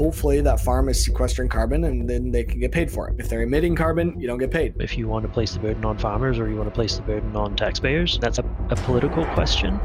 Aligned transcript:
hopefully 0.00 0.40
that 0.40 0.58
farm 0.58 0.88
is 0.88 1.04
sequestering 1.04 1.46
carbon 1.46 1.84
and 1.84 2.08
then 2.08 2.30
they 2.30 2.42
can 2.42 2.58
get 2.58 2.72
paid 2.72 2.90
for 2.90 3.10
it. 3.10 3.16
If 3.18 3.28
they're 3.28 3.42
emitting 3.42 3.76
carbon, 3.76 4.18
you 4.18 4.26
don't 4.26 4.38
get 4.38 4.50
paid. 4.50 4.72
If 4.80 4.96
you 4.96 5.06
want 5.06 5.26
to 5.26 5.28
place 5.30 5.52
the 5.52 5.60
burden 5.60 5.84
on 5.84 5.98
farmers 5.98 6.38
or 6.38 6.48
you 6.48 6.56
want 6.56 6.70
to 6.70 6.74
place 6.74 6.96
the 6.96 7.02
burden 7.02 7.36
on 7.36 7.54
taxpayers, 7.54 8.18
that's 8.18 8.38
a, 8.38 8.44
a 8.70 8.76
political 8.76 9.26
question. 9.34 9.78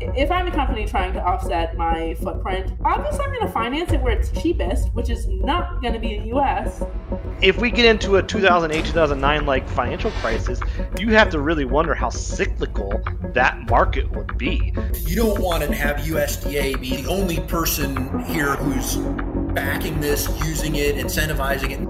If 0.00 0.32
I'm 0.32 0.48
a 0.48 0.50
company 0.50 0.84
trying 0.84 1.12
to 1.12 1.22
offset 1.22 1.76
my 1.76 2.14
footprint, 2.14 2.72
obviously 2.84 3.24
I'm 3.24 3.30
going 3.30 3.46
to 3.46 3.52
finance 3.52 3.92
it 3.92 4.02
where 4.02 4.18
it's 4.18 4.32
cheapest, 4.42 4.92
which 4.94 5.08
is 5.08 5.28
not 5.28 5.80
going 5.80 5.94
to 5.94 6.00
be 6.00 6.18
the 6.18 6.36
US. 6.36 6.82
If 7.40 7.58
we 7.58 7.70
get 7.70 7.84
into 7.84 8.16
a 8.16 8.22
2008 8.22 8.84
2009 8.84 9.46
like 9.46 9.68
financial 9.68 10.10
crisis, 10.22 10.58
you 10.98 11.10
have 11.10 11.30
to 11.30 11.40
really 11.40 11.66
wonder 11.66 11.94
how 11.94 12.10
cyclical 12.10 13.00
that 13.32 13.70
market 13.70 14.10
would 14.10 14.36
be. 14.36 14.74
You 15.06 15.14
don't 15.14 15.40
want 15.40 15.62
to 15.62 15.72
have 15.72 15.98
USDA 15.98 16.80
be 16.80 17.02
the 17.02 17.08
only 17.08 17.38
person 17.40 18.24
here 18.24 18.56
who's 18.56 18.96
backing 19.54 20.00
this, 20.00 20.28
using 20.44 20.76
it, 20.76 20.96
incentivizing 20.96 21.70
it. 21.70 21.80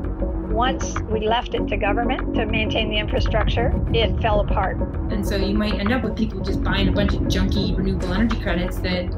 Once 0.52 0.98
we 1.10 1.26
left 1.26 1.54
it 1.54 1.66
to 1.66 1.76
government 1.76 2.34
to 2.34 2.44
maintain 2.44 2.90
the 2.90 2.98
infrastructure, 2.98 3.72
it 3.94 4.20
fell 4.20 4.40
apart. 4.40 4.76
And 5.10 5.26
so 5.26 5.36
you 5.36 5.54
might 5.54 5.74
end 5.74 5.92
up 5.92 6.02
with 6.04 6.16
people 6.16 6.40
just 6.40 6.62
buying 6.62 6.88
a 6.88 6.92
bunch 6.92 7.14
of 7.14 7.20
junky 7.22 7.76
renewable 7.76 8.12
energy 8.12 8.38
credits 8.40 8.78
that 8.78 9.10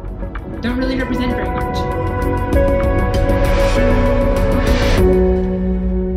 don't 0.60 0.78
really 0.78 0.96
represent 0.96 1.32
very 1.32 1.48
much. 1.48 1.76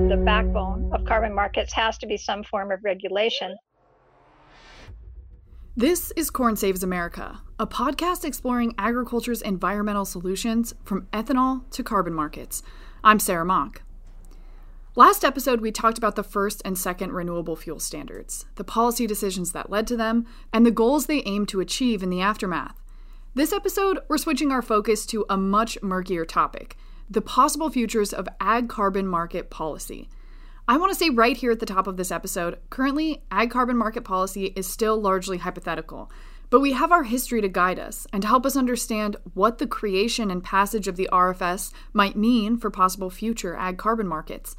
The 0.09 0.21
backbone 0.23 0.91
of 0.93 1.03
carbon 1.05 1.33
markets 1.33 1.73
has 1.73 1.97
to 1.99 2.07
be 2.07 2.17
some 2.17 2.43
form 2.43 2.71
of 2.71 2.83
regulation. 2.83 3.55
This 5.77 6.11
is 6.15 6.31
Corn 6.31 6.55
Saves 6.55 6.81
America, 6.81 7.41
a 7.59 7.67
podcast 7.67 8.25
exploring 8.25 8.73
agriculture's 8.79 9.43
environmental 9.43 10.05
solutions 10.05 10.73
from 10.83 11.05
ethanol 11.13 11.69
to 11.69 11.83
carbon 11.83 12.15
markets. 12.15 12.63
I'm 13.03 13.19
Sarah 13.19 13.45
Mock. 13.45 13.83
Last 14.95 15.23
episode, 15.23 15.61
we 15.61 15.71
talked 15.71 15.99
about 15.99 16.15
the 16.15 16.23
first 16.23 16.63
and 16.65 16.75
second 16.75 17.11
renewable 17.11 17.55
fuel 17.55 17.79
standards, 17.79 18.47
the 18.55 18.63
policy 18.63 19.05
decisions 19.05 19.51
that 19.51 19.69
led 19.69 19.85
to 19.85 19.95
them, 19.95 20.25
and 20.51 20.65
the 20.65 20.71
goals 20.71 21.05
they 21.05 21.21
aim 21.27 21.45
to 21.45 21.59
achieve 21.59 22.01
in 22.01 22.09
the 22.09 22.21
aftermath. 22.21 22.81
This 23.35 23.53
episode, 23.53 23.99
we're 24.07 24.17
switching 24.17 24.51
our 24.51 24.63
focus 24.63 25.05
to 25.05 25.27
a 25.29 25.37
much 25.37 25.77
murkier 25.83 26.25
topic 26.25 26.75
the 27.07 27.21
possible 27.21 27.69
futures 27.69 28.13
of 28.13 28.27
ag 28.41 28.67
carbon 28.67 29.07
market 29.07 29.51
policy. 29.51 30.09
I 30.69 30.75
want 30.75 30.91
to 30.91 30.99
say 30.99 31.09
right 31.09 31.37
here 31.37 31.51
at 31.51 31.61
the 31.61 31.65
top 31.65 31.87
of 31.87 31.95
this 31.95 32.11
episode 32.11 32.59
currently, 32.69 33.21
ag 33.31 33.51
carbon 33.51 33.77
market 33.77 34.03
policy 34.03 34.47
is 34.47 34.67
still 34.67 34.99
largely 34.99 35.37
hypothetical, 35.37 36.11
but 36.49 36.59
we 36.59 36.73
have 36.73 36.91
our 36.91 37.03
history 37.03 37.39
to 37.39 37.47
guide 37.47 37.79
us 37.79 38.05
and 38.11 38.21
to 38.21 38.27
help 38.27 38.45
us 38.45 38.57
understand 38.57 39.15
what 39.33 39.59
the 39.59 39.67
creation 39.67 40.29
and 40.29 40.43
passage 40.43 40.89
of 40.89 40.97
the 40.97 41.07
RFS 41.09 41.71
might 41.93 42.17
mean 42.17 42.57
for 42.57 42.69
possible 42.69 43.09
future 43.09 43.55
ag 43.55 43.77
carbon 43.77 44.09
markets. 44.09 44.57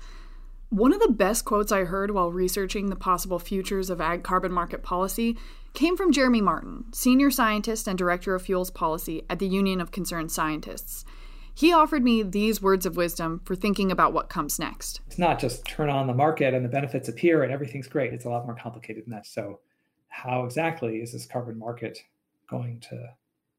One 0.70 0.94
of 0.94 1.00
the 1.00 1.12
best 1.12 1.44
quotes 1.44 1.72
I 1.72 1.84
heard 1.84 2.10
while 2.10 2.32
researching 2.32 2.88
the 2.88 2.96
possible 2.96 3.38
futures 3.38 3.90
of 3.90 4.00
ag 4.00 4.22
carbon 4.22 4.52
market 4.52 4.82
policy 4.82 5.36
came 5.74 5.94
from 5.94 6.12
Jeremy 6.12 6.40
Martin, 6.40 6.84
senior 6.90 7.30
scientist 7.30 7.86
and 7.86 7.98
director 7.98 8.34
of 8.34 8.40
fuels 8.40 8.70
policy 8.70 9.24
at 9.28 9.40
the 9.40 9.46
Union 9.46 9.78
of 9.78 9.92
Concerned 9.92 10.32
Scientists. 10.32 11.04
He 11.58 11.72
offered 11.72 12.04
me 12.04 12.22
these 12.22 12.62
words 12.62 12.86
of 12.86 12.96
wisdom 12.96 13.40
for 13.44 13.56
thinking 13.56 13.90
about 13.90 14.12
what 14.12 14.28
comes 14.28 14.60
next. 14.60 15.00
It's 15.08 15.18
not 15.18 15.40
just 15.40 15.64
turn 15.64 15.90
on 15.90 16.06
the 16.06 16.14
market 16.14 16.54
and 16.54 16.64
the 16.64 16.68
benefits 16.68 17.08
appear 17.08 17.42
and 17.42 17.52
everything's 17.52 17.88
great. 17.88 18.12
It's 18.12 18.26
a 18.26 18.28
lot 18.28 18.46
more 18.46 18.54
complicated 18.54 19.04
than 19.04 19.14
that. 19.14 19.26
So, 19.26 19.58
how 20.06 20.44
exactly 20.44 20.98
is 20.98 21.10
this 21.10 21.26
carbon 21.26 21.58
market 21.58 21.98
going 22.48 22.78
to 22.90 23.08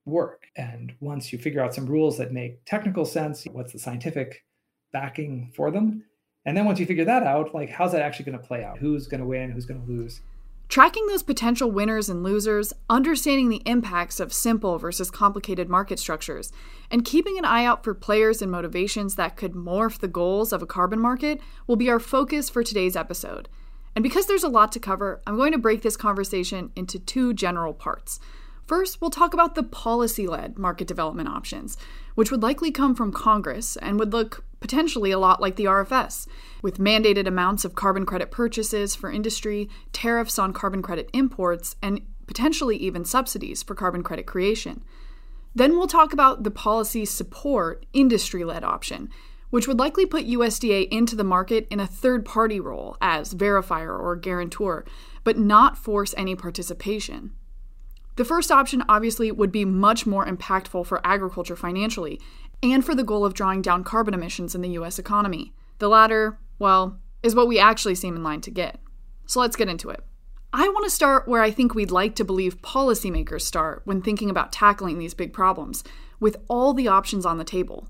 work? 0.05 0.45
And 0.55 0.93
once 1.01 1.33
you 1.33 1.39
figure 1.39 1.61
out 1.61 1.75
some 1.75 1.87
rules 1.87 2.17
that 2.19 2.31
make 2.31 2.63
technical 2.63 3.03
sense, 3.03 3.43
what's 3.51 3.73
the 3.73 3.79
scientific 3.79 4.45
backing 4.93 5.51
for 5.53 5.69
them? 5.69 6.05
And 6.45 6.55
then 6.55 6.63
once 6.63 6.79
you 6.79 6.85
figure 6.85 7.03
that 7.03 7.23
out, 7.23 7.53
like 7.53 7.69
how's 7.69 7.91
that 7.91 8.01
actually 8.01 8.31
going 8.31 8.39
to 8.39 8.47
play 8.47 8.63
out? 8.63 8.77
Who's 8.77 9.07
going 9.07 9.19
to 9.19 9.27
win? 9.27 9.51
Who's 9.51 9.65
going 9.65 9.85
to 9.85 9.91
lose? 9.91 10.21
Tracking 10.69 11.07
those 11.07 11.23
potential 11.23 11.71
winners 11.71 12.09
and 12.09 12.21
losers, 12.21 12.73
understanding 12.91 13.49
the 13.49 13.63
impacts 13.65 14.19
of 14.19 14.31
simple 14.31 14.77
versus 14.77 15.09
complicated 15.09 15.67
market 15.67 15.97
structures, 15.97 16.51
and 16.91 17.03
keeping 17.03 17.39
an 17.39 17.45
eye 17.45 17.65
out 17.65 17.83
for 17.83 17.95
players 17.95 18.39
and 18.39 18.51
motivations 18.51 19.15
that 19.15 19.35
could 19.35 19.53
morph 19.53 19.97
the 19.97 20.07
goals 20.07 20.53
of 20.53 20.61
a 20.61 20.67
carbon 20.67 20.99
market 20.99 21.41
will 21.65 21.75
be 21.75 21.89
our 21.89 21.99
focus 21.99 22.51
for 22.51 22.63
today's 22.63 22.95
episode. 22.95 23.49
And 23.95 24.03
because 24.03 24.27
there's 24.27 24.43
a 24.43 24.47
lot 24.47 24.71
to 24.73 24.79
cover, 24.79 25.23
I'm 25.25 25.37
going 25.37 25.53
to 25.53 25.57
break 25.57 25.81
this 25.81 25.97
conversation 25.97 26.71
into 26.75 26.99
two 26.99 27.33
general 27.33 27.73
parts. 27.73 28.19
First, 28.69 29.01
we'll 29.01 29.09
talk 29.09 29.33
about 29.33 29.55
the 29.55 29.63
policy 29.63 30.27
led 30.27 30.59
market 30.59 30.87
development 30.87 31.27
options, 31.27 31.75
which 32.13 32.29
would 32.29 32.43
likely 32.43 32.69
come 32.69 32.93
from 32.93 33.11
Congress 33.11 33.75
and 33.77 33.97
would 33.97 34.13
look 34.13 34.45
potentially 34.59 35.09
a 35.09 35.17
lot 35.17 35.41
like 35.41 35.55
the 35.55 35.65
RFS, 35.65 36.27
with 36.61 36.77
mandated 36.77 37.25
amounts 37.25 37.65
of 37.65 37.73
carbon 37.73 38.05
credit 38.05 38.29
purchases 38.29 38.93
for 38.93 39.11
industry, 39.11 39.71
tariffs 39.91 40.37
on 40.37 40.53
carbon 40.53 40.83
credit 40.83 41.09
imports, 41.13 41.77
and 41.81 42.01
potentially 42.27 42.77
even 42.77 43.03
subsidies 43.03 43.63
for 43.63 43.73
carbon 43.73 44.03
credit 44.03 44.27
creation. 44.27 44.83
Then 45.55 45.71
we'll 45.71 45.87
talk 45.87 46.13
about 46.13 46.43
the 46.43 46.51
policy 46.51 47.05
support 47.05 47.87
industry 47.91 48.43
led 48.43 48.63
option, 48.63 49.09
which 49.49 49.67
would 49.67 49.79
likely 49.79 50.05
put 50.05 50.27
USDA 50.27 50.87
into 50.89 51.15
the 51.15 51.23
market 51.23 51.65
in 51.71 51.79
a 51.79 51.87
third 51.87 52.23
party 52.23 52.59
role 52.59 52.97
as 53.01 53.33
verifier 53.33 53.99
or 53.99 54.15
guarantor, 54.15 54.85
but 55.23 55.39
not 55.39 55.75
force 55.75 56.13
any 56.15 56.35
participation. 56.35 57.31
The 58.19 58.25
first 58.25 58.51
option 58.51 58.83
obviously 58.89 59.31
would 59.31 59.49
be 59.49 59.63
much 59.63 60.05
more 60.05 60.25
impactful 60.25 60.85
for 60.85 60.99
agriculture 61.07 61.55
financially 61.55 62.19
and 62.61 62.83
for 62.83 62.93
the 62.93 63.05
goal 63.05 63.23
of 63.23 63.33
drawing 63.33 63.61
down 63.61 63.85
carbon 63.85 64.13
emissions 64.13 64.53
in 64.53 64.59
the 64.59 64.71
US 64.71 64.99
economy. 64.99 65.53
The 65.77 65.87
latter, 65.87 66.37
well, 66.59 66.99
is 67.23 67.33
what 67.33 67.47
we 67.47 67.59
actually 67.59 67.95
seem 67.95 68.17
in 68.17 68.23
line 68.23 68.41
to 68.41 68.51
get. 68.51 68.81
So 69.25 69.39
let's 69.39 69.55
get 69.55 69.69
into 69.69 69.89
it. 69.89 70.03
I 70.51 70.67
want 70.67 70.83
to 70.83 70.89
start 70.89 71.29
where 71.29 71.41
I 71.41 71.49
think 71.49 71.73
we'd 71.73 71.91
like 71.91 72.13
to 72.15 72.25
believe 72.25 72.61
policymakers 72.61 73.43
start 73.43 73.83
when 73.85 74.01
thinking 74.01 74.29
about 74.29 74.51
tackling 74.51 74.99
these 74.99 75.13
big 75.13 75.31
problems, 75.31 75.85
with 76.19 76.35
all 76.49 76.73
the 76.73 76.89
options 76.89 77.25
on 77.25 77.37
the 77.37 77.45
table. 77.45 77.87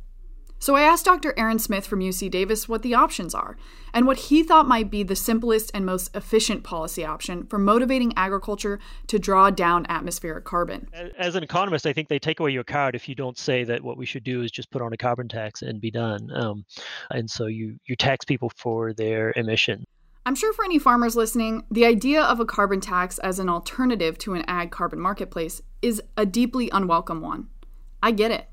So 0.62 0.76
I 0.76 0.82
asked 0.82 1.06
Dr. 1.06 1.34
Aaron 1.38 1.58
Smith 1.58 1.88
from 1.88 2.02
UC 2.02 2.30
Davis 2.30 2.68
what 2.68 2.82
the 2.82 2.94
options 2.94 3.34
are 3.34 3.56
and 3.94 4.06
what 4.06 4.18
he 4.18 4.44
thought 4.44 4.68
might 4.68 4.92
be 4.92 5.04
the 5.04 5.16
simplest 5.16 5.72
and 5.74 5.86
most 5.86 6.14
efficient 6.14 6.64
policy 6.64 7.06
option 7.06 7.46
for 7.48 7.58
motivating 7.58 8.12
agriculture 8.18 8.78
to 9.08 9.18
draw 9.18 9.50
down 9.50 9.86
atmospheric 9.88 10.44
carbon. 10.44 10.90
As 11.18 11.36
an 11.36 11.44
economist, 11.44 11.86
I 11.86 11.94
think 11.94 12.10
they 12.10 12.20
take 12.20 12.42
away 12.42 12.52
your 12.52 12.66
card 12.66 12.94
if 12.94 13.08
you 13.08 13.16
don't 13.16 13.38
say 13.38 13.64
that 13.64 13.82
what 13.82 13.98
we 13.98 14.06
should 14.06 14.26
do 14.26 14.42
is 14.42 14.52
just 14.52 14.70
put 14.70 14.82
on 14.82 14.92
a 14.92 14.98
carbon 14.98 15.30
tax 15.30 15.62
and 15.62 15.80
be 15.80 15.92
done. 15.92 16.30
Um, 16.34 16.66
and 17.10 17.32
so 17.32 17.46
you, 17.46 17.80
you 17.86 17.96
tax 17.96 18.26
people 18.26 18.52
for 18.58 18.92
their 18.94 19.32
emission. 19.38 19.86
I'm 20.26 20.36
sure 20.36 20.52
for 20.52 20.66
any 20.66 20.78
farmers 20.78 21.16
listening, 21.16 21.64
the 21.72 21.86
idea 21.86 22.22
of 22.22 22.42
a 22.42 22.46
carbon 22.46 22.82
tax 22.82 23.18
as 23.20 23.40
an 23.40 23.48
alternative 23.48 24.18
to 24.20 24.34
an 24.34 24.44
ag 24.48 24.72
carbon 24.72 25.00
marketplace 25.00 25.62
is 25.82 26.02
a 26.18 26.26
deeply 26.26 26.70
unwelcome 26.72 27.22
one. 27.22 27.48
I 28.04 28.12
get 28.12 28.32
it. 28.32 28.50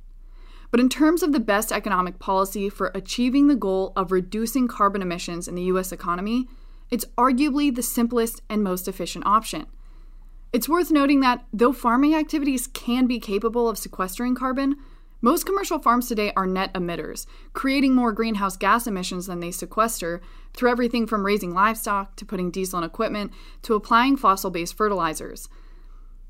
But 0.70 0.80
in 0.80 0.88
terms 0.88 1.22
of 1.22 1.32
the 1.32 1.40
best 1.40 1.72
economic 1.72 2.18
policy 2.18 2.68
for 2.68 2.90
achieving 2.94 3.46
the 3.46 3.56
goal 3.56 3.92
of 3.96 4.12
reducing 4.12 4.68
carbon 4.68 5.02
emissions 5.02 5.48
in 5.48 5.54
the 5.54 5.62
US 5.64 5.92
economy, 5.92 6.48
it's 6.90 7.04
arguably 7.16 7.74
the 7.74 7.82
simplest 7.82 8.42
and 8.48 8.62
most 8.62 8.88
efficient 8.88 9.26
option. 9.26 9.66
It's 10.52 10.68
worth 10.68 10.90
noting 10.90 11.20
that 11.20 11.44
though 11.52 11.72
farming 11.72 12.14
activities 12.14 12.66
can 12.66 13.06
be 13.06 13.18
capable 13.18 13.68
of 13.68 13.78
sequestering 13.78 14.34
carbon, 14.34 14.76
most 15.22 15.46
commercial 15.46 15.78
farms 15.78 16.08
today 16.08 16.32
are 16.36 16.46
net 16.46 16.72
emitters, 16.74 17.26
creating 17.52 17.94
more 17.94 18.12
greenhouse 18.12 18.56
gas 18.56 18.86
emissions 18.86 19.26
than 19.26 19.40
they 19.40 19.50
sequester 19.50 20.20
through 20.54 20.70
everything 20.70 21.06
from 21.06 21.26
raising 21.26 21.52
livestock 21.52 22.16
to 22.16 22.24
putting 22.24 22.50
diesel 22.50 22.78
in 22.78 22.84
equipment 22.84 23.32
to 23.62 23.74
applying 23.74 24.16
fossil 24.16 24.50
based 24.50 24.76
fertilizers. 24.76 25.48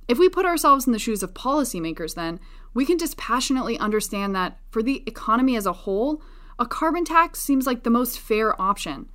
If 0.08 0.18
we 0.18 0.28
put 0.28 0.46
ourselves 0.46 0.86
in 0.86 0.92
the 0.92 1.00
shoes 1.00 1.22
of 1.22 1.34
policymakers, 1.34 2.14
then, 2.14 2.38
we 2.76 2.84
can 2.84 2.98
dispassionately 2.98 3.78
understand 3.78 4.36
that 4.36 4.58
for 4.68 4.82
the 4.82 5.02
economy 5.06 5.56
as 5.56 5.64
a 5.64 5.72
whole, 5.72 6.20
a 6.58 6.66
carbon 6.66 7.06
tax 7.06 7.40
seems 7.40 7.66
like 7.66 7.84
the 7.84 7.90
most 7.90 8.20
fair 8.20 8.60
option. 8.60 9.08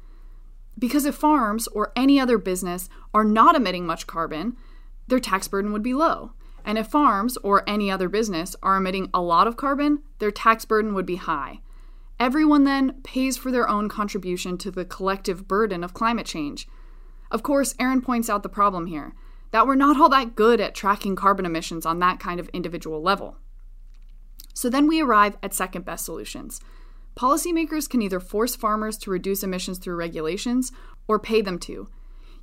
Because 0.79 1.05
if 1.05 1.13
farms 1.13 1.67
or 1.67 1.91
any 1.95 2.19
other 2.19 2.39
business 2.39 2.89
are 3.13 3.23
not 3.23 3.55
emitting 3.55 3.85
much 3.85 4.07
carbon, 4.07 4.57
their 5.07 5.19
tax 5.19 5.47
burden 5.47 5.71
would 5.71 5.83
be 5.83 5.93
low. 5.93 6.31
And 6.65 6.79
if 6.79 6.87
farms 6.87 7.37
or 7.43 7.63
any 7.69 7.91
other 7.91 8.09
business 8.09 8.55
are 8.63 8.77
emitting 8.77 9.11
a 9.13 9.21
lot 9.21 9.45
of 9.45 9.57
carbon, 9.57 9.99
their 10.17 10.31
tax 10.31 10.65
burden 10.65 10.95
would 10.95 11.05
be 11.05 11.17
high. 11.17 11.59
Everyone 12.19 12.63
then 12.63 12.99
pays 13.03 13.37
for 13.37 13.51
their 13.51 13.69
own 13.69 13.89
contribution 13.89 14.57
to 14.57 14.71
the 14.71 14.85
collective 14.85 15.47
burden 15.47 15.83
of 15.83 15.93
climate 15.93 16.25
change. 16.25 16.67
Of 17.29 17.43
course, 17.43 17.75
Aaron 17.79 18.01
points 18.01 18.27
out 18.27 18.41
the 18.41 18.49
problem 18.49 18.87
here 18.87 19.13
that 19.51 19.67
we're 19.67 19.75
not 19.75 19.99
all 19.99 20.09
that 20.09 20.35
good 20.35 20.59
at 20.59 20.73
tracking 20.73 21.15
carbon 21.15 21.45
emissions 21.45 21.85
on 21.85 21.99
that 21.99 22.19
kind 22.19 22.39
of 22.39 22.49
individual 22.49 23.03
level. 23.03 23.37
So 24.61 24.69
then 24.69 24.85
we 24.85 25.01
arrive 25.01 25.37
at 25.41 25.55
second 25.55 25.85
best 25.85 26.05
solutions. 26.05 26.61
Policymakers 27.17 27.89
can 27.89 28.03
either 28.03 28.19
force 28.19 28.55
farmers 28.55 28.95
to 28.99 29.09
reduce 29.09 29.41
emissions 29.41 29.79
through 29.79 29.95
regulations 29.95 30.71
or 31.07 31.17
pay 31.17 31.41
them 31.41 31.57
to. 31.61 31.89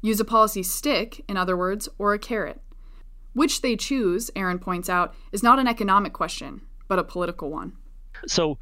Use 0.02 0.18
a 0.18 0.24
policy 0.24 0.64
stick, 0.64 1.24
in 1.28 1.36
other 1.36 1.56
words, 1.56 1.88
or 1.96 2.14
a 2.14 2.18
carrot. 2.18 2.60
Which 3.34 3.62
they 3.62 3.76
choose, 3.76 4.32
Aaron 4.34 4.58
points 4.58 4.88
out, 4.88 5.14
is 5.30 5.44
not 5.44 5.60
an 5.60 5.68
economic 5.68 6.12
question, 6.12 6.62
but 6.88 6.98
a 6.98 7.04
political 7.04 7.52
one. 7.52 7.76
So 8.26 8.58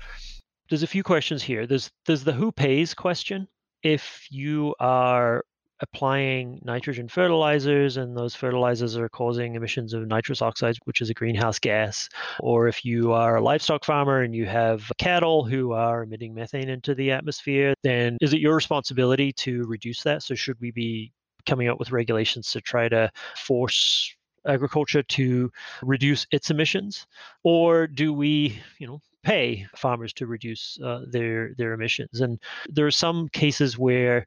there's 0.69 0.83
a 0.83 0.87
few 0.87 1.03
questions 1.03 1.43
here. 1.43 1.67
There's 1.67 1.91
there's 2.05 2.25
the 2.25 2.35
who 2.35 2.53
pays 2.53 2.93
question. 2.93 3.49
If 3.83 4.27
you 4.31 4.75
are 4.81 5.47
applying 5.81 6.61
nitrogen 6.65 7.09
fertilizers 7.09 7.97
and 7.97 8.17
those 8.17 8.35
fertilizers 8.35 8.97
are 8.97 9.09
causing 9.09 9.55
emissions 9.55 9.93
of 9.93 10.07
nitrous 10.07 10.41
oxides 10.41 10.79
which 10.85 11.01
is 11.01 11.11
a 11.11 11.15
greenhouse 11.15 11.59
gas. 11.59 12.09
Or 12.41 12.69
if 12.69 12.85
you 12.85 13.13
are 13.13 13.37
a 13.37 13.43
livestock 13.43 13.85
farmer 13.85 14.23
and 14.23 14.35
you 14.35 14.47
have 14.47 14.91
cattle 14.99 15.45
who 15.45 15.73
are 15.73 16.03
emitting 16.03 16.35
methane 16.35 16.69
into 16.69 16.95
the 16.95 17.11
atmosphere 17.11 17.75
then 17.83 18.17
is 18.21 18.33
it 18.33 18.41
your 18.41 18.55
responsibility 18.55 19.33
to 19.35 19.65
reduce 19.65 20.03
that? 20.03 20.23
So 20.23 20.35
should 20.35 20.61
we 20.61 20.71
be 20.71 21.13
coming 21.47 21.69
up 21.69 21.79
with 21.79 21.93
regulations 21.93 22.51
to 22.53 22.61
try 22.61 22.89
to 22.89 23.11
force 23.37 24.15
agriculture 24.47 25.03
to 25.03 25.51
reduce 25.83 26.27
its 26.31 26.51
emissions? 26.51 27.07
Or 27.43 27.87
do 27.87 28.13
we 28.13 28.61
you 28.79 28.87
know 28.87 29.01
pay 29.23 29.67
farmers 29.75 30.13
to 30.15 30.27
reduce 30.27 30.79
uh, 30.83 31.05
their 31.09 31.55
their 31.59 31.73
emissions? 31.73 32.21
And 32.21 32.39
there 32.69 32.87
are 32.87 32.91
some 32.91 33.29
cases 33.29 33.79
where 33.79 34.27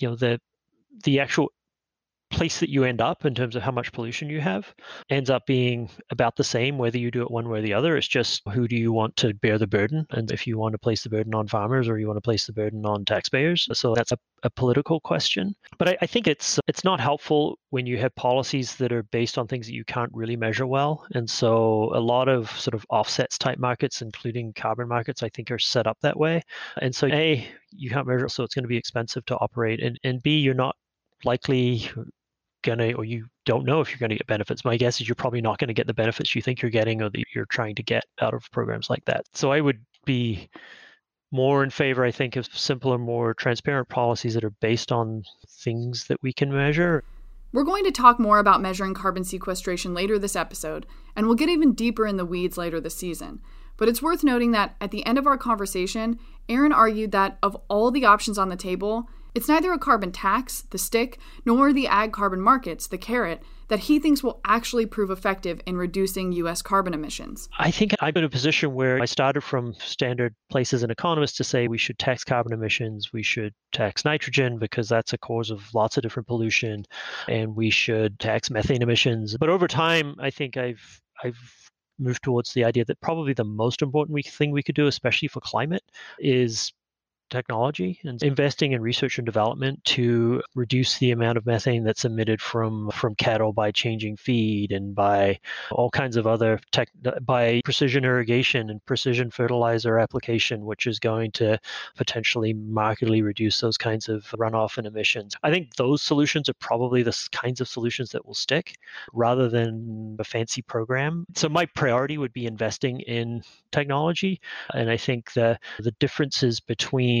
you 0.00 0.08
know 0.08 0.16
the 0.16 0.40
the 1.04 1.20
actual 1.20 1.50
place 2.30 2.60
that 2.60 2.68
you 2.68 2.84
end 2.84 3.00
up 3.00 3.24
in 3.24 3.34
terms 3.34 3.56
of 3.56 3.62
how 3.62 3.70
much 3.70 3.92
pollution 3.92 4.28
you 4.28 4.40
have 4.40 4.74
ends 5.10 5.30
up 5.30 5.46
being 5.46 5.88
about 6.10 6.36
the 6.36 6.44
same 6.44 6.76
whether 6.78 6.98
you 6.98 7.10
do 7.10 7.22
it 7.22 7.30
one 7.30 7.48
way 7.48 7.58
or 7.58 7.62
the 7.62 7.72
other. 7.72 7.96
It's 7.96 8.08
just 8.08 8.42
who 8.52 8.68
do 8.68 8.76
you 8.76 8.92
want 8.92 9.16
to 9.16 9.34
bear 9.34 9.58
the 9.58 9.66
burden? 9.66 10.06
And 10.10 10.30
if 10.30 10.46
you 10.46 10.58
want 10.58 10.72
to 10.72 10.78
place 10.78 11.02
the 11.02 11.10
burden 11.10 11.34
on 11.34 11.48
farmers 11.48 11.88
or 11.88 11.98
you 11.98 12.06
want 12.06 12.18
to 12.18 12.22
place 12.22 12.46
the 12.46 12.52
burden 12.52 12.84
on 12.84 13.04
taxpayers 13.04 13.68
so 13.72 13.94
that's 13.94 14.12
a, 14.12 14.18
a 14.42 14.50
political 14.50 15.00
question. 15.00 15.54
But 15.78 15.88
I, 15.88 15.98
I 16.02 16.06
think 16.06 16.26
it's 16.26 16.60
it's 16.68 16.84
not 16.84 17.00
helpful 17.00 17.58
when 17.70 17.86
you 17.86 17.98
have 17.98 18.14
policies 18.14 18.76
that 18.76 18.92
are 18.92 19.04
based 19.04 19.38
on 19.38 19.46
things 19.46 19.66
that 19.66 19.74
you 19.74 19.84
can't 19.84 20.10
really 20.12 20.36
measure 20.36 20.66
well. 20.66 21.06
And 21.14 21.28
so 21.28 21.90
a 21.94 22.00
lot 22.00 22.28
of 22.28 22.50
sort 22.50 22.74
of 22.74 22.84
offsets 22.90 23.38
type 23.38 23.58
markets 23.58 24.02
including 24.02 24.52
carbon 24.52 24.88
markets 24.88 25.22
i 25.22 25.28
think 25.28 25.50
are 25.50 25.58
set 25.58 25.86
up 25.86 25.98
that 26.02 26.18
way. 26.18 26.42
And 26.82 26.94
so 26.94 27.06
a 27.06 27.48
you 27.70 27.90
can't 27.90 28.06
measure 28.06 28.28
so 28.28 28.44
it's 28.44 28.54
going 28.54 28.64
to 28.64 28.68
be 28.68 28.76
expensive 28.76 29.24
to 29.26 29.36
operate. 29.36 29.82
And, 29.82 29.98
and 30.04 30.22
b 30.22 30.38
you're 30.38 30.54
not 30.54 30.76
likely 31.24 31.90
gonna 32.62 32.92
or 32.92 33.04
you 33.04 33.26
don't 33.44 33.64
know 33.64 33.80
if 33.80 33.90
you're 33.90 33.98
going 33.98 34.10
to 34.10 34.16
get 34.16 34.26
benefits. 34.26 34.64
My 34.64 34.76
guess 34.76 35.00
is 35.00 35.08
you're 35.08 35.14
probably 35.14 35.40
not 35.40 35.58
going 35.58 35.68
to 35.68 35.74
get 35.74 35.86
the 35.86 35.94
benefits 35.94 36.34
you 36.34 36.42
think 36.42 36.60
you're 36.60 36.70
getting 36.70 37.00
or 37.00 37.08
that 37.08 37.24
you're 37.34 37.46
trying 37.46 37.74
to 37.76 37.82
get 37.82 38.04
out 38.20 38.34
of 38.34 38.50
programs 38.52 38.90
like 38.90 39.04
that. 39.06 39.24
So 39.32 39.52
i 39.52 39.60
would 39.60 39.80
be 40.04 40.48
more 41.30 41.62
in 41.62 41.68
favor 41.68 42.04
i 42.04 42.10
think 42.10 42.36
of 42.36 42.46
simpler 42.46 42.96
more 42.96 43.34
transparent 43.34 43.88
policies 43.90 44.32
that 44.32 44.44
are 44.44 44.54
based 44.62 44.90
on 44.90 45.22
things 45.46 46.06
that 46.08 46.18
we 46.22 46.32
can 46.32 46.52
measure. 46.52 47.04
We're 47.52 47.64
going 47.64 47.84
to 47.84 47.90
talk 47.90 48.18
more 48.18 48.38
about 48.38 48.60
measuring 48.60 48.92
carbon 48.92 49.24
sequestration 49.24 49.94
later 49.94 50.18
this 50.18 50.36
episode 50.36 50.86
and 51.16 51.26
we'll 51.26 51.36
get 51.36 51.48
even 51.48 51.72
deeper 51.72 52.06
in 52.06 52.16
the 52.16 52.26
weeds 52.26 52.58
later 52.58 52.80
this 52.80 52.96
season. 52.96 53.40
But 53.78 53.88
it's 53.88 54.02
worth 54.02 54.24
noting 54.24 54.50
that 54.52 54.74
at 54.80 54.90
the 54.90 55.06
end 55.06 55.18
of 55.18 55.26
our 55.26 55.38
conversation 55.38 56.18
aaron 56.48 56.72
argued 56.72 57.12
that 57.12 57.38
of 57.42 57.56
all 57.68 57.90
the 57.90 58.04
options 58.04 58.36
on 58.38 58.48
the 58.48 58.56
table 58.56 59.08
it's 59.38 59.48
neither 59.48 59.72
a 59.72 59.78
carbon 59.78 60.10
tax, 60.10 60.62
the 60.70 60.78
stick, 60.78 61.16
nor 61.44 61.72
the 61.72 61.86
ag 61.86 62.12
carbon 62.12 62.40
markets, 62.40 62.88
the 62.88 62.98
carrot, 62.98 63.40
that 63.68 63.78
he 63.78 64.00
thinks 64.00 64.20
will 64.20 64.40
actually 64.44 64.84
prove 64.84 65.12
effective 65.12 65.60
in 65.64 65.76
reducing 65.76 66.32
U.S. 66.32 66.60
carbon 66.60 66.92
emissions. 66.92 67.48
I 67.56 67.70
think 67.70 67.94
I'm 68.00 68.16
in 68.16 68.24
a 68.24 68.28
position 68.28 68.74
where 68.74 69.00
I 69.00 69.04
started 69.04 69.42
from 69.42 69.74
standard 69.74 70.34
places 70.50 70.82
in 70.82 70.90
economists 70.90 71.36
to 71.36 71.44
say 71.44 71.68
we 71.68 71.78
should 71.78 72.00
tax 72.00 72.24
carbon 72.24 72.52
emissions, 72.52 73.12
we 73.12 73.22
should 73.22 73.54
tax 73.70 74.04
nitrogen 74.04 74.58
because 74.58 74.88
that's 74.88 75.12
a 75.12 75.18
cause 75.18 75.50
of 75.50 75.72
lots 75.72 75.96
of 75.96 76.02
different 76.02 76.26
pollution, 76.26 76.84
and 77.28 77.54
we 77.54 77.70
should 77.70 78.18
tax 78.18 78.50
methane 78.50 78.82
emissions. 78.82 79.36
But 79.38 79.50
over 79.50 79.68
time, 79.68 80.16
I 80.18 80.30
think 80.30 80.56
I've 80.56 81.00
I've 81.22 81.38
moved 82.00 82.24
towards 82.24 82.54
the 82.54 82.64
idea 82.64 82.84
that 82.86 83.00
probably 83.00 83.34
the 83.34 83.44
most 83.44 83.82
important 83.82 84.26
thing 84.26 84.50
we 84.50 84.64
could 84.64 84.74
do, 84.74 84.88
especially 84.88 85.28
for 85.28 85.40
climate, 85.40 85.84
is 86.18 86.72
technology 87.30 88.00
and 88.04 88.22
investing 88.22 88.72
in 88.72 88.80
research 88.80 89.18
and 89.18 89.26
development 89.26 89.82
to 89.84 90.42
reduce 90.54 90.98
the 90.98 91.10
amount 91.10 91.38
of 91.38 91.46
methane 91.46 91.84
that's 91.84 92.04
emitted 92.04 92.40
from 92.40 92.90
from 92.90 93.14
cattle 93.14 93.52
by 93.52 93.70
changing 93.70 94.16
feed 94.16 94.72
and 94.72 94.94
by 94.94 95.38
all 95.70 95.90
kinds 95.90 96.16
of 96.16 96.26
other 96.26 96.60
tech 96.72 96.88
uh, 97.06 97.18
by 97.20 97.60
precision 97.64 98.04
irrigation 98.04 98.70
and 98.70 98.84
precision 98.86 99.30
fertilizer 99.30 99.98
application 99.98 100.64
which 100.64 100.86
is 100.86 100.98
going 100.98 101.30
to 101.30 101.58
potentially 101.96 102.52
markedly 102.52 103.22
reduce 103.22 103.60
those 103.60 103.76
kinds 103.76 104.08
of 104.08 104.24
runoff 104.38 104.78
and 104.78 104.86
emissions. 104.86 105.34
I 105.42 105.50
think 105.50 105.74
those 105.76 106.02
solutions 106.02 106.48
are 106.48 106.54
probably 106.54 107.02
the 107.02 107.28
kinds 107.32 107.60
of 107.60 107.68
solutions 107.68 108.10
that 108.10 108.24
will 108.24 108.34
stick 108.34 108.76
rather 109.12 109.48
than 109.48 110.16
a 110.18 110.24
fancy 110.24 110.62
program. 110.62 111.26
So 111.34 111.48
my 111.48 111.66
priority 111.66 112.18
would 112.18 112.32
be 112.32 112.46
investing 112.46 113.00
in 113.00 113.42
technology 113.70 114.40
and 114.74 114.90
i 114.90 114.96
think 114.96 115.32
the 115.32 115.58
the 115.80 115.90
differences 115.92 116.60
between 116.60 117.17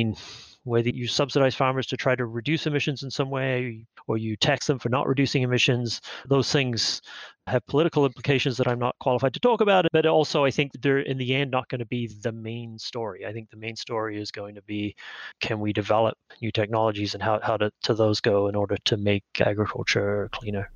whether 0.64 0.90
you 0.90 1.06
subsidize 1.06 1.54
farmers 1.54 1.86
to 1.86 1.96
try 1.96 2.14
to 2.14 2.26
reduce 2.26 2.66
emissions 2.66 3.02
in 3.02 3.10
some 3.10 3.30
way 3.30 3.86
or 4.06 4.18
you 4.18 4.36
tax 4.36 4.66
them 4.66 4.78
for 4.78 4.88
not 4.88 5.06
reducing 5.06 5.42
emissions 5.42 6.00
those 6.28 6.52
things 6.52 7.00
have 7.46 7.66
political 7.66 8.04
implications 8.04 8.56
that 8.56 8.68
i'm 8.68 8.78
not 8.78 8.94
qualified 9.00 9.32
to 9.32 9.40
talk 9.40 9.60
about 9.60 9.86
but 9.92 10.06
also 10.06 10.44
i 10.44 10.50
think 10.50 10.70
they're 10.80 10.98
in 10.98 11.16
the 11.16 11.34
end 11.34 11.50
not 11.50 11.68
going 11.68 11.78
to 11.78 11.86
be 11.86 12.06
the 12.22 12.32
main 12.32 12.78
story 12.78 13.24
i 13.26 13.32
think 13.32 13.48
the 13.50 13.56
main 13.56 13.76
story 13.76 14.20
is 14.20 14.30
going 14.30 14.54
to 14.54 14.62
be 14.62 14.94
can 15.40 15.58
we 15.60 15.72
develop 15.72 16.16
new 16.42 16.52
technologies 16.52 17.14
and 17.14 17.22
how, 17.22 17.40
how 17.42 17.56
to 17.56 17.94
those 17.94 18.20
go 18.20 18.48
in 18.48 18.54
order 18.54 18.76
to 18.84 18.96
make 18.96 19.24
agriculture 19.40 20.28
cleaner 20.32 20.70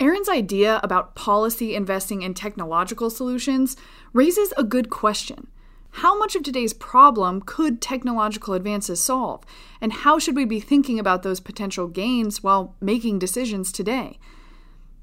Aaron's 0.00 0.30
idea 0.30 0.80
about 0.82 1.14
policy 1.14 1.74
investing 1.74 2.22
in 2.22 2.32
technological 2.32 3.10
solutions 3.10 3.76
raises 4.14 4.50
a 4.56 4.64
good 4.64 4.88
question. 4.88 5.48
How 5.92 6.16
much 6.18 6.36
of 6.36 6.42
today's 6.42 6.72
problem 6.72 7.42
could 7.42 7.80
technological 7.80 8.54
advances 8.54 9.02
solve? 9.02 9.44
And 9.80 9.92
how 9.92 10.18
should 10.18 10.36
we 10.36 10.44
be 10.44 10.60
thinking 10.60 10.98
about 10.98 11.22
those 11.22 11.40
potential 11.40 11.88
gains 11.88 12.42
while 12.42 12.76
making 12.80 13.18
decisions 13.18 13.72
today? 13.72 14.18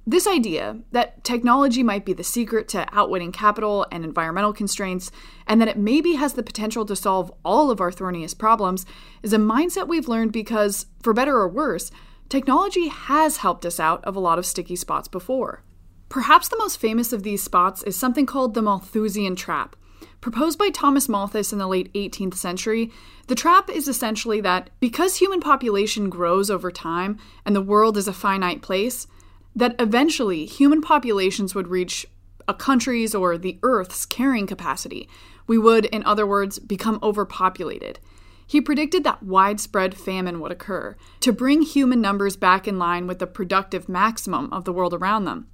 This 0.09 0.25
idea 0.25 0.79
that 0.93 1.25
technology 1.25 1.83
might 1.83 2.05
be 2.05 2.13
the 2.13 2.23
secret 2.23 2.69
to 2.69 2.87
outwitting 2.93 3.33
capital 3.33 3.85
and 3.91 4.05
environmental 4.05 4.53
constraints, 4.53 5.11
and 5.45 5.59
that 5.59 5.67
it 5.67 5.77
maybe 5.77 6.13
has 6.13 6.33
the 6.33 6.43
potential 6.43 6.85
to 6.85 6.95
solve 6.95 7.29
all 7.43 7.69
of 7.69 7.81
our 7.81 7.91
thorniest 7.91 8.37
problems, 8.37 8.85
is 9.21 9.33
a 9.33 9.37
mindset 9.37 9.89
we've 9.89 10.07
learned 10.07 10.31
because, 10.31 10.85
for 11.03 11.11
better 11.11 11.35
or 11.35 11.49
worse, 11.49 11.91
technology 12.29 12.87
has 12.87 13.37
helped 13.37 13.65
us 13.65 13.81
out 13.81 14.01
of 14.05 14.15
a 14.15 14.21
lot 14.21 14.39
of 14.39 14.45
sticky 14.45 14.77
spots 14.77 15.09
before. 15.09 15.61
Perhaps 16.07 16.47
the 16.47 16.57
most 16.57 16.79
famous 16.79 17.11
of 17.11 17.23
these 17.23 17.43
spots 17.43 17.83
is 17.83 17.97
something 17.97 18.25
called 18.25 18.53
the 18.53 18.61
Malthusian 18.61 19.35
trap. 19.35 19.75
Proposed 20.21 20.57
by 20.57 20.69
Thomas 20.69 21.07
Malthus 21.07 21.53
in 21.53 21.59
the 21.59 21.67
late 21.67 21.93
18th 21.93 22.33
century, 22.33 22.91
the 23.27 23.35
trap 23.35 23.69
is 23.69 23.87
essentially 23.87 24.41
that 24.41 24.69
because 24.79 25.17
human 25.17 25.39
population 25.39 26.09
grows 26.09 26.49
over 26.49 26.71
time 26.71 27.17
and 27.45 27.55
the 27.55 27.61
world 27.61 27.97
is 27.97 28.07
a 28.07 28.13
finite 28.13 28.61
place, 28.61 29.07
that 29.55 29.75
eventually 29.79 30.45
human 30.45 30.81
populations 30.81 31.53
would 31.55 31.67
reach 31.67 32.05
a 32.47 32.53
country's 32.53 33.13
or 33.13 33.37
the 33.37 33.59
Earth's 33.63 34.05
carrying 34.05 34.47
capacity. 34.47 35.07
We 35.45 35.57
would, 35.57 35.85
in 35.85 36.03
other 36.03 36.25
words, 36.25 36.59
become 36.59 36.99
overpopulated. 37.03 37.99
He 38.45 38.61
predicted 38.61 39.03
that 39.03 39.23
widespread 39.23 39.95
famine 39.95 40.39
would 40.39 40.51
occur 40.51 40.95
to 41.19 41.33
bring 41.33 41.61
human 41.61 41.99
numbers 41.99 42.37
back 42.37 42.67
in 42.67 42.79
line 42.79 43.05
with 43.05 43.19
the 43.19 43.27
productive 43.27 43.89
maximum 43.89 44.51
of 44.53 44.63
the 44.63 44.71
world 44.71 44.93
around 44.93 45.25
them. 45.25 45.47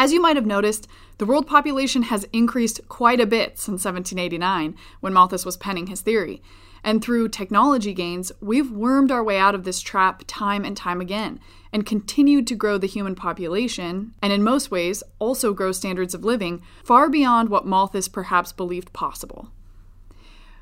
As 0.00 0.12
you 0.12 0.20
might 0.20 0.36
have 0.36 0.46
noticed, 0.46 0.86
the 1.18 1.26
world 1.26 1.48
population 1.48 2.02
has 2.04 2.24
increased 2.32 2.80
quite 2.88 3.20
a 3.20 3.26
bit 3.26 3.58
since 3.58 3.84
1789, 3.84 4.76
when 5.00 5.12
Malthus 5.12 5.44
was 5.44 5.56
penning 5.56 5.88
his 5.88 6.02
theory. 6.02 6.40
And 6.84 7.02
through 7.02 7.30
technology 7.30 7.92
gains, 7.92 8.30
we've 8.40 8.70
wormed 8.70 9.10
our 9.10 9.24
way 9.24 9.38
out 9.38 9.56
of 9.56 9.64
this 9.64 9.80
trap 9.80 10.22
time 10.28 10.64
and 10.64 10.76
time 10.76 11.00
again, 11.00 11.40
and 11.72 11.84
continued 11.84 12.46
to 12.46 12.54
grow 12.54 12.78
the 12.78 12.86
human 12.86 13.16
population, 13.16 14.14
and 14.22 14.32
in 14.32 14.44
most 14.44 14.70
ways, 14.70 15.02
also 15.18 15.52
grow 15.52 15.72
standards 15.72 16.14
of 16.14 16.24
living 16.24 16.62
far 16.84 17.10
beyond 17.10 17.48
what 17.48 17.66
Malthus 17.66 18.06
perhaps 18.06 18.52
believed 18.52 18.92
possible. 18.92 19.50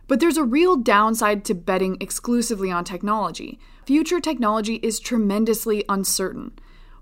But 0.08 0.20
there's 0.20 0.38
a 0.38 0.44
real 0.44 0.76
downside 0.76 1.44
to 1.44 1.54
betting 1.54 1.98
exclusively 2.00 2.70
on 2.70 2.84
technology. 2.84 3.58
Future 3.84 4.20
technology 4.20 4.76
is 4.76 4.98
tremendously 4.98 5.84
uncertain. 5.90 6.52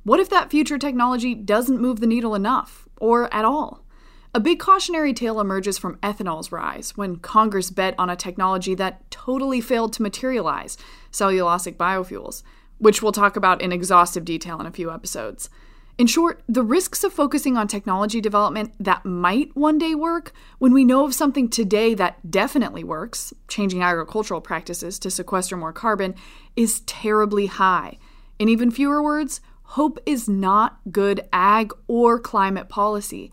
What 0.04 0.20
if 0.20 0.28
that 0.28 0.50
future 0.50 0.76
technology 0.76 1.34
doesn't 1.34 1.80
move 1.80 1.99
the 1.99 2.06
needle 2.06 2.34
enough, 2.34 2.87
or 3.00 3.32
at 3.32 3.46
all? 3.46 3.87
A 4.34 4.40
big 4.40 4.61
cautionary 4.61 5.14
tale 5.14 5.40
emerges 5.40 5.78
from 5.78 5.99
ethanol's 6.02 6.52
rise 6.52 6.94
when 6.94 7.16
Congress 7.16 7.70
bet 7.70 7.94
on 7.99 8.11
a 8.11 8.16
technology 8.16 8.75
that 8.75 9.11
totally 9.11 9.62
failed 9.62 9.94
to 9.94 10.02
materialize 10.02 10.76
cellulosic 11.11 11.76
biofuels, 11.76 12.42
which 12.76 13.02
we'll 13.02 13.12
talk 13.12 13.34
about 13.34 13.62
in 13.62 13.73
exhaustive 13.73 14.26
detail 14.26 14.61
in 14.61 14.66
a 14.66 14.73
few 14.73 14.92
episodes. 14.92 15.49
In 15.96 16.06
short, 16.06 16.42
the 16.46 16.64
risks 16.64 17.02
of 17.02 17.12
focusing 17.12 17.56
on 17.56 17.66
technology 17.66 18.20
development 18.20 18.75
that 18.78 19.06
might 19.06 19.56
one 19.56 19.78
day 19.78 19.94
work 19.94 20.32
when 20.58 20.75
we 20.75 20.84
know 20.84 21.06
of 21.06 21.14
something 21.14 21.49
today 21.49 21.94
that 21.94 22.30
definitely 22.30 22.84
works, 22.84 23.32
changing 23.49 23.82
agricultural 23.82 24.42
practices 24.42 24.99
to 24.99 25.11
sequester 25.11 25.56
more 25.56 25.73
carbon, 25.73 26.14
is 26.56 26.80
terribly 26.80 27.46
high. 27.46 27.96
In 28.38 28.50
even 28.50 28.70
fewer 28.70 29.02
words, 29.02 29.40
hope 29.75 29.99
is 30.07 30.28
not 30.28 30.78
good 30.93 31.21
ag 31.33 31.73
or 31.88 32.21
climate 32.21 32.69
policy. 32.69 33.33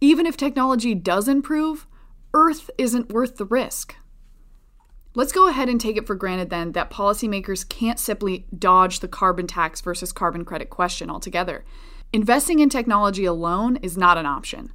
Even 0.00 0.24
if 0.24 0.36
technology 0.36 0.94
does 0.94 1.26
improve, 1.26 1.84
Earth 2.32 2.70
isn't 2.78 3.12
worth 3.12 3.38
the 3.38 3.44
risk. 3.44 3.96
Let's 5.16 5.32
go 5.32 5.48
ahead 5.48 5.68
and 5.68 5.80
take 5.80 5.96
it 5.96 6.06
for 6.06 6.14
granted 6.14 6.48
then 6.48 6.70
that 6.72 6.92
policymakers 6.92 7.68
can't 7.68 7.98
simply 7.98 8.46
dodge 8.56 9.00
the 9.00 9.08
carbon 9.08 9.48
tax 9.48 9.80
versus 9.80 10.12
carbon 10.12 10.44
credit 10.44 10.70
question 10.70 11.10
altogether. 11.10 11.64
Investing 12.12 12.60
in 12.60 12.68
technology 12.68 13.24
alone 13.24 13.74
is 13.82 13.98
not 13.98 14.16
an 14.16 14.26
option. 14.26 14.72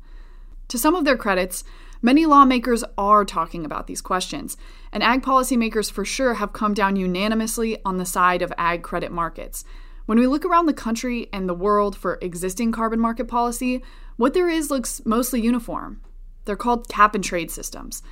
To 0.68 0.78
some 0.78 0.96
of 0.96 1.06
their 1.06 1.16
credits, 1.16 1.64
many 2.02 2.26
lawmakers 2.26 2.84
are 2.98 3.24
talking 3.24 3.64
about 3.64 3.88
these 3.88 4.02
questions, 4.02 4.58
and 4.92 5.02
ag 5.02 5.22
policymakers 5.22 5.90
for 5.90 6.04
sure 6.04 6.34
have 6.34 6.52
come 6.52 6.74
down 6.74 6.98
unanimously 6.98 7.78
on 7.86 7.96
the 7.96 8.06
side 8.06 8.42
of 8.42 8.52
ag 8.58 8.84
credit 8.84 9.14
markets. 9.14 9.64
When 10.06 10.20
we 10.20 10.28
look 10.28 10.46
around 10.46 10.68
the 10.68 10.74
country 10.74 11.30
and 11.34 11.50
the 11.50 11.56
world 11.56 11.98
for 11.98 12.20
existing 12.22 12.72
carbon 12.72 13.00
market 13.00 13.28
policy, 13.28 13.84
what 14.18 14.36
there 14.36 14.48
is 14.48 14.70
looks 14.70 15.02
mostly 15.04 15.42
uniform. 15.42 16.00
They're 16.46 16.56
called 16.56 16.88
cap 16.88 17.16
and 17.16 17.24
trade 17.24 17.50
systems. 17.50 18.04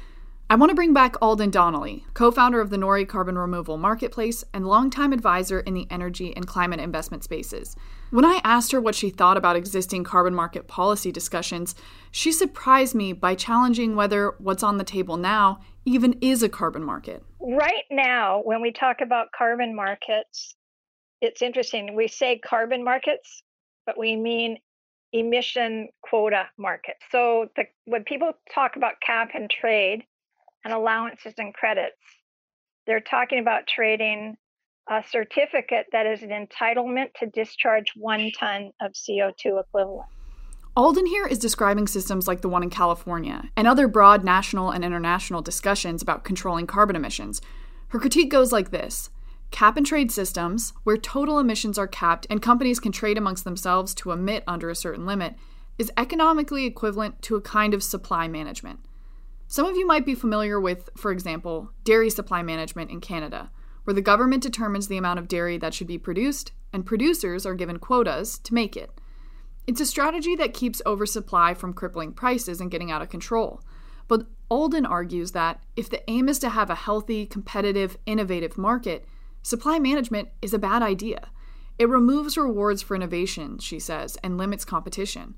I 0.50 0.56
want 0.56 0.72
to 0.72 0.76
bring 0.76 0.94
back 0.94 1.16
Alden 1.22 1.52
Donnelly, 1.52 2.04
co 2.16 2.32
founder 2.32 2.60
of 2.60 2.72
the 2.72 2.78
Nori 2.78 3.08
Carbon 3.08 3.38
Removal 3.38 3.78
Marketplace 3.78 4.44
and 4.56 4.68
longtime 4.68 5.14
advisor 5.14 5.60
in 5.60 5.76
the 5.76 5.88
energy 5.92 6.36
and 6.36 6.48
climate 6.48 6.80
investment 6.80 7.24
spaces. 7.24 7.76
When 8.10 8.26
I 8.26 8.42
asked 8.44 8.72
her 8.72 8.82
what 8.82 8.96
she 8.96 9.12
thought 9.12 9.38
about 9.38 9.56
existing 9.56 10.04
carbon 10.04 10.34
market 10.34 10.68
policy 10.68 11.12
discussions, 11.12 11.76
she 12.10 12.32
surprised 12.32 12.96
me 12.96 13.14
by 13.14 13.36
challenging 13.36 13.96
whether 13.96 14.34
what's 14.40 14.64
on 14.64 14.80
the 14.80 14.84
table 14.84 15.16
now 15.16 15.60
even 15.86 16.14
is 16.22 16.42
a 16.42 16.50
carbon 16.50 16.84
market. 16.84 17.24
Right 17.40 17.86
now, 17.92 18.42
when 18.44 18.62
we 18.62 18.72
talk 18.72 18.98
about 19.02 19.28
carbon 19.38 19.76
markets, 19.76 20.56
it's 21.24 21.42
interesting. 21.42 21.96
We 21.96 22.08
say 22.08 22.40
carbon 22.40 22.84
markets, 22.84 23.42
but 23.86 23.98
we 23.98 24.16
mean 24.16 24.58
emission 25.12 25.90
quota 26.02 26.46
markets. 26.58 27.00
So 27.12 27.48
the, 27.56 27.64
when 27.86 28.04
people 28.04 28.34
talk 28.54 28.76
about 28.76 28.94
cap 29.06 29.30
and 29.34 29.50
trade, 29.50 30.04
and 30.64 30.74
allowances 30.74 31.34
and 31.38 31.54
credits. 31.54 31.96
They're 32.88 33.00
talking 33.00 33.40
about 33.40 33.68
trading 33.68 34.36
a 34.90 35.04
certificate 35.10 35.86
that 35.92 36.06
is 36.06 36.24
an 36.24 36.30
entitlement 36.30 37.14
to 37.20 37.28
discharge 37.28 37.94
one 37.96 38.32
ton 38.38 38.72
of 38.82 38.92
CO2 38.92 39.62
equivalent. 39.62 40.10
Alden 40.76 41.06
here 41.06 41.28
is 41.28 41.38
describing 41.38 41.88
systems 41.88 42.28
like 42.28 42.42
the 42.42 42.50
one 42.50 42.64
in 42.64 42.70
California 42.70 43.50
and 43.56 43.68
other 43.68 43.88
broad 43.88 44.24
national 44.24 44.72
and 44.72 44.84
international 44.84 45.42
discussions 45.42 46.02
about 46.02 46.24
controlling 46.24 46.68
carbon 46.68 46.96
emissions. 46.96 47.42
Her 47.90 48.00
critique 48.00 48.32
goes 48.32 48.52
like 48.52 48.72
this 48.72 49.10
Cap 49.54 49.78
and 49.78 49.86
trade 49.86 50.12
systems, 50.12 50.74
where 50.84 50.98
total 50.98 51.38
emissions 51.38 51.78
are 51.78 51.88
capped 51.88 52.26
and 52.28 52.42
companies 52.42 52.80
can 52.80 52.92
trade 52.92 53.20
amongst 53.20 53.44
themselves 53.44 53.94
to 53.94 54.10
emit 54.10 54.44
under 54.48 54.68
a 54.68 54.76
certain 54.76 55.06
limit, 55.06 55.36
is 55.78 55.92
economically 55.96 56.66
equivalent 56.66 57.22
to 57.22 57.36
a 57.36 57.42
kind 57.42 57.76
of 57.76 57.84
supply 57.84 58.28
management. 58.28 58.80
Some 59.48 59.68
of 59.68 59.78
you 59.78 59.86
might 59.86 60.08
be 60.08 60.16
familiar 60.16 60.60
with, 60.60 60.90
for 60.98 61.12
example, 61.12 61.70
dairy 61.84 62.10
supply 62.10 62.42
management 62.42 62.90
in 62.90 63.00
Canada, 63.00 63.52
where 63.84 63.94
the 63.94 64.02
government 64.02 64.42
determines 64.42 64.88
the 64.88 64.98
amount 64.98 65.20
of 65.20 65.28
dairy 65.28 65.60
that 65.60 65.76
should 65.76 65.86
be 65.86 66.00
produced, 66.00 66.52
and 66.74 66.84
producers 66.84 67.46
are 67.46 67.54
given 67.54 67.78
quotas 67.78 68.40
to 68.40 68.56
make 68.56 68.76
it. 68.76 68.90
It's 69.68 69.80
a 69.80 69.86
strategy 69.86 70.36
that 70.36 70.56
keeps 70.56 70.82
oversupply 70.84 71.54
from 71.54 71.74
crippling 71.74 72.14
prices 72.14 72.60
and 72.60 72.72
getting 72.72 72.90
out 72.90 73.04
of 73.04 73.10
control. 73.10 73.62
But 74.08 74.26
Alden 74.50 74.88
argues 74.88 75.34
that 75.34 75.62
if 75.76 75.92
the 75.92 76.02
aim 76.10 76.28
is 76.28 76.40
to 76.40 76.50
have 76.50 76.72
a 76.72 76.76
healthy, 76.76 77.28
competitive, 77.28 78.00
innovative 78.08 78.58
market, 78.58 79.06
supply 79.44 79.78
management 79.78 80.30
is 80.42 80.54
a 80.54 80.60
bad 80.60 80.82
idea. 80.82 81.30
It 81.78 81.90
removes 81.90 82.38
rewards 82.38 82.82
for 82.82 82.96
innovation, 82.96 83.60
she 83.60 83.80
says, 83.80 84.18
and 84.24 84.38
limits 84.38 84.66
competition. 84.66 85.36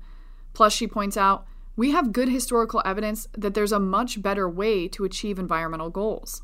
Plus, 0.54 0.72
she 0.72 0.86
points 0.86 1.16
out, 1.16 1.46
we 1.76 1.90
have 1.90 2.12
good 2.12 2.28
historical 2.28 2.80
evidence 2.86 3.28
that 3.36 3.52
there's 3.52 3.72
a 3.72 3.78
much 3.80 4.22
better 4.22 4.48
way 4.48 4.88
to 4.88 5.04
achieve 5.04 5.38
environmental 5.38 5.90
goals. 5.90 6.42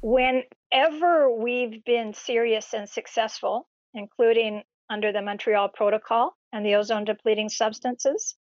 Whenever 0.00 1.30
we've 1.30 1.84
been 1.84 2.14
serious 2.14 2.72
and 2.72 2.88
successful, 2.88 3.68
including 3.92 4.62
under 4.88 5.12
the 5.12 5.22
Montreal 5.22 5.68
Protocol 5.68 6.36
and 6.52 6.64
the 6.64 6.74
ozone 6.74 7.04
depleting 7.04 7.48
substances, 7.48 8.34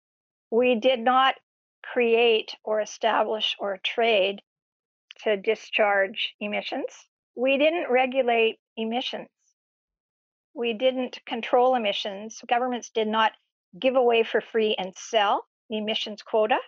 we 0.50 0.74
did 0.74 1.00
not 1.00 1.36
create 1.82 2.54
or 2.64 2.80
establish 2.80 3.56
or 3.58 3.78
trade 3.82 4.42
to 5.24 5.36
discharge 5.36 6.34
emissions. 6.40 7.06
We 7.34 7.58
didn't 7.58 7.90
regulate 7.90 8.58
emissions. 8.76 9.28
We 10.54 10.72
didn't 10.72 11.20
control 11.26 11.74
emissions. 11.74 12.40
Governments 12.48 12.90
did 12.94 13.08
not 13.08 13.32
give 13.78 13.96
away 13.96 14.24
for 14.24 14.40
free 14.40 14.74
and 14.78 14.92
sell 14.96 15.44
emissions 15.70 16.22
quota. 16.22 16.58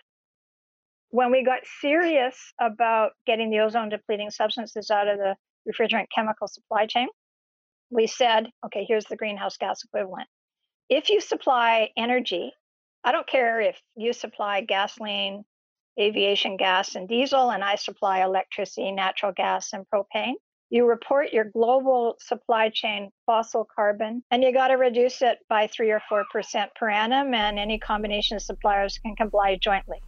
When 1.09 1.31
we 1.31 1.43
got 1.43 1.59
serious 1.81 2.53
about 2.59 3.11
getting 3.27 3.51
the 3.51 3.59
ozone 3.59 3.89
depleting 3.89 4.31
substances 4.31 4.89
out 4.89 5.07
of 5.07 5.19
the 5.19 5.35
refrigerant 5.69 6.07
chemical 6.15 6.47
supply 6.47 6.87
chain, 6.87 7.07
we 7.91 8.07
said, 8.07 8.49
okay, 8.65 8.85
here's 8.87 9.05
the 9.05 9.15
greenhouse 9.15 9.57
gas 9.57 9.83
equivalent. 9.83 10.27
If 10.89 11.09
you 11.09 11.21
supply 11.21 11.89
energy, 11.95 12.51
I 13.03 13.11
don't 13.11 13.27
care 13.27 13.61
if 13.61 13.79
you 13.95 14.13
supply 14.13 14.61
gasoline, 14.61 15.43
aviation 15.99 16.57
gas, 16.57 16.95
and 16.95 17.07
diesel, 17.07 17.51
and 17.51 17.63
I 17.63 17.75
supply 17.75 18.23
electricity, 18.23 18.91
natural 18.91 19.33
gas, 19.33 19.73
and 19.73 19.85
propane. 19.93 20.33
You 20.73 20.89
report 20.89 21.31
your 21.31 21.43
global 21.43 22.15
supply 22.19 22.71
chain 22.73 23.11
fossil 23.27 23.67
carbon, 23.75 24.23
and 24.31 24.41
you 24.41 24.51
got 24.51 24.69
to 24.69 24.73
reduce 24.73 25.21
it 25.21 25.37
by 25.47 25.67
3 25.67 25.91
or 25.91 26.01
4% 26.11 26.23
per 26.75 26.89
annum, 26.89 27.35
and 27.35 27.59
any 27.59 27.77
combination 27.77 28.37
of 28.37 28.41
suppliers 28.41 28.97
can 28.97 29.15
comply 29.15 29.55
jointly. 29.61 30.01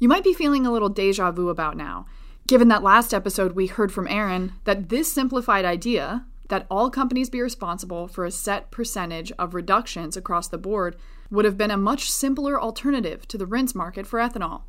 You 0.00 0.08
might 0.08 0.24
be 0.24 0.34
feeling 0.34 0.66
a 0.66 0.72
little 0.72 0.88
deja 0.88 1.30
vu 1.30 1.48
about 1.48 1.76
now, 1.76 2.06
given 2.48 2.66
that 2.66 2.82
last 2.82 3.14
episode 3.14 3.52
we 3.52 3.68
heard 3.68 3.92
from 3.92 4.08
Aaron 4.08 4.54
that 4.64 4.88
this 4.88 5.12
simplified 5.12 5.64
idea 5.64 6.26
that 6.48 6.66
all 6.68 6.90
companies 6.90 7.30
be 7.30 7.40
responsible 7.40 8.08
for 8.08 8.24
a 8.24 8.32
set 8.32 8.72
percentage 8.72 9.30
of 9.38 9.54
reductions 9.54 10.16
across 10.16 10.48
the 10.48 10.58
board 10.58 10.96
would 11.30 11.44
have 11.44 11.56
been 11.56 11.70
a 11.70 11.76
much 11.76 12.10
simpler 12.10 12.60
alternative 12.60 13.28
to 13.28 13.38
the 13.38 13.46
RINs 13.46 13.76
market 13.76 14.08
for 14.08 14.18
ethanol. 14.18 14.62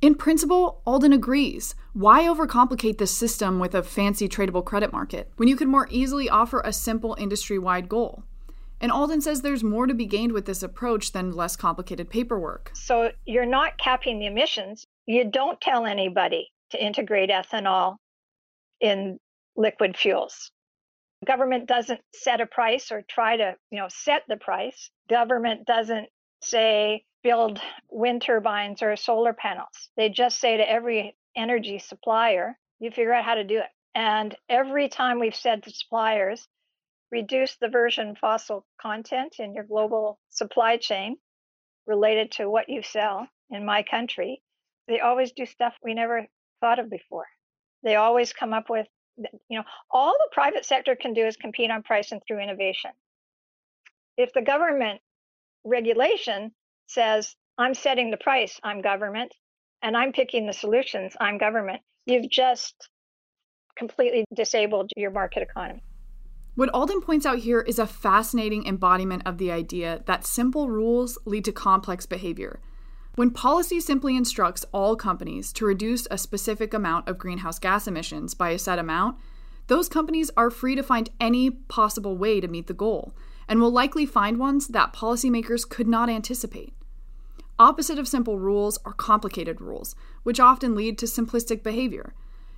In 0.00 0.14
principle, 0.14 0.80
Alden 0.86 1.12
agrees. 1.12 1.74
Why 1.92 2.22
overcomplicate 2.22 2.98
the 2.98 3.06
system 3.06 3.58
with 3.58 3.74
a 3.74 3.82
fancy 3.82 4.28
tradable 4.28 4.64
credit 4.64 4.92
market 4.92 5.32
when 5.36 5.48
you 5.48 5.56
could 5.56 5.66
more 5.66 5.88
easily 5.90 6.28
offer 6.28 6.60
a 6.60 6.72
simple 6.72 7.16
industry 7.18 7.58
wide 7.58 7.88
goal? 7.88 8.22
And 8.80 8.92
Alden 8.92 9.20
says 9.20 9.42
there's 9.42 9.64
more 9.64 9.88
to 9.88 9.94
be 9.94 10.06
gained 10.06 10.30
with 10.30 10.46
this 10.46 10.62
approach 10.62 11.10
than 11.10 11.32
less 11.32 11.56
complicated 11.56 12.08
paperwork. 12.08 12.70
So 12.74 13.10
you're 13.26 13.44
not 13.44 13.76
capping 13.76 14.20
the 14.20 14.26
emissions. 14.26 14.84
You 15.06 15.28
don't 15.28 15.60
tell 15.60 15.84
anybody 15.84 16.48
to 16.70 16.84
integrate 16.84 17.30
ethanol 17.30 17.96
in 18.80 19.18
liquid 19.56 19.96
fuels. 19.96 20.52
Government 21.26 21.66
doesn't 21.66 22.00
set 22.14 22.40
a 22.40 22.46
price 22.46 22.92
or 22.92 23.02
try 23.08 23.36
to, 23.36 23.56
you 23.72 23.80
know, 23.80 23.88
set 23.88 24.22
the 24.28 24.36
price. 24.36 24.90
Government 25.10 25.66
doesn't 25.66 26.06
say 26.40 27.02
build 27.22 27.60
wind 27.90 28.22
turbines 28.22 28.82
or 28.82 28.96
solar 28.96 29.32
panels. 29.32 29.90
They 29.96 30.08
just 30.08 30.38
say 30.38 30.56
to 30.56 30.70
every 30.70 31.16
energy 31.36 31.78
supplier, 31.78 32.58
you 32.80 32.90
figure 32.90 33.12
out 33.12 33.24
how 33.24 33.34
to 33.34 33.44
do 33.44 33.58
it. 33.58 33.68
And 33.94 34.34
every 34.48 34.88
time 34.88 35.18
we've 35.18 35.34
said 35.34 35.62
to 35.64 35.70
suppliers, 35.70 36.46
reduce 37.10 37.56
the 37.56 37.68
virgin 37.68 38.16
fossil 38.20 38.66
content 38.80 39.36
in 39.38 39.54
your 39.54 39.64
global 39.64 40.18
supply 40.28 40.76
chain 40.76 41.16
related 41.86 42.32
to 42.32 42.48
what 42.48 42.68
you 42.68 42.82
sell 42.82 43.26
in 43.50 43.64
my 43.64 43.82
country, 43.82 44.42
they 44.86 45.00
always 45.00 45.32
do 45.32 45.46
stuff 45.46 45.74
we 45.82 45.94
never 45.94 46.26
thought 46.60 46.78
of 46.78 46.90
before. 46.90 47.26
They 47.82 47.96
always 47.96 48.32
come 48.32 48.52
up 48.52 48.68
with, 48.68 48.86
you 49.16 49.58
know, 49.58 49.64
all 49.90 50.12
the 50.12 50.30
private 50.32 50.64
sector 50.64 50.96
can 50.96 51.14
do 51.14 51.26
is 51.26 51.36
compete 51.36 51.70
on 51.70 51.82
price 51.82 52.12
and 52.12 52.20
through 52.26 52.40
innovation. 52.40 52.90
If 54.16 54.32
the 54.32 54.42
government 54.42 55.00
regulation 55.64 56.52
says, 56.88 57.36
I'm 57.56 57.74
setting 57.74 58.10
the 58.10 58.16
price, 58.16 58.58
I'm 58.64 58.80
government, 58.80 59.32
and 59.82 59.96
I'm 59.96 60.12
picking 60.12 60.46
the 60.46 60.52
solutions, 60.52 61.14
I'm 61.20 61.38
government, 61.38 61.80
you've 62.06 62.30
just 62.30 62.74
completely 63.76 64.24
disabled 64.34 64.90
your 64.96 65.10
market 65.10 65.42
economy. 65.42 65.82
What 66.56 66.70
Alden 66.70 67.02
points 67.02 67.24
out 67.24 67.38
here 67.38 67.60
is 67.60 67.78
a 67.78 67.86
fascinating 67.86 68.66
embodiment 68.66 69.22
of 69.24 69.38
the 69.38 69.52
idea 69.52 70.02
that 70.06 70.26
simple 70.26 70.68
rules 70.68 71.16
lead 71.24 71.44
to 71.44 71.52
complex 71.52 72.04
behavior. 72.04 72.58
When 73.14 73.30
policy 73.30 73.78
simply 73.78 74.16
instructs 74.16 74.64
all 74.72 74.96
companies 74.96 75.52
to 75.54 75.64
reduce 75.64 76.08
a 76.10 76.18
specific 76.18 76.74
amount 76.74 77.08
of 77.08 77.18
greenhouse 77.18 77.58
gas 77.60 77.86
emissions 77.86 78.34
by 78.34 78.50
a 78.50 78.58
set 78.58 78.78
amount, 78.78 79.18
those 79.68 79.88
companies 79.88 80.30
are 80.36 80.50
free 80.50 80.74
to 80.74 80.82
find 80.82 81.10
any 81.20 81.50
possible 81.50 82.16
way 82.16 82.40
to 82.40 82.48
meet 82.48 82.66
the 82.66 82.74
goal, 82.74 83.14
and 83.46 83.60
will 83.60 83.70
likely 83.70 84.06
find 84.06 84.38
ones 84.38 84.68
that 84.68 84.92
policymakers 84.92 85.68
could 85.68 85.86
not 85.86 86.08
anticipate. 86.08 86.72
Opposite 87.60 87.98
of 87.98 88.06
simple 88.06 88.38
rules 88.38 88.78
are 88.84 88.92
complicated 88.92 89.60
rules, 89.60 89.96
which 90.22 90.38
often 90.38 90.76
lead 90.76 90.96
to 90.98 91.06
simplistic 91.06 91.64
behavior. 91.64 92.14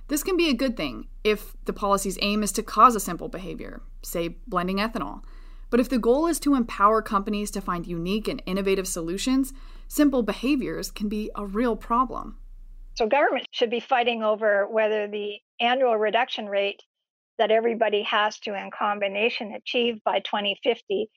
This 0.09 0.23
can 0.23 0.37
be 0.37 0.49
a 0.49 0.53
good 0.53 0.77
thing 0.77 1.07
if 1.23 1.55
the 1.65 1.73
policy's 1.73 2.19
aim 2.21 2.43
is 2.43 2.51
to 2.51 2.61
cause 2.61 2.95
a 2.95 2.99
simple 2.99 3.27
behavior, 3.27 3.81
say 4.03 4.37
blending 4.45 4.77
ethanol. 4.77 5.23
But 5.71 5.79
if 5.79 5.89
the 5.89 5.97
goal 5.97 6.27
is 6.27 6.39
to 6.41 6.53
empower 6.53 7.01
companies 7.01 7.49
to 7.51 7.61
find 7.61 7.87
unique 7.87 8.27
and 8.27 8.43
innovative 8.45 8.87
solutions, 8.87 9.53
simple 9.87 10.21
behaviors 10.21 10.91
can 10.91 11.09
be 11.09 11.31
a 11.33 11.45
real 11.45 11.75
problem. 11.75 12.37
So 12.95 13.07
government 13.07 13.47
should 13.51 13.71
be 13.71 13.79
fighting 13.79 14.21
over 14.21 14.67
whether 14.69 15.07
the 15.07 15.39
annual 15.59 15.97
reduction 15.97 16.45
rate 16.47 16.83
that 17.39 17.49
everybody 17.49 18.03
has 18.03 18.37
to 18.39 18.53
in 18.53 18.69
combination 18.69 19.53
achieve 19.53 20.03
by 20.03 20.19
2050 20.19 21.09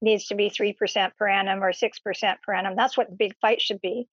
needs 0.00 0.26
to 0.26 0.34
be 0.34 0.50
3% 0.50 1.10
per 1.16 1.28
annum 1.28 1.62
or 1.62 1.72
6% 1.72 2.36
per 2.42 2.54
annum. 2.54 2.74
That's 2.76 2.96
what 2.96 3.10
the 3.10 3.16
big 3.16 3.34
fight 3.40 3.60
should 3.60 3.80
be. 3.80 4.06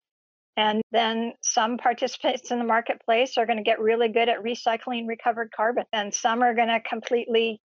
And 0.56 0.82
then 0.92 1.32
some 1.42 1.78
participants 1.78 2.50
in 2.50 2.58
the 2.58 2.64
marketplace 2.64 3.36
are 3.36 3.46
going 3.46 3.58
to 3.58 3.64
get 3.64 3.80
really 3.80 4.08
good 4.08 4.28
at 4.28 4.42
recycling 4.42 5.08
recovered 5.08 5.50
carbon, 5.54 5.84
and 5.92 6.14
some 6.14 6.42
are 6.42 6.54
going 6.54 6.68
to 6.68 6.80
completely 6.80 7.60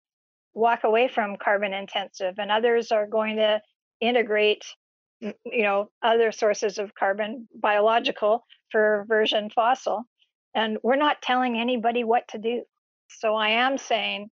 walk 0.55 0.83
away 0.83 1.07
from 1.07 1.37
carbon 1.37 1.73
intensive, 1.73 2.35
and 2.39 2.49
others 2.49 2.91
are 2.91 3.05
going 3.05 3.35
to 3.35 3.61
integrate 4.01 4.65
mm, 5.23 5.33
you 5.45 5.63
know 5.63 5.89
other 6.01 6.31
sources 6.31 6.77
of 6.77 6.95
carbon 6.95 7.47
biological 7.53 8.45
for 8.71 9.05
version 9.07 9.49
fossil 9.49 10.03
and 10.55 10.77
we're 10.83 10.95
not 10.95 11.21
telling 11.21 11.59
anybody 11.59 12.03
what 12.03 12.27
to 12.29 12.37
do 12.37 12.63
so 13.09 13.35
i 13.35 13.49
am 13.49 13.77
saying 13.77 14.29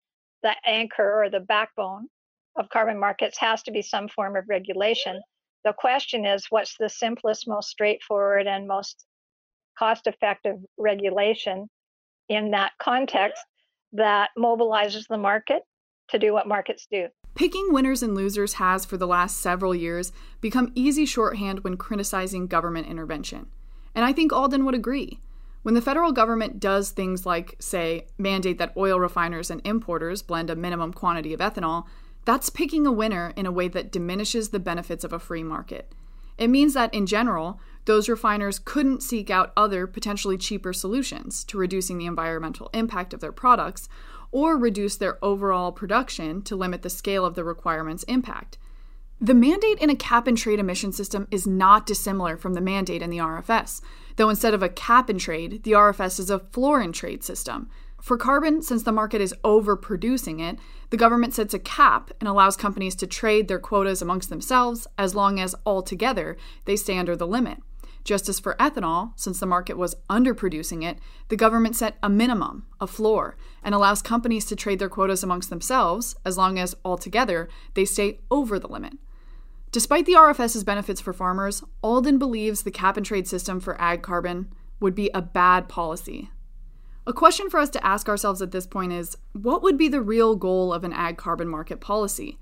the 0.43 0.55
anchor 0.67 1.23
or 1.23 1.31
the 1.31 1.41
backbone 1.41 2.09
of 2.57 2.69
carbon 2.69 2.99
markets 2.99 3.39
has 3.39 3.63
to 3.63 3.73
be 3.73 3.83
some 3.83 4.09
form 4.09 4.37
of 4.37 4.45
regulation 4.49 5.21
the 5.65 5.73
question 5.73 6.27
is 6.27 6.47
what's 6.51 6.77
the 6.79 6.89
simplest 6.89 7.47
most 7.47 7.69
straightforward 7.69 8.47
and 8.47 8.67
most 8.67 9.05
cost 9.79 10.07
effective 10.07 10.57
regulation 10.79 11.69
in 12.29 12.51
that 12.51 12.73
context 12.81 13.43
that 13.93 14.31
mobilizes 14.39 15.07
the 15.09 15.19
market 15.19 15.63
to 16.09 16.19
do 16.19 16.33
what 16.33 16.49
markets 16.49 16.87
do 16.91 17.09
Picking 17.35 17.73
winners 17.73 18.03
and 18.03 18.15
losers 18.15 18.55
has, 18.55 18.85
for 18.85 18.99
the 18.99 19.07
last 19.07 19.39
several 19.39 19.75
years, 19.75 20.13
become 20.43 20.71
easy 20.75 21.07
shorthand 21.07 21.65
when 21.65 21.79
criticizing 21.79 22.47
government 22.47 22.87
intervention. 22.89 23.47
And 23.95 24.05
I 24.05 24.13
think 24.13 24.33
Alden 24.33 24.67
would 24.67 24.75
agree. 24.75 25.19
When 25.63 25.75
the 25.75 25.81
federal 25.81 26.13
government 26.13 26.61
does 26.61 26.91
things 26.91 27.25
like, 27.25 27.57
say, 27.59 28.07
mandate 28.19 28.59
that 28.59 28.77
oil 28.77 29.01
refiners 29.01 29.51
and 29.51 29.63
importers 29.65 30.21
blend 30.21 30.51
a 30.51 30.57
minimum 30.57 30.93
quantity 30.93 31.33
of 31.33 31.41
ethanol, 31.41 31.87
that's 32.25 32.51
picking 32.51 32.87
a 32.87 32.93
winner 32.93 33.33
in 33.37 33.47
a 33.47 33.53
way 33.53 33.69
that 33.69 33.93
diminishes 33.93 34.51
the 34.51 34.61
benefits 34.61 35.05
of 35.05 35.13
a 35.13 35.19
free 35.19 35.43
market. 35.43 35.93
It 36.39 36.49
means 36.49 36.75
that, 36.75 36.93
in 36.95 37.07
general, 37.07 37.61
those 37.85 38.09
refiners 38.09 38.59
couldn't 38.59 39.03
seek 39.03 39.31
out 39.31 39.53
other 39.57 39.87
potentially 39.87 40.39
cheaper 40.39 40.73
solutions 40.73 41.45
to 41.45 41.59
reducing 41.59 41.99
the 41.99 42.07
environmental 42.07 42.71
impact 42.73 43.13
of 43.13 43.21
their 43.21 43.33
products 43.33 43.89
or 44.31 44.57
reduce 44.57 44.97
their 44.97 45.23
overall 45.23 45.73
production 45.73 46.43
to 46.43 46.57
limit 46.57 46.83
the 46.83 46.91
scale 46.91 47.25
of 47.25 47.35
the 47.35 47.45
requirement's 47.45 48.03
impact. 48.05 48.57
The 49.21 49.35
mandate 49.35 49.79
in 49.79 49.91
a 49.91 49.95
cap 49.95 50.27
and 50.27 50.37
trade 50.37 50.59
emission 50.59 50.91
system 50.91 51.29
is 51.31 51.47
not 51.47 51.87
dissimilar 51.87 52.37
from 52.37 52.55
the 52.55 52.61
mandate 52.61 53.03
in 53.03 53.11
the 53.11 53.19
RFS, 53.19 53.81
though 54.17 54.29
instead 54.29 54.55
of 54.55 54.65
a 54.65 54.69
cap 54.69 55.09
and 55.09 55.21
trade, 55.21 55.63
the 55.63 55.73
RFS 55.73 56.19
is 56.19 56.31
a 56.31 56.41
floor 56.41 56.81
and 56.81 56.93
trade 56.93 57.23
system. 57.23 57.71
For 58.03 58.17
carbon, 58.17 58.63
since 58.63 58.83
the 58.83 58.91
market 58.91 59.21
is 59.21 59.33
overproducing 59.45 60.43
it, 60.43 60.59
the 60.91 60.97
government 60.97 61.35
sets 61.35 61.55
a 61.55 61.61
cap 61.61 62.11
and 62.19 62.29
allows 62.29 62.57
companies 62.57 62.97
to 62.97 63.07
trade 63.07 63.47
their 63.47 63.61
quotas 63.61 64.03
amongst 64.03 64.29
themselves 64.29 64.89
as 64.99 65.15
long 65.15 65.39
as 65.39 65.55
altogether 65.65 66.37
they 66.65 66.75
stay 66.75 66.99
under 66.99 67.15
the 67.15 67.29
limit. 67.29 67.59
Just 68.03 68.29
as 68.29 68.41
for 68.41 68.57
ethanol, 68.59 69.13
since 69.15 69.39
the 69.39 69.47
market 69.47 69.79
was 69.79 69.95
underproducing 70.11 70.83
it, 70.83 70.99
the 71.29 71.37
government 71.37 71.77
set 71.77 71.97
a 72.03 72.11
minimum, 72.11 72.67
a 72.81 72.89
floor, 72.89 73.37
and 73.63 73.73
allows 73.73 74.03
companies 74.03 74.45
to 74.47 74.57
trade 74.57 74.81
their 74.81 74.89
quotas 74.89 75.23
amongst 75.23 75.49
themselves 75.49 76.17
as 76.25 76.37
long 76.37 76.59
as 76.59 76.75
altogether 76.85 77.49
they 77.75 77.85
stay 77.85 78.19
over 78.33 78.59
the 78.59 78.67
limit. 78.67 78.95
Despite 79.71 80.07
the 80.07 80.15
RFS's 80.15 80.65
benefits 80.65 81.01
for 81.01 81.13
farmers, 81.13 81.63
Alden 81.85 82.19
believes 82.19 82.65
the 82.65 82.73
cap 82.73 82.97
and 82.97 83.07
trade 83.07 83.29
system 83.29 83.61
for 83.61 83.81
ag 83.81 84.03
carbon 84.03 84.53
would 84.81 84.97
be 84.97 85.09
a 85.15 85.23
bad 85.23 85.69
policy. 85.69 86.32
A 87.05 87.13
question 87.13 87.51
for 87.51 87.59
us 87.59 87.71
to 87.71 87.85
ask 87.85 88.09
ourselves 88.09 88.41
at 88.43 88.53
this 88.53 88.67
point 88.67 88.93
is 88.93 89.17
what 89.33 89.61
would 89.63 89.77
be 89.77 89.89
the 89.89 90.01
real 90.01 90.37
goal 90.37 90.73
of 90.73 90.85
an 90.85 90.93
ag 90.93 91.17
carbon 91.17 91.49
market 91.49 91.81
policy? 91.81 92.39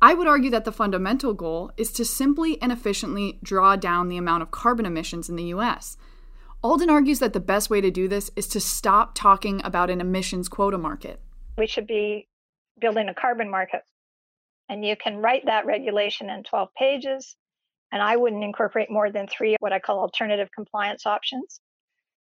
I 0.00 0.14
would 0.14 0.28
argue 0.28 0.50
that 0.50 0.64
the 0.64 0.70
fundamental 0.70 1.34
goal 1.34 1.72
is 1.76 1.90
to 1.94 2.04
simply 2.04 2.60
and 2.62 2.70
efficiently 2.70 3.40
draw 3.42 3.74
down 3.74 4.08
the 4.08 4.16
amount 4.16 4.44
of 4.44 4.52
carbon 4.52 4.86
emissions 4.86 5.28
in 5.28 5.34
the 5.34 5.52
US. 5.54 5.96
Alden 6.62 6.88
argues 6.88 7.18
that 7.18 7.32
the 7.32 7.40
best 7.40 7.68
way 7.68 7.80
to 7.80 7.90
do 7.90 8.06
this 8.06 8.30
is 8.36 8.46
to 8.48 8.60
stop 8.60 9.16
talking 9.16 9.60
about 9.64 9.90
an 9.90 10.00
emissions 10.00 10.48
quota 10.48 10.78
market. 10.78 11.20
We 11.58 11.66
should 11.66 11.88
be 11.88 12.28
building 12.80 13.08
a 13.08 13.14
carbon 13.14 13.50
market. 13.50 13.82
And 14.68 14.84
you 14.84 14.94
can 14.94 15.16
write 15.16 15.46
that 15.46 15.66
regulation 15.66 16.30
in 16.30 16.44
12 16.44 16.68
pages. 16.78 17.34
And 17.90 18.00
I 18.00 18.16
wouldn't 18.16 18.44
incorporate 18.44 18.88
more 18.88 19.10
than 19.10 19.26
three 19.26 19.56
what 19.58 19.72
I 19.72 19.80
call 19.80 19.98
alternative 19.98 20.48
compliance 20.54 21.06
options, 21.06 21.60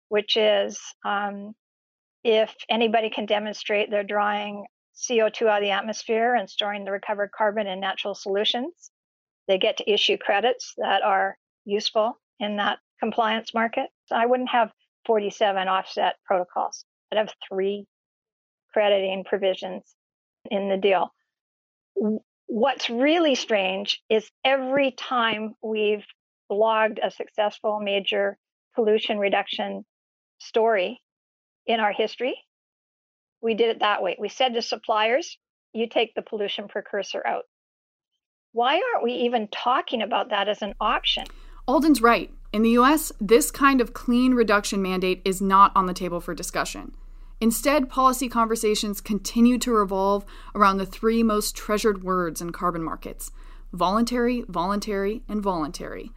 which 0.08 0.36
is 0.36 0.80
um, 1.04 1.54
if 2.24 2.54
anybody 2.68 3.10
can 3.10 3.26
demonstrate 3.26 3.90
they're 3.90 4.04
drawing 4.04 4.66
CO2 4.94 5.46
out 5.46 5.58
of 5.58 5.62
the 5.62 5.70
atmosphere 5.70 6.34
and 6.34 6.48
storing 6.48 6.84
the 6.84 6.92
recovered 6.92 7.30
carbon 7.36 7.66
in 7.66 7.80
natural 7.80 8.14
solutions. 8.14 8.90
They 9.48 9.58
get 9.58 9.78
to 9.78 9.90
issue 9.90 10.16
credits 10.18 10.74
that 10.76 11.02
are 11.02 11.36
useful 11.64 12.20
in 12.38 12.56
that 12.56 12.78
compliance 13.00 13.54
market. 13.54 13.88
So 14.06 14.16
I 14.16 14.26
wouldn't 14.26 14.50
have 14.50 14.70
47 15.06 15.66
offset 15.68 16.16
protocols. 16.24 16.84
I'd 17.10 17.18
have 17.18 17.34
three 17.48 17.86
crediting 18.72 19.24
provisions 19.24 19.82
in 20.50 20.68
the 20.68 20.76
deal. 20.76 21.12
What's 22.46 22.90
really 22.90 23.34
strange 23.34 24.00
is 24.08 24.30
every 24.44 24.92
time 24.92 25.54
we've 25.62 26.04
blogged 26.50 26.98
a 27.02 27.10
successful 27.10 27.80
major 27.80 28.38
pollution 28.74 29.18
reduction 29.18 29.84
story 30.38 31.00
in 31.66 31.80
our 31.80 31.92
history, 31.92 32.36
we 33.40 33.54
did 33.54 33.70
it 33.70 33.80
that 33.80 34.02
way. 34.02 34.16
We 34.18 34.28
said 34.28 34.54
to 34.54 34.62
suppliers, 34.62 35.38
you 35.72 35.88
take 35.88 36.14
the 36.14 36.22
pollution 36.22 36.68
precursor 36.68 37.22
out. 37.26 37.44
Why 38.52 38.74
aren't 38.74 39.04
we 39.04 39.12
even 39.12 39.48
talking 39.48 40.02
about 40.02 40.30
that 40.30 40.48
as 40.48 40.62
an 40.62 40.74
option? 40.80 41.24
Alden's 41.66 42.02
right. 42.02 42.30
In 42.52 42.62
the 42.62 42.70
US, 42.70 43.12
this 43.20 43.50
kind 43.50 43.80
of 43.80 43.94
clean 43.94 44.34
reduction 44.34 44.82
mandate 44.82 45.22
is 45.24 45.40
not 45.40 45.72
on 45.74 45.86
the 45.86 45.94
table 45.94 46.20
for 46.20 46.34
discussion. 46.34 46.94
Instead, 47.40 47.88
policy 47.88 48.28
conversations 48.28 49.00
continue 49.00 49.58
to 49.58 49.72
revolve 49.72 50.24
around 50.54 50.76
the 50.76 50.86
three 50.86 51.22
most 51.22 51.56
treasured 51.56 52.04
words 52.04 52.40
in 52.40 52.52
carbon 52.52 52.82
markets 52.82 53.30
voluntary, 53.72 54.44
voluntary, 54.48 55.22
and 55.28 55.42
voluntary. 55.42 56.12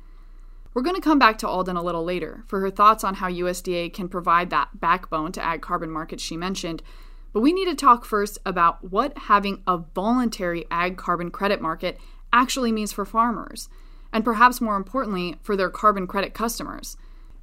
We're 0.75 0.81
going 0.81 0.95
to 0.95 1.01
come 1.01 1.19
back 1.19 1.37
to 1.37 1.47
Alden 1.47 1.77
a 1.77 1.81
little 1.81 2.03
later 2.03 2.43
for 2.47 2.59
her 2.59 2.69
thoughts 2.69 3.05
on 3.05 3.15
how 3.15 3.29
USDA 3.29 3.93
can 3.93 4.09
provide 4.09 4.49
that 4.49 4.81
backbone 4.81 5.31
to 5.31 5.43
ag 5.43 5.61
carbon 5.61 5.89
markets 5.89 6.21
she 6.21 6.35
mentioned, 6.35 6.83
but 7.31 7.39
we 7.39 7.53
need 7.53 7.69
to 7.69 7.75
talk 7.75 8.03
first 8.03 8.39
about 8.45 8.91
what 8.91 9.17
having 9.17 9.63
a 9.65 9.77
voluntary 9.77 10.65
ag 10.69 10.97
carbon 10.97 11.31
credit 11.31 11.61
market 11.61 11.97
actually 12.33 12.73
means 12.73 12.91
for 12.91 13.05
farmers, 13.05 13.69
and 14.11 14.25
perhaps 14.25 14.59
more 14.59 14.75
importantly, 14.75 15.37
for 15.41 15.55
their 15.55 15.69
carbon 15.69 16.07
credit 16.07 16.33
customers. 16.33 16.97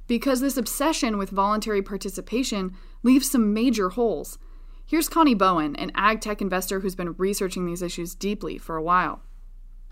Because 0.05 0.39
this 0.39 0.55
obsession 0.55 1.17
with 1.17 1.31
voluntary 1.31 1.81
participation 1.81 2.77
leaves 3.01 3.31
some 3.31 3.51
major 3.51 3.89
holes. 3.89 4.37
Here's 4.85 5.09
Connie 5.09 5.33
Bowen, 5.33 5.75
an 5.77 5.91
ag 5.95 6.21
tech 6.21 6.39
investor 6.39 6.81
who's 6.81 6.93
been 6.93 7.13
researching 7.13 7.65
these 7.65 7.81
issues 7.81 8.13
deeply 8.13 8.59
for 8.59 8.75
a 8.75 8.83
while. 8.83 9.23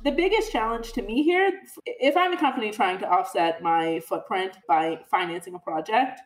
The 0.03 0.11
biggest 0.11 0.51
challenge 0.51 0.93
to 0.93 1.03
me 1.03 1.21
here, 1.21 1.51
if 1.85 2.17
I'm 2.17 2.33
a 2.33 2.37
company 2.37 2.71
trying 2.71 2.97
to 2.99 3.07
offset 3.07 3.61
my 3.61 3.99
footprint 3.99 4.57
by 4.67 4.99
financing 5.11 5.53
a 5.53 5.59
project, 5.59 6.21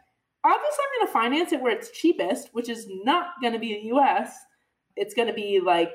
obviously 0.46 0.80
I'm 0.80 1.00
going 1.00 1.08
to 1.08 1.14
finance 1.14 1.52
it 1.52 1.62
where 1.62 1.74
it's 1.74 1.92
cheapest, 1.92 2.50
which 2.54 2.70
is 2.70 2.88
not 3.04 3.42
going 3.42 3.52
to 3.52 3.60
be 3.60 3.74
the 3.74 3.96
US. 3.96 4.34
It's 4.96 5.14
going 5.14 5.28
to 5.28 5.34
be 5.34 5.60
like 5.60 5.92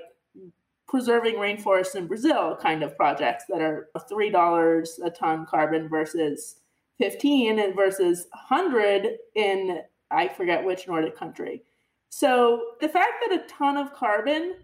preserving 0.88 1.36
rainforests 1.36 1.94
in 1.94 2.06
Brazil 2.06 2.58
kind 2.60 2.82
of 2.82 2.96
projects 2.96 3.44
that 3.48 3.62
are 3.62 3.88
$3 3.96 4.88
a 5.02 5.10
ton 5.10 5.46
carbon 5.46 5.88
versus 5.88 6.56
15 6.98 7.60
and 7.60 7.74
versus 7.74 8.26
100 8.48 9.16
in 9.36 9.80
I 10.10 10.28
forget 10.28 10.64
which 10.64 10.86
Nordic 10.86 11.16
country. 11.16 11.62
So 12.10 12.72
the 12.80 12.88
fact 12.88 13.24
that 13.24 13.40
a 13.40 13.46
ton 13.46 13.76
of 13.76 13.94
carbon 13.94 14.56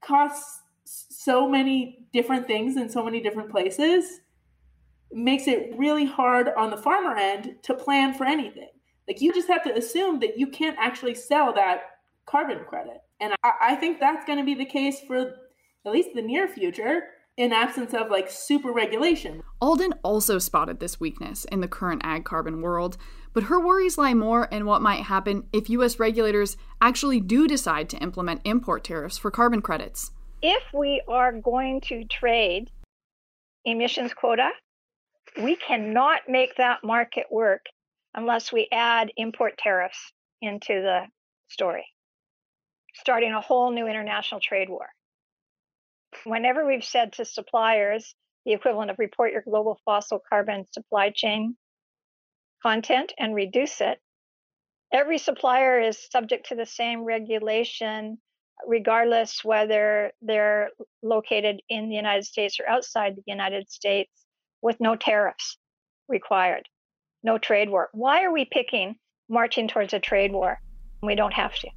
costs 0.00 0.61
so 0.84 1.48
many 1.48 2.06
different 2.12 2.46
things 2.46 2.76
in 2.76 2.88
so 2.88 3.04
many 3.04 3.20
different 3.20 3.50
places 3.50 4.20
makes 5.12 5.46
it 5.46 5.74
really 5.76 6.06
hard 6.06 6.48
on 6.56 6.70
the 6.70 6.76
farmer 6.76 7.16
end 7.16 7.56
to 7.62 7.74
plan 7.74 8.14
for 8.14 8.24
anything. 8.24 8.70
Like 9.06 9.20
you 9.20 9.32
just 9.32 9.48
have 9.48 9.62
to 9.64 9.76
assume 9.76 10.20
that 10.20 10.38
you 10.38 10.46
can't 10.46 10.76
actually 10.78 11.14
sell 11.14 11.52
that 11.54 11.82
carbon 12.26 12.60
credit. 12.68 12.98
And 13.20 13.34
I, 13.42 13.52
I 13.60 13.74
think 13.76 14.00
that's 14.00 14.24
going 14.24 14.38
to 14.38 14.44
be 14.44 14.54
the 14.54 14.64
case 14.64 15.00
for 15.06 15.34
at 15.84 15.92
least 15.92 16.10
the 16.14 16.22
near 16.22 16.48
future 16.48 17.02
in 17.36 17.52
absence 17.52 17.94
of 17.94 18.10
like 18.10 18.30
super 18.30 18.72
regulation. 18.72 19.42
Alden 19.60 19.94
also 20.02 20.38
spotted 20.38 20.80
this 20.80 21.00
weakness 21.00 21.44
in 21.46 21.60
the 21.60 21.68
current 21.68 22.02
ag 22.04 22.24
carbon 22.24 22.60
world, 22.60 22.96
but 23.32 23.44
her 23.44 23.58
worries 23.58 23.96
lie 23.96 24.14
more 24.14 24.44
in 24.46 24.66
what 24.66 24.82
might 24.82 25.04
happen 25.04 25.44
if 25.52 25.70
US 25.70 25.98
regulators 25.98 26.56
actually 26.80 27.20
do 27.20 27.48
decide 27.48 27.88
to 27.90 27.98
implement 27.98 28.42
import 28.44 28.84
tariffs 28.84 29.18
for 29.18 29.30
carbon 29.30 29.62
credits. 29.62 30.10
If 30.42 30.62
we 30.74 31.02
are 31.08 31.32
going 31.32 31.80
to 31.82 32.04
trade 32.04 32.70
emissions 33.64 34.12
quota 34.12 34.50
we 35.36 35.56
cannot 35.56 36.22
make 36.28 36.56
that 36.56 36.84
market 36.84 37.26
work 37.30 37.66
unless 38.14 38.52
we 38.52 38.68
add 38.70 39.12
import 39.16 39.56
tariffs 39.56 40.12
into 40.42 40.74
the 40.74 41.06
story, 41.48 41.86
starting 42.94 43.32
a 43.32 43.40
whole 43.40 43.70
new 43.70 43.86
international 43.86 44.40
trade 44.40 44.68
war. 44.68 44.88
Whenever 46.24 46.66
we've 46.66 46.84
said 46.84 47.14
to 47.14 47.24
suppliers 47.24 48.14
the 48.44 48.52
equivalent 48.52 48.90
of 48.90 48.98
report 48.98 49.32
your 49.32 49.42
global 49.42 49.80
fossil 49.84 50.20
carbon 50.28 50.66
supply 50.72 51.10
chain 51.14 51.56
content 52.62 53.12
and 53.18 53.34
reduce 53.34 53.80
it, 53.80 53.98
every 54.92 55.16
supplier 55.16 55.80
is 55.80 56.10
subject 56.10 56.48
to 56.48 56.54
the 56.54 56.66
same 56.66 57.04
regulation 57.04 58.18
regardless 58.66 59.44
whether 59.44 60.12
they're 60.22 60.70
located 61.02 61.60
in 61.68 61.88
the 61.88 61.96
United 61.96 62.24
States 62.24 62.58
or 62.60 62.68
outside 62.68 63.16
the 63.16 63.22
United 63.26 63.70
States, 63.70 64.10
with 64.62 64.76
no 64.80 64.96
tariffs 64.96 65.58
required, 66.08 66.68
no 67.22 67.38
trade 67.38 67.68
war. 67.68 67.88
Why 67.92 68.24
are 68.24 68.32
we 68.32 68.44
picking 68.44 68.96
marching 69.28 69.68
towards 69.68 69.92
a 69.92 70.00
trade 70.00 70.32
war? 70.32 70.60
We 71.02 71.14
don't 71.14 71.34
have 71.34 71.54
to. 71.56 71.68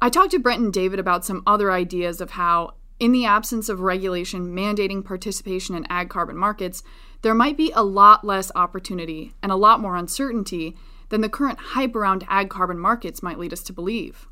I 0.00 0.10
talked 0.10 0.30
to 0.32 0.38
Brent 0.38 0.62
and 0.62 0.72
David 0.72 0.98
about 0.98 1.24
some 1.24 1.42
other 1.46 1.72
ideas 1.72 2.20
of 2.20 2.32
how, 2.32 2.74
in 2.98 3.12
the 3.12 3.26
absence 3.26 3.68
of 3.68 3.80
regulation 3.80 4.54
mandating 4.54 5.04
participation 5.04 5.74
in 5.74 5.86
ag 5.90 6.08
carbon 6.08 6.36
markets, 6.36 6.82
there 7.22 7.34
might 7.34 7.56
be 7.56 7.72
a 7.74 7.82
lot 7.82 8.24
less 8.24 8.52
opportunity 8.54 9.34
and 9.42 9.50
a 9.50 9.56
lot 9.56 9.80
more 9.80 9.96
uncertainty 9.96 10.76
than 11.08 11.20
the 11.20 11.28
current 11.28 11.58
hype 11.58 11.94
around 11.94 12.24
ag 12.28 12.50
carbon 12.50 12.78
markets 12.78 13.22
might 13.22 13.38
lead 13.38 13.52
us 13.52 13.62
to 13.62 13.72
believe. 13.72 14.28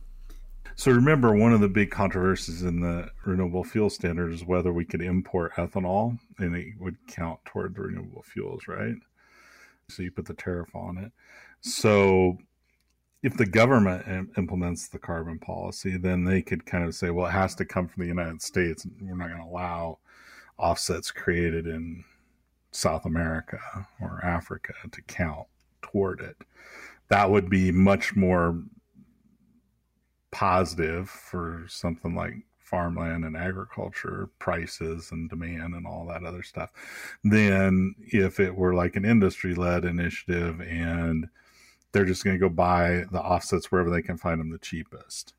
So 0.76 0.90
remember, 0.90 1.34
one 1.34 1.52
of 1.52 1.60
the 1.60 1.68
big 1.68 1.90
controversies 1.90 2.62
in 2.62 2.80
the 2.80 3.08
renewable 3.24 3.64
fuel 3.64 3.90
standard 3.90 4.32
is 4.32 4.44
whether 4.44 4.72
we 4.72 4.84
could 4.84 5.02
import 5.02 5.54
ethanol 5.54 6.18
and 6.38 6.56
it 6.56 6.74
would 6.78 6.96
count 7.06 7.38
toward 7.44 7.74
the 7.74 7.82
renewable 7.82 8.22
fuels, 8.22 8.66
right? 8.66 8.96
So 9.88 10.02
you 10.02 10.10
put 10.10 10.26
the 10.26 10.34
tariff 10.34 10.74
on 10.74 10.98
it. 10.98 11.12
So 11.60 12.38
if 13.22 13.36
the 13.36 13.46
government 13.46 14.32
implements 14.36 14.88
the 14.88 14.98
carbon 14.98 15.38
policy, 15.38 15.96
then 15.96 16.24
they 16.24 16.42
could 16.42 16.66
kind 16.66 16.84
of 16.84 16.94
say, 16.94 17.10
well, 17.10 17.28
it 17.28 17.32
has 17.32 17.54
to 17.56 17.64
come 17.64 17.88
from 17.88 18.02
the 18.02 18.08
United 18.08 18.42
States. 18.42 18.86
We're 19.00 19.16
not 19.16 19.28
going 19.28 19.40
to 19.40 19.48
allow 19.48 19.98
offsets 20.58 21.10
created 21.10 21.66
in 21.66 22.04
South 22.72 23.06
America 23.06 23.60
or 24.00 24.20
Africa 24.24 24.74
to 24.90 25.02
count 25.02 25.46
toward 25.82 26.20
it. 26.20 26.36
That 27.08 27.30
would 27.30 27.48
be 27.48 27.70
much 27.70 28.16
more 28.16 28.60
positive 30.34 31.08
for 31.08 31.64
something 31.68 32.16
like 32.16 32.34
farmland 32.58 33.24
and 33.24 33.36
agriculture 33.36 34.28
prices 34.40 35.12
and 35.12 35.30
demand 35.30 35.74
and 35.74 35.86
all 35.86 36.04
that 36.04 36.24
other 36.24 36.42
stuff 36.42 36.70
than 37.22 37.94
if 38.00 38.40
it 38.40 38.52
were 38.52 38.74
like 38.74 38.96
an 38.96 39.04
industry 39.04 39.54
led 39.54 39.84
initiative 39.84 40.60
and 40.60 41.28
they're 41.92 42.04
just 42.04 42.24
going 42.24 42.34
to 42.34 42.40
go 42.40 42.48
buy 42.48 43.04
the 43.12 43.20
offsets 43.20 43.70
wherever 43.70 43.90
they 43.90 44.02
can 44.02 44.16
find 44.16 44.40
them 44.40 44.50
the 44.50 44.58
cheapest 44.58 45.34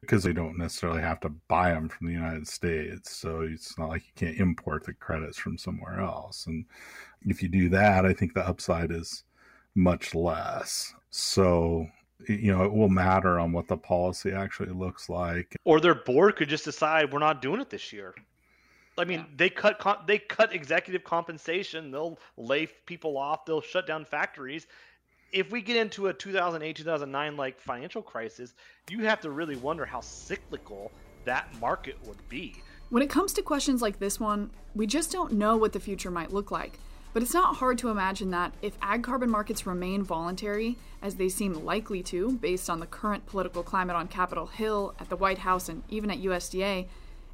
because 0.00 0.22
they 0.22 0.32
don't 0.32 0.56
necessarily 0.56 1.02
have 1.02 1.20
to 1.20 1.28
buy 1.48 1.72
them 1.72 1.86
from 1.86 2.06
the 2.06 2.14
United 2.14 2.48
States. 2.48 3.14
So 3.14 3.42
it's 3.42 3.76
not 3.76 3.90
like 3.90 4.04
you 4.06 4.12
can't 4.16 4.38
import 4.38 4.86
the 4.86 4.94
credits 4.94 5.36
from 5.36 5.58
somewhere 5.58 6.00
else. 6.00 6.46
And 6.46 6.64
if 7.26 7.42
you 7.42 7.50
do 7.50 7.68
that, 7.68 8.06
I 8.06 8.14
think 8.14 8.32
the 8.32 8.48
upside 8.48 8.90
is 8.90 9.24
much 9.74 10.14
less. 10.14 10.94
So 11.10 11.86
you 12.28 12.56
know 12.56 12.64
it 12.64 12.72
will 12.72 12.88
matter 12.88 13.38
on 13.38 13.52
what 13.52 13.68
the 13.68 13.76
policy 13.76 14.32
actually 14.32 14.72
looks 14.72 15.08
like. 15.08 15.56
Or 15.64 15.80
their 15.80 15.94
board 15.94 16.36
could 16.36 16.48
just 16.48 16.64
decide 16.64 17.12
we're 17.12 17.18
not 17.18 17.42
doing 17.42 17.60
it 17.60 17.70
this 17.70 17.92
year. 17.92 18.14
I 18.98 19.04
mean 19.04 19.20
yeah. 19.20 19.26
they 19.36 19.50
cut 19.50 20.06
they 20.06 20.18
cut 20.18 20.54
executive 20.54 21.04
compensation. 21.04 21.90
They'll 21.90 22.18
lay 22.36 22.66
people 22.86 23.16
off. 23.16 23.44
They'll 23.44 23.60
shut 23.60 23.86
down 23.86 24.04
factories. 24.04 24.66
If 25.32 25.52
we 25.52 25.62
get 25.62 25.76
into 25.76 26.08
a 26.08 26.14
2008 26.14 26.76
2009 26.76 27.36
like 27.36 27.60
financial 27.60 28.02
crisis 28.02 28.54
you 28.88 29.04
have 29.04 29.20
to 29.20 29.30
really 29.30 29.56
wonder 29.56 29.84
how 29.84 30.00
cyclical 30.00 30.90
that 31.24 31.48
market 31.60 31.96
would 32.06 32.28
be. 32.28 32.56
When 32.88 33.02
it 33.04 33.10
comes 33.10 33.32
to 33.34 33.42
questions 33.42 33.80
like 33.80 33.98
this 33.98 34.18
one 34.18 34.50
we 34.74 34.86
just 34.86 35.12
don't 35.12 35.32
know 35.32 35.56
what 35.56 35.72
the 35.72 35.80
future 35.80 36.10
might 36.10 36.32
look 36.32 36.50
like 36.50 36.78
but 37.12 37.22
it's 37.22 37.34
not 37.34 37.56
hard 37.56 37.78
to 37.78 37.88
imagine 37.88 38.30
that 38.30 38.52
if 38.62 38.78
ag 38.82 39.02
carbon 39.02 39.30
markets 39.30 39.66
remain 39.66 40.02
voluntary, 40.02 40.76
as 41.02 41.16
they 41.16 41.28
seem 41.28 41.52
likely 41.52 42.02
to, 42.04 42.32
based 42.32 42.70
on 42.70 42.80
the 42.80 42.86
current 42.86 43.26
political 43.26 43.62
climate 43.62 43.96
on 43.96 44.06
Capitol 44.06 44.46
Hill, 44.46 44.94
at 45.00 45.08
the 45.08 45.16
White 45.16 45.38
House, 45.38 45.68
and 45.68 45.82
even 45.88 46.10
at 46.10 46.22
USDA, 46.22 46.86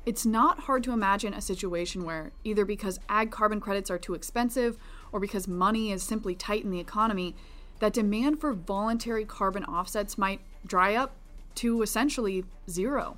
it's 0.06 0.24
not 0.24 0.60
hard 0.60 0.84
to 0.84 0.92
imagine 0.92 1.34
a 1.34 1.40
situation 1.40 2.04
where, 2.04 2.30
either 2.44 2.64
because 2.64 3.00
ag 3.08 3.30
carbon 3.30 3.60
credits 3.60 3.90
are 3.90 3.98
too 3.98 4.14
expensive 4.14 4.78
or 5.12 5.20
because 5.20 5.48
money 5.48 5.90
is 5.90 6.02
simply 6.02 6.34
tight 6.34 6.64
in 6.64 6.70
the 6.70 6.80
economy, 6.80 7.34
that 7.80 7.92
demand 7.92 8.40
for 8.40 8.52
voluntary 8.52 9.24
carbon 9.24 9.64
offsets 9.64 10.16
might 10.16 10.40
dry 10.64 10.94
up 10.94 11.16
to 11.56 11.82
essentially 11.82 12.44
zero. 12.70 13.16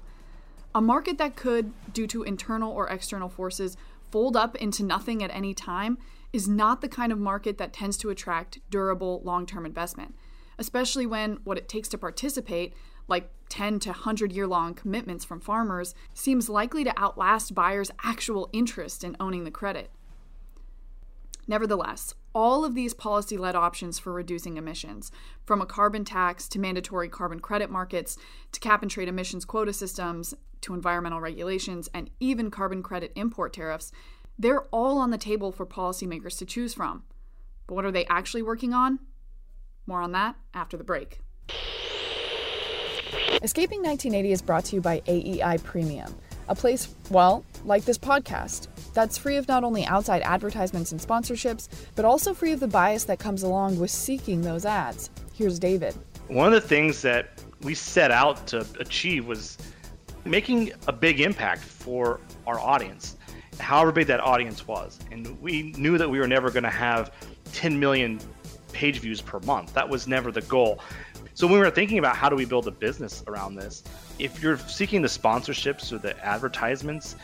A 0.75 0.81
market 0.81 1.19
that 1.19 1.37
could, 1.37 1.73
due 1.93 2.07
to 2.09 2.23
internal 2.23 2.73
or 2.73 2.89
external 2.89 3.29
forces, 3.29 3.77
fold 4.11 4.37
up 4.37 4.57
into 4.57 4.83
nothing 4.83 5.23
at 5.23 5.31
any 5.35 5.55
time 5.55 5.99
is 6.33 6.49
not 6.49 6.81
the 6.81 6.89
kind 6.89 7.13
of 7.13 7.19
market 7.19 7.59
that 7.59 7.73
tends 7.73 7.97
to 7.99 8.11
attract 8.11 8.61
durable 8.71 9.21
long 9.25 9.47
term 9.47 9.65
investment, 9.65 10.15
especially 10.59 11.07
when 11.07 11.39
what 11.45 11.59
it 11.59 11.69
takes 11.69 11.89
to 11.89 11.99
participate, 11.99 12.75
like 13.07 13.31
10 13.49 13.81
to 13.81 13.91
100 13.91 14.33
year 14.33 14.47
long 14.47 14.75
commitments 14.75 15.25
from 15.25 15.41
farmers, 15.41 15.95
seems 16.13 16.49
likely 16.49 16.85
to 16.85 16.99
outlast 16.99 17.55
buyers' 17.55 17.91
actual 18.05 18.51
interest 18.53 19.03
in 19.03 19.17
owning 19.19 19.45
the 19.45 19.51
credit. 19.51 19.91
Nevertheless, 21.47 22.15
all 22.35 22.63
of 22.65 22.75
these 22.75 22.93
policy 22.93 23.39
led 23.39 23.57
options 23.57 23.99
for 23.99 24.13
reducing 24.13 24.59
emissions, 24.59 25.11
from 25.45 25.63
a 25.63 25.67
carbon 25.67 26.05
tax 26.05 26.47
to 26.49 26.59
mandatory 26.59 27.09
carbon 27.09 27.41
credit 27.41 27.71
markets 27.71 28.19
to 28.53 28.61
cap 28.61 28.83
and 28.83 28.91
trade 28.91 29.09
emissions 29.09 29.47
quota 29.47 29.73
systems 29.73 30.35
to 30.61 30.75
environmental 30.75 31.21
regulations 31.21 31.89
and 31.95 32.11
even 32.21 32.51
carbon 32.51 32.83
credit 32.83 33.13
import 33.17 33.55
tariffs, 33.55 33.93
they're 34.39 34.63
all 34.71 34.99
on 34.99 35.11
the 35.11 35.19
table 35.19 35.51
for 35.51 35.67
policymakers 35.67 36.39
to 36.39 36.47
choose 36.47 36.73
from. 36.73 37.03
But 37.67 37.75
what 37.75 37.85
are 37.85 37.91
they 37.91 38.07
actually 38.07 38.43
working 38.43 38.73
on? 38.73 39.01
More 39.87 40.01
on 40.01 40.13
that 40.13 40.37
after 40.55 40.77
the 40.77 40.85
break. 40.85 41.21
Escaping 43.43 43.83
1980 43.83 44.33
is 44.33 44.43
brought 44.43 44.65
to 44.67 44.77
you 44.77 44.81
by 44.81 45.03
AEI 45.07 45.59
Premium, 45.63 46.15
a 46.49 46.55
place, 46.55 46.95
well, 47.11 47.45
like 47.65 47.85
this 47.85 47.99
podcast, 47.99 48.69
that's 48.95 49.17
free 49.19 49.37
of 49.37 49.49
not 49.49 49.65
only 49.65 49.85
outside 49.85 50.23
advertisements 50.23 50.93
and 50.93 51.01
sponsorships, 51.01 51.69
but 51.95 52.05
also 52.05 52.35
free 52.35 52.53
of 52.53 52.61
the 52.61 52.69
bias 52.69 53.05
that 53.05 53.19
comes 53.19 53.43
along 53.43 53.79
with 53.79 53.91
seeking 53.91 54.43
those 54.43 54.65
ads. 54.65 55.11
Here's 55.35 55.59
David. 55.59 55.95
One 56.29 56.53
of 56.53 56.53
the 56.53 56.69
things 56.69 57.03
that 57.03 57.31
we 57.63 57.75
set 57.75 58.11
out 58.11 58.47
to 58.49 58.67
achieve 58.79 59.27
was 59.27 59.57
making 60.25 60.73
a 60.87 60.93
big 60.93 61.21
impact 61.21 61.63
for 61.63 62.21
our 62.47 62.59
audience 62.59 63.18
however 63.59 63.93
big 63.93 64.07
that 64.07 64.21
audience 64.21 64.67
was. 64.67 64.99
And 65.11 65.41
we 65.41 65.73
knew 65.77 65.99
that 65.99 66.09
we 66.09 66.19
were 66.19 66.29
never 66.29 66.51
going 66.51 66.65
to 66.65 66.71
have 66.71 67.13
10 67.53 67.79
million 67.79 68.21
page 68.73 69.01
views 69.01 69.21
per 69.21 69.41
month. 69.41 69.75
That 69.75 69.89
was 69.89 70.07
never 70.07 70.31
the 70.31 70.43
goal. 70.43 70.81
So 71.35 71.47
when 71.47 71.55
we 71.55 71.61
were 71.61 71.71
thinking 71.71 71.99
about 71.99 72.17
how 72.17 72.29
do 72.29 72.37
we 72.37 72.45
build 72.45 72.67
a 72.67 72.73
business 72.73 73.23
around 73.27 73.55
this, 73.55 73.85
if 74.19 74.43
you're 74.43 74.59
seeking 74.59 75.03
the 75.03 75.09
sponsorships 75.09 75.93
or 75.93 75.99
the 75.99 76.19
advertisements 76.25 77.17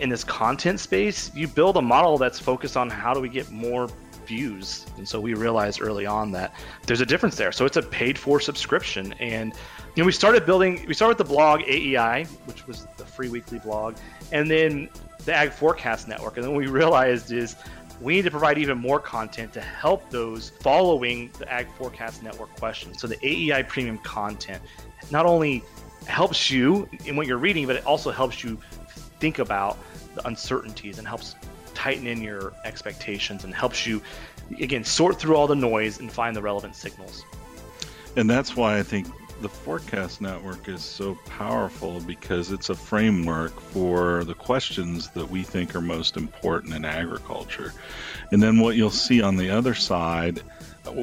in 0.00 0.08
this 0.08 0.24
content 0.24 0.80
space, 0.80 1.32
you 1.34 1.46
build 1.46 1.76
a 1.76 1.82
model 1.82 2.18
that's 2.18 2.40
focused 2.40 2.76
on 2.76 2.90
how 2.90 3.14
do 3.14 3.20
we 3.20 3.28
get 3.28 3.50
more 3.50 3.88
views. 4.26 4.86
And 4.96 5.08
so 5.08 5.20
we 5.20 5.34
realized 5.34 5.80
early 5.80 6.06
on 6.06 6.32
that 6.32 6.54
there's 6.86 7.00
a 7.00 7.06
difference 7.06 7.36
there. 7.36 7.52
So 7.52 7.64
it's 7.64 7.76
a 7.76 7.82
paid 7.82 8.18
for 8.18 8.40
subscription. 8.40 9.12
And 9.14 9.52
you 9.94 10.02
know, 10.02 10.06
we 10.06 10.12
started 10.12 10.44
building 10.44 10.84
we 10.88 10.94
started 10.94 11.18
with 11.18 11.28
the 11.28 11.32
blog 11.32 11.60
AEI, 11.62 12.24
which 12.46 12.66
was 12.66 12.86
the 12.96 13.04
free 13.04 13.28
weekly 13.28 13.58
blog, 13.60 13.96
and 14.32 14.50
then 14.50 14.88
the 15.24 15.34
Ag 15.34 15.52
Forecast 15.52 16.08
Network. 16.08 16.36
And 16.36 16.44
then 16.44 16.52
what 16.52 16.60
we 16.60 16.66
realized 16.66 17.32
is 17.32 17.56
we 18.00 18.16
need 18.16 18.22
to 18.22 18.30
provide 18.30 18.58
even 18.58 18.78
more 18.78 18.98
content 18.98 19.52
to 19.52 19.60
help 19.60 20.10
those 20.10 20.50
following 20.60 21.30
the 21.38 21.50
Ag 21.52 21.68
Forecast 21.78 22.22
Network 22.22 22.54
questions. 22.56 23.00
So 23.00 23.06
the 23.06 23.18
AEI 23.22 23.62
premium 23.64 23.98
content 23.98 24.62
not 25.10 25.26
only 25.26 25.62
helps 26.06 26.50
you 26.50 26.88
in 27.06 27.16
what 27.16 27.26
you're 27.26 27.38
reading, 27.38 27.66
but 27.66 27.76
it 27.76 27.86
also 27.86 28.10
helps 28.10 28.44
you 28.44 28.58
think 29.20 29.38
about 29.38 29.78
the 30.14 30.26
uncertainties 30.26 30.98
and 30.98 31.06
helps 31.06 31.36
tighten 31.72 32.06
in 32.06 32.22
your 32.22 32.52
expectations 32.64 33.44
and 33.44 33.54
helps 33.54 33.86
you 33.86 34.02
again 34.60 34.84
sort 34.84 35.18
through 35.18 35.36
all 35.36 35.46
the 35.46 35.56
noise 35.56 36.00
and 36.00 36.12
find 36.12 36.36
the 36.36 36.42
relevant 36.42 36.74
signals. 36.76 37.24
And 38.16 38.28
that's 38.28 38.54
why 38.54 38.78
I 38.78 38.82
think 38.82 39.06
the 39.44 39.48
forecast 39.50 40.22
network 40.22 40.68
is 40.70 40.82
so 40.82 41.18
powerful 41.26 42.00
because 42.00 42.50
it's 42.50 42.70
a 42.70 42.74
framework 42.74 43.60
for 43.60 44.24
the 44.24 44.32
questions 44.32 45.10
that 45.10 45.28
we 45.28 45.42
think 45.42 45.74
are 45.74 45.82
most 45.82 46.16
important 46.16 46.72
in 46.72 46.82
agriculture. 46.82 47.74
And 48.32 48.42
then 48.42 48.58
what 48.58 48.74
you'll 48.74 48.88
see 48.88 49.20
on 49.20 49.36
the 49.36 49.50
other 49.50 49.74
side, 49.74 50.38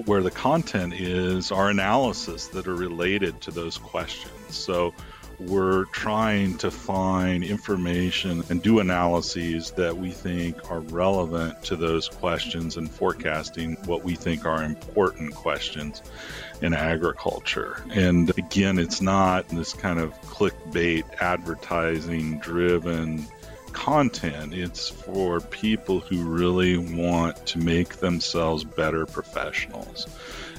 where 0.06 0.24
the 0.24 0.32
content 0.32 0.96
is, 0.96 1.52
are 1.52 1.70
analysis 1.70 2.48
that 2.48 2.68
are 2.68 2.74
related 2.74 3.40
to 3.42 3.52
those 3.52 3.78
questions. 3.78 4.34
So 4.50 4.92
we're 5.38 5.86
trying 5.86 6.58
to 6.58 6.72
find 6.72 7.44
information 7.44 8.44
and 8.50 8.60
do 8.60 8.80
analyses 8.80 9.70
that 9.72 9.96
we 9.96 10.10
think 10.10 10.72
are 10.72 10.80
relevant 10.80 11.64
to 11.66 11.76
those 11.76 12.08
questions 12.08 12.78
and 12.78 12.90
forecasting 12.90 13.78
what 13.86 14.04
we 14.04 14.16
think 14.16 14.46
are 14.46 14.64
important 14.64 15.36
questions 15.36 16.02
in 16.62 16.74
agriculture. 16.74 17.84
And 17.92 18.30
again, 18.38 18.78
it's 18.78 19.02
not 19.02 19.48
this 19.50 19.74
kind 19.74 20.00
of 20.00 20.20
clickbait 20.22 21.04
advertising 21.20 22.40
driven 22.40 23.26
content. 23.74 24.54
It's 24.54 24.90
for 24.90 25.40
people 25.40 26.00
who 26.00 26.24
really 26.24 26.78
want 26.78 27.46
to 27.48 27.60
make 27.60 27.98
themselves 27.98 28.64
better 28.64 29.06
professionals. 29.06 30.08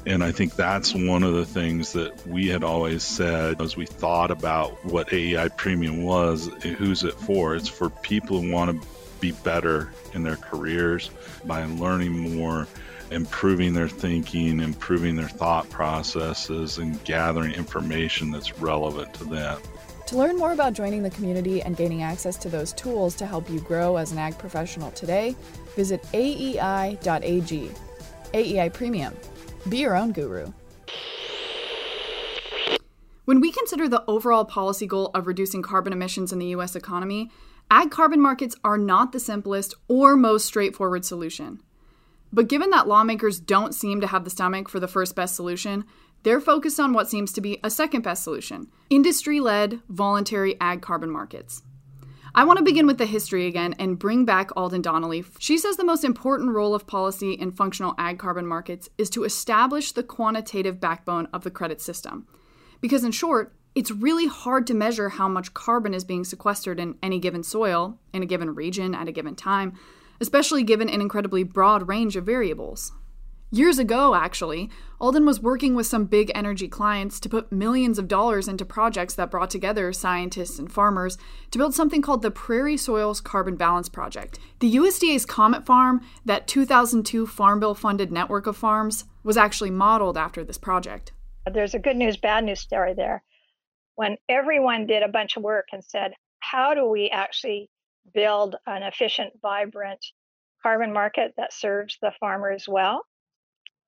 And 0.05 0.25
I 0.25 0.33
think 0.33 0.57
that's 0.57 0.95
one 0.95 1.23
of 1.23 1.35
the 1.35 1.47
things 1.47 1.93
that 1.93 2.27
we 2.27 2.49
had 2.49 2.65
always 2.65 3.05
said 3.05 3.61
as 3.61 3.77
we 3.77 3.87
thought 3.87 4.33
about 4.33 4.85
what 4.85 5.13
AEI 5.13 5.49
Premium 5.51 6.03
was 6.03 6.49
who's 6.79 7.05
it 7.05 7.15
for? 7.15 7.55
It's 7.55 7.69
for 7.69 7.89
people 7.89 8.41
who 8.41 8.51
want 8.51 8.83
to 8.83 8.89
be 9.21 9.31
better 9.31 9.93
in 10.13 10.25
their 10.25 10.37
careers 10.37 11.11
by 11.45 11.65
learning 11.65 12.37
more, 12.37 12.67
improving 13.13 13.75
their 13.75 13.89
thinking, 13.89 14.61
improving 14.61 15.17
their 15.17 15.29
thought 15.29 15.69
processes, 15.71 16.79
and 16.79 17.03
gathering 17.05 17.53
information 17.53 18.31
that's 18.31 18.59
relevant 18.59 19.13
to 19.15 19.25
them. 19.25 19.61
To 20.07 20.19
learn 20.19 20.37
more 20.37 20.53
about 20.53 20.75
joining 20.75 21.03
the 21.03 21.11
community 21.11 21.63
and 21.63 21.77
gaining 21.77 22.03
access 22.03 22.37
to 22.39 22.49
those 22.49 22.73
tools 22.73 23.15
to 23.17 23.27
help 23.27 23.49
you 23.49 23.61
grow 23.61 23.97
as 23.97 24.13
an 24.13 24.19
ag 24.19 24.37
professional 24.37 24.91
today, 24.91 25.35
visit 25.77 26.03
aei.ag. 26.13 27.71
AEI 28.35 28.69
Premium 28.71 29.15
be 29.69 29.79
your 29.79 29.97
own 29.97 30.13
guru. 30.13 30.53
When 33.25 33.41
we 33.41 33.53
consider 33.53 33.89
the 33.89 34.05
overall 34.09 34.45
policy 34.45 34.87
goal 34.87 35.11
of 35.15 35.27
reducing 35.27 35.63
carbon 35.63 35.93
emissions 35.93 36.33
in 36.33 36.39
the 36.39 36.47
US 36.47 36.75
economy, 36.75 37.31
ag 37.71 37.91
carbon 37.91 38.21
markets 38.21 38.57
are 38.65 38.79
not 38.79 39.13
the 39.13 39.21
simplest 39.21 39.75
or 39.89 40.17
most 40.17 40.45
straightforward 40.45 41.05
solution. 41.05 41.63
But 42.33 42.49
given 42.49 42.71
that 42.71 42.89
lawmakers 42.89 43.39
don't 43.39 43.75
seem 43.75 44.01
to 44.01 44.07
have 44.07 44.25
the 44.25 44.31
stomach 44.31 44.69
for 44.69 44.81
the 44.81 44.89
first 44.89 45.15
best 45.15 45.35
solution, 45.35 45.85
they're 46.23 46.41
focused 46.41 46.81
on 46.81 46.93
what 46.93 47.11
seems 47.11 47.33
to 47.33 47.41
be 47.41 47.59
a 47.63 47.71
second 47.71 48.03
best 48.03 48.25
solution 48.25 48.69
industry 48.91 49.41
led 49.41 49.81
voluntary 49.89 50.59
ag 50.61 50.81
carbon 50.83 51.11
markets. 51.11 51.63
I 52.35 52.45
want 52.45 52.57
to 52.57 52.65
begin 52.65 52.87
with 52.87 52.97
the 52.97 53.05
history 53.05 53.47
again 53.47 53.75
and 53.79 53.99
bring 53.99 54.25
back 54.25 54.51
Alden 54.57 54.81
Donnelly. 54.81 55.23
She 55.39 55.59
says 55.59 55.77
the 55.77 55.85
most 55.85 56.03
important 56.03 56.53
role 56.53 56.75
of 56.75 56.87
policy 56.87 57.35
in 57.35 57.53
functional 57.53 57.95
ag 57.99 58.19
carbon 58.19 58.47
markets 58.47 58.89
is 58.97 59.11
to 59.11 59.25
establish 59.25 59.93
the 59.93 60.03
quantitative 60.03 60.81
backbone 60.81 61.29
of 61.35 61.45
the 61.45 61.51
credit 61.51 61.83
system. 61.83 62.27
Because, 62.81 63.05
in 63.05 63.13
short, 63.13 63.55
it's 63.75 63.91
really 63.91 64.27
hard 64.27 64.67
to 64.69 64.75
measure 64.75 65.11
how 65.11 65.29
much 65.29 65.53
carbon 65.53 65.93
is 65.93 66.05
being 66.05 66.25
sequestered 66.25 66.81
in 66.81 66.97
any 67.03 67.19
given 67.19 67.43
soil, 67.43 67.99
in 68.15 68.23
a 68.23 68.27
given 68.27 68.55
region, 68.55 68.95
at 68.95 69.09
a 69.09 69.13
given 69.13 69.35
time, 69.35 69.79
especially 70.23 70.63
given 70.63 70.89
an 70.89 71.01
incredibly 71.01 71.43
broad 71.43 71.89
range 71.89 72.17
of 72.17 72.25
variables. 72.25 72.93
Years 73.51 73.79
ago, 73.79 74.15
actually, 74.15 74.71
Alden 74.99 75.27
was 75.27 75.43
working 75.43 75.75
with 75.75 75.87
some 75.87 76.07
big 76.07 76.33
energy 76.35 76.69
clients 76.69 77.21
to 77.21 77.29
put 77.29 77.53
millions 77.53 77.99
of 77.99 78.09
dollars 78.09 78.49
into 78.49 78.65
projects 78.65 79.13
that 79.17 79.31
brought 79.31 79.51
together 79.51 79.93
scientists 79.93 80.59
and 80.59 80.73
farmers 80.73 81.19
to 81.51 81.59
build 81.59 81.75
something 81.75 82.01
called 82.01 82.23
the 82.23 82.31
Prairie 82.31 82.79
Soils 82.79 83.21
Carbon 83.21 83.57
Balance 83.57 83.91
Project. 83.91 84.39
The 84.61 84.77
USDA's 84.77 85.27
Comet 85.27 85.67
Farm, 85.67 86.01
that 86.25 86.47
2002 86.47 87.27
Farm 87.27 87.61
Bill 87.61 87.75
funded 87.75 88.11
network 88.11 88.47
of 88.47 88.57
farms, 88.57 89.05
was 89.23 89.37
actually 89.37 89.71
modeled 89.71 90.17
after 90.17 90.45
this 90.45 90.57
project. 90.57 91.13
There's 91.53 91.75
a 91.75 91.79
good 91.79 91.97
news, 91.97 92.17
bad 92.17 92.45
news 92.45 92.61
story 92.61 92.95
there. 92.95 93.23
When 93.97 94.17
everyone 94.31 94.87
did 94.87 95.03
a 95.03 95.09
bunch 95.09 95.37
of 95.37 95.43
work 95.43 95.67
and 95.73 95.85
said, 95.85 96.15
how 96.41 96.73
do 96.73 96.87
we 96.87 97.11
actually 97.11 97.69
build 98.15 98.57
an 98.67 98.83
efficient, 98.83 99.33
vibrant 99.41 100.05
carbon 100.63 100.93
market 100.93 101.35
that 101.37 101.53
serves 101.53 101.99
the 102.01 102.13
farmers 102.21 102.67
well? 102.69 103.05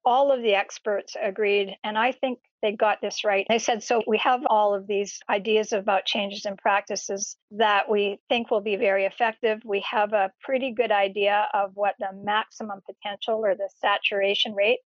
all 0.05 0.31
of 0.31 0.43
the 0.43 0.55
experts 0.55 1.17
agreed, 1.21 1.77
and 1.83 1.97
I 1.97 2.13
think 2.13 2.39
they 2.63 2.73
got 2.73 3.01
this 3.01 3.25
right. 3.25 3.47
They 3.49 3.59
said, 3.59 3.83
so 3.83 4.03
we 4.07 4.19
have 4.19 4.43
all 4.47 4.75
of 4.75 4.87
these 4.87 5.21
ideas 5.29 5.73
about 5.73 6.05
changes 6.05 6.47
in 6.47 6.57
practices 6.57 7.37
that 7.53 7.91
we 7.91 8.19
think 8.29 8.51
will 8.51 8.61
be 8.61 8.77
very 8.77 9.05
effective. 9.05 9.61
We 9.65 9.81
have 9.91 10.13
a 10.13 10.33
pretty 10.43 10.73
good 10.73 10.93
idea 10.93 11.49
of 11.53 11.73
what 11.75 11.95
the 11.99 12.11
maximum 12.13 12.81
potential 12.87 13.45
or 13.45 13.55
the 13.55 13.69
saturation 13.81 14.55
rate 14.55 14.81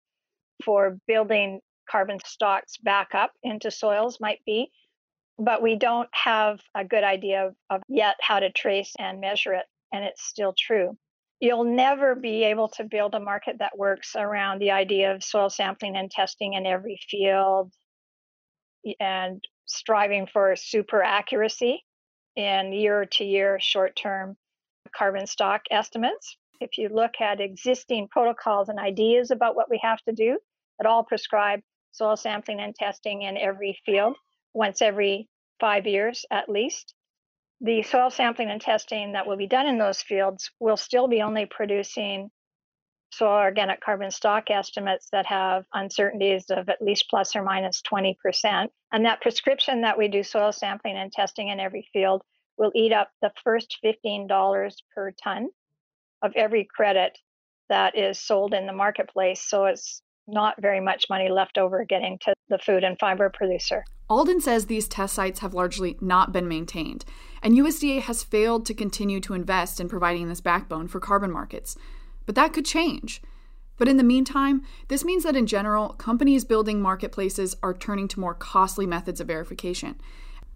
for 0.64 0.98
building 1.08 1.60
carbon 1.90 2.20
stocks 2.26 2.78
back 2.78 3.10
up 3.14 3.32
into 3.44 3.72
soils 3.72 4.20
might 4.20 4.40
be. 4.46 4.72
But 5.38 5.62
we 5.62 5.76
don't 5.76 6.10
have 6.12 6.62
a 6.74 6.86
good 6.86 7.04
idea 7.04 7.54
of, 7.69 7.82
yet 7.89 8.15
how 8.21 8.39
to 8.39 8.52
trace 8.52 8.93
and 8.98 9.19
measure 9.19 9.54
it. 9.54 9.65
And 9.91 10.04
it's 10.04 10.24
still 10.24 10.54
true 10.58 10.98
you'll 11.39 11.63
never 11.63 12.15
be 12.15 12.43
able 12.43 12.69
to 12.69 12.84
build 12.84 13.13
a 13.13 13.19
market 13.19 13.58
that 13.60 13.78
works 13.78 14.15
around 14.15 14.60
the 14.60 14.71
idea 14.71 15.13
of 15.13 15.24
soil 15.24 15.50
sampling 15.50 15.95
and 15.95 16.10
testing 16.10 16.54
in 16.54 16.65
every 16.65 17.00
field 17.10 17.71
and 19.00 19.43
striving 19.65 20.28
for 20.28 20.56
super 20.56 21.04
accuracy 21.04 21.84
in 22.36 22.71
year 22.71 23.06
to 23.06 23.24
year 23.24 23.58
short 23.60 23.95
term 23.95 24.36
carbon 24.95 25.28
stock 25.28 25.62
estimates. 25.71 26.38
If 26.62 26.78
you 26.78 26.89
look 26.89 27.19
at 27.19 27.41
existing 27.41 28.08
protocols 28.10 28.69
and 28.69 28.80
ideas 28.80 29.32
about 29.32 29.56
what 29.56 29.69
we 29.69 29.80
have 29.84 30.02
to 30.04 30.13
do, 30.13 30.39
that 30.80 30.88
all 30.88 31.04
prescribe 31.04 31.60
soil 31.91 32.15
sampling 32.15 32.62
and 32.62 32.74
testing 32.74 33.24
in 33.24 33.38
every 33.38 33.78
field 33.86 34.15
once 34.56 34.82
every 34.82 35.28
five 35.60 35.86
years 35.86 36.26
at 36.32 36.50
least 36.50 36.96
the 37.62 37.84
soil 37.84 38.10
sampling 38.10 38.50
and 38.50 38.62
testing 38.62 39.13
that 39.13 39.28
will 39.28 39.38
be 39.38 39.48
done 39.48 39.68
in 39.68 39.78
those 39.78 40.02
fields 40.02 40.52
will 40.60 40.78
still 40.78 41.08
be 41.08 41.22
only 41.22 41.46
producing 41.46 42.30
soil 43.12 43.39
organic 43.39 43.82
carbon 43.82 44.12
stock 44.12 44.50
estimates 44.50 45.08
that 45.12 45.26
have 45.26 45.63
uncertainties 45.74 46.46
of 46.50 46.68
at 46.70 46.82
least 46.82 47.06
plus 47.10 47.36
or 47.36 47.44
minus 47.44 47.82
20%. 47.89 48.15
And 48.91 49.06
that 49.06 49.22
prescription 49.22 49.82
that 49.82 49.98
we 49.98 50.10
do 50.10 50.22
soil 50.22 50.52
sampling 50.52 50.98
and 50.98 51.12
testing 51.12 51.48
in 51.48 51.60
every 51.60 51.88
field 51.94 52.22
will 52.58 52.72
eat 52.76 52.91
up 52.91 53.10
the 53.22 53.32
first 53.44 53.78
$15 53.84 54.72
per 54.94 55.12
ton 55.24 55.48
of 56.22 56.34
every 56.36 56.68
credit 56.76 57.18
that 57.70 57.98
is 57.98 58.20
sold 58.20 58.54
in 58.54 58.68
the 58.68 58.74
marketplace. 58.74 59.41
So 59.41 59.65
it's 59.65 60.02
not 60.28 60.62
very 60.62 60.80
much 60.80 61.06
money 61.10 61.30
left 61.30 61.58
over 61.58 61.84
getting 61.84 62.18
to 62.20 62.34
the 62.50 62.58
food 62.58 62.84
and 62.84 62.98
fiber 63.00 63.30
producer. 63.30 63.84
Alden 64.10 64.42
says 64.42 64.66
these 64.66 64.88
test 64.88 65.14
sites 65.14 65.40
have 65.40 65.54
largely 65.54 65.98
not 66.00 66.32
been 66.32 66.48
maintained, 66.48 67.06
and 67.42 67.56
USDA 67.56 68.02
has 68.02 68.24
failed 68.24 68.66
to 68.66 68.74
continue 68.74 69.20
to 69.22 69.34
invest 69.34 69.80
in 69.80 69.90
providing 69.90 70.30
this 70.30 70.42
backbone 70.42 70.88
for 70.88 71.00
carbon 71.00 71.32
markets. 71.32 71.76
But 72.26 72.36
that 72.36 72.54
could 72.54 72.66
change. 72.66 73.22
But 73.78 73.88
in 73.88 73.98
the 73.98 74.04
meantime, 74.04 74.64
this 74.88 75.04
means 75.04 75.24
that 75.24 75.36
in 75.36 75.48
general, 75.48 75.90
companies 75.90 76.46
building 76.46 76.82
marketplaces 76.82 77.56
are 77.62 77.74
turning 77.74 78.08
to 78.10 78.20
more 78.20 78.34
costly 78.34 78.86
methods 78.86 79.20
of 79.20 79.28
verification. 79.28 80.00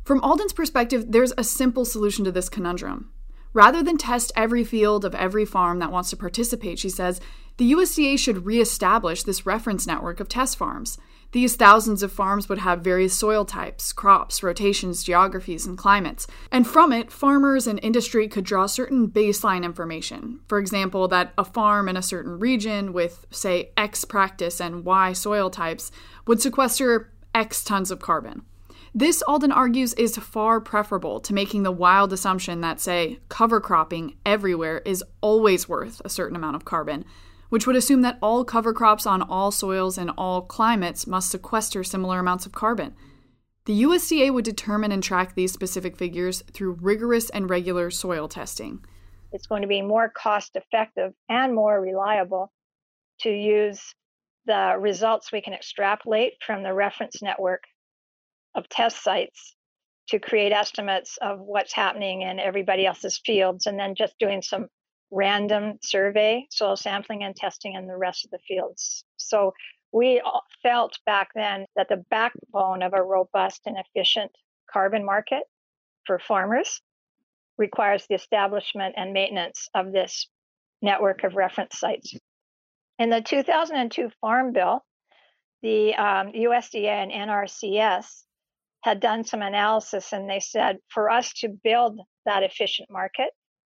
From 0.03 0.21
Alden's 0.21 0.53
perspective, 0.53 1.11
there's 1.11 1.33
a 1.37 1.43
simple 1.43 1.85
solution 1.85 2.23
to 2.25 2.31
this 2.31 2.49
conundrum. 2.49 3.11
Rather 3.51 3.83
than 3.83 3.97
test 3.97 4.31
every 4.35 4.63
field 4.63 5.03
of 5.03 5.15
every 5.15 5.43
farm 5.43 5.79
that 5.79 5.91
wants 5.91 6.09
to 6.11 6.17
participate, 6.17 6.79
she 6.79 6.89
says, 6.89 7.19
the 7.59 7.73
USDA 7.73 8.17
should 8.17 8.45
reestablish 8.45 9.23
this 9.23 9.45
reference 9.45 9.85
network 9.85 10.21
of 10.21 10.29
test 10.29 10.57
farms. 10.57 10.97
These 11.33 11.57
thousands 11.57 12.01
of 12.01 12.09
farms 12.09 12.47
would 12.47 12.59
have 12.59 12.79
various 12.79 13.13
soil 13.13 13.43
types, 13.43 13.91
crops, 13.91 14.41
rotations, 14.41 15.03
geographies, 15.03 15.67
and 15.67 15.77
climates. 15.77 16.25
And 16.53 16.65
from 16.65 16.93
it, 16.93 17.11
farmers 17.11 17.67
and 17.67 17.77
industry 17.83 18.29
could 18.29 18.45
draw 18.45 18.65
certain 18.65 19.09
baseline 19.09 19.65
information. 19.65 20.39
For 20.47 20.57
example, 20.57 21.09
that 21.09 21.33
a 21.37 21.43
farm 21.43 21.89
in 21.89 21.97
a 21.97 22.01
certain 22.01 22.39
region 22.39 22.93
with, 22.93 23.27
say, 23.29 23.71
X 23.75 24.05
practice 24.05 24.61
and 24.61 24.85
Y 24.85 25.11
soil 25.11 25.49
types 25.49 25.91
would 26.27 26.41
sequester 26.41 27.11
X 27.35 27.61
tons 27.61 27.91
of 27.91 27.99
carbon. 27.99 28.43
This, 28.95 29.21
Alden 29.23 29.51
argues, 29.51 29.93
is 29.95 30.15
far 30.15 30.61
preferable 30.61 31.19
to 31.19 31.33
making 31.33 31.63
the 31.63 31.71
wild 31.71 32.13
assumption 32.13 32.61
that, 32.61 32.79
say, 32.79 33.19
cover 33.27 33.59
cropping 33.59 34.15
everywhere 34.25 34.81
is 34.85 35.03
always 35.19 35.67
worth 35.67 36.01
a 36.05 36.09
certain 36.09 36.37
amount 36.37 36.55
of 36.55 36.63
carbon 36.63 37.03
which 37.49 37.67
would 37.67 37.75
assume 37.75 38.01
that 38.01 38.17
all 38.21 38.45
cover 38.45 38.73
crops 38.73 39.05
on 39.05 39.21
all 39.21 39.51
soils 39.51 39.97
and 39.97 40.11
all 40.17 40.41
climates 40.41 41.05
must 41.05 41.31
sequester 41.31 41.83
similar 41.83 42.19
amounts 42.19 42.45
of 42.45 42.51
carbon. 42.51 42.95
The 43.65 43.83
USDA 43.83 44.33
would 44.33 44.45
determine 44.45 44.91
and 44.91 45.03
track 45.03 45.35
these 45.35 45.51
specific 45.51 45.95
figures 45.97 46.41
through 46.53 46.77
rigorous 46.81 47.29
and 47.29 47.49
regular 47.49 47.91
soil 47.91 48.27
testing. 48.27 48.83
It's 49.31 49.47
going 49.47 49.61
to 49.61 49.67
be 49.67 49.81
more 49.81 50.09
cost 50.09 50.55
effective 50.55 51.13
and 51.27 51.53
more 51.53 51.79
reliable 51.79 52.51
to 53.21 53.29
use 53.29 53.93
the 54.45 54.75
results 54.79 55.31
we 55.31 55.41
can 55.41 55.53
extrapolate 55.53 56.33
from 56.43 56.63
the 56.63 56.73
reference 56.73 57.21
network 57.21 57.63
of 58.55 58.67
test 58.69 59.03
sites 59.03 59.55
to 60.07 60.19
create 60.19 60.51
estimates 60.51 61.17
of 61.21 61.39
what's 61.39 61.73
happening 61.73 62.23
in 62.23 62.39
everybody 62.39 62.85
else's 62.85 63.21
fields 63.23 63.67
and 63.67 63.79
then 63.79 63.93
just 63.95 64.17
doing 64.19 64.41
some 64.41 64.67
random 65.11 65.79
survey, 65.81 66.45
soil 66.49 66.75
sampling 66.75 67.23
and 67.23 67.35
testing 67.35 67.73
in 67.73 67.87
the 67.87 67.97
rest 67.97 68.25
of 68.25 68.31
the 68.31 68.39
fields. 68.47 69.03
So 69.17 69.53
we 69.91 70.21
felt 70.61 70.99
back 71.05 71.29
then 71.33 71.65
that 71.75 71.89
the 71.89 72.03
backbone 72.09 72.83
of 72.83 72.93
a 72.93 73.01
robust 73.01 73.61
and 73.65 73.77
efficient 73.77 74.31
carbon 74.71 75.03
market 75.03 75.43
for 76.05 76.19
farmers 76.19 76.81
requires 77.57 78.05
the 78.07 78.15
establishment 78.15 78.95
and 78.97 79.13
maintenance 79.13 79.67
of 79.73 79.91
this 79.91 80.27
network 80.81 81.23
of 81.23 81.35
reference 81.35 81.79
sites. 81.79 82.15
In 82.99 83.09
the 83.09 83.21
2002 83.21 84.09
Farm 84.21 84.53
Bill, 84.53 84.83
the 85.61 85.95
um, 85.95 86.31
USDA 86.31 86.87
and 86.87 87.11
NRCS 87.11 88.23
had 88.81 88.99
done 88.99 89.25
some 89.25 89.41
analysis 89.41 90.13
and 90.13 90.29
they 90.29 90.39
said 90.39 90.77
for 90.87 91.09
us 91.09 91.33
to 91.33 91.49
build 91.49 91.99
that 92.25 92.43
efficient 92.43 92.89
market, 92.89 93.29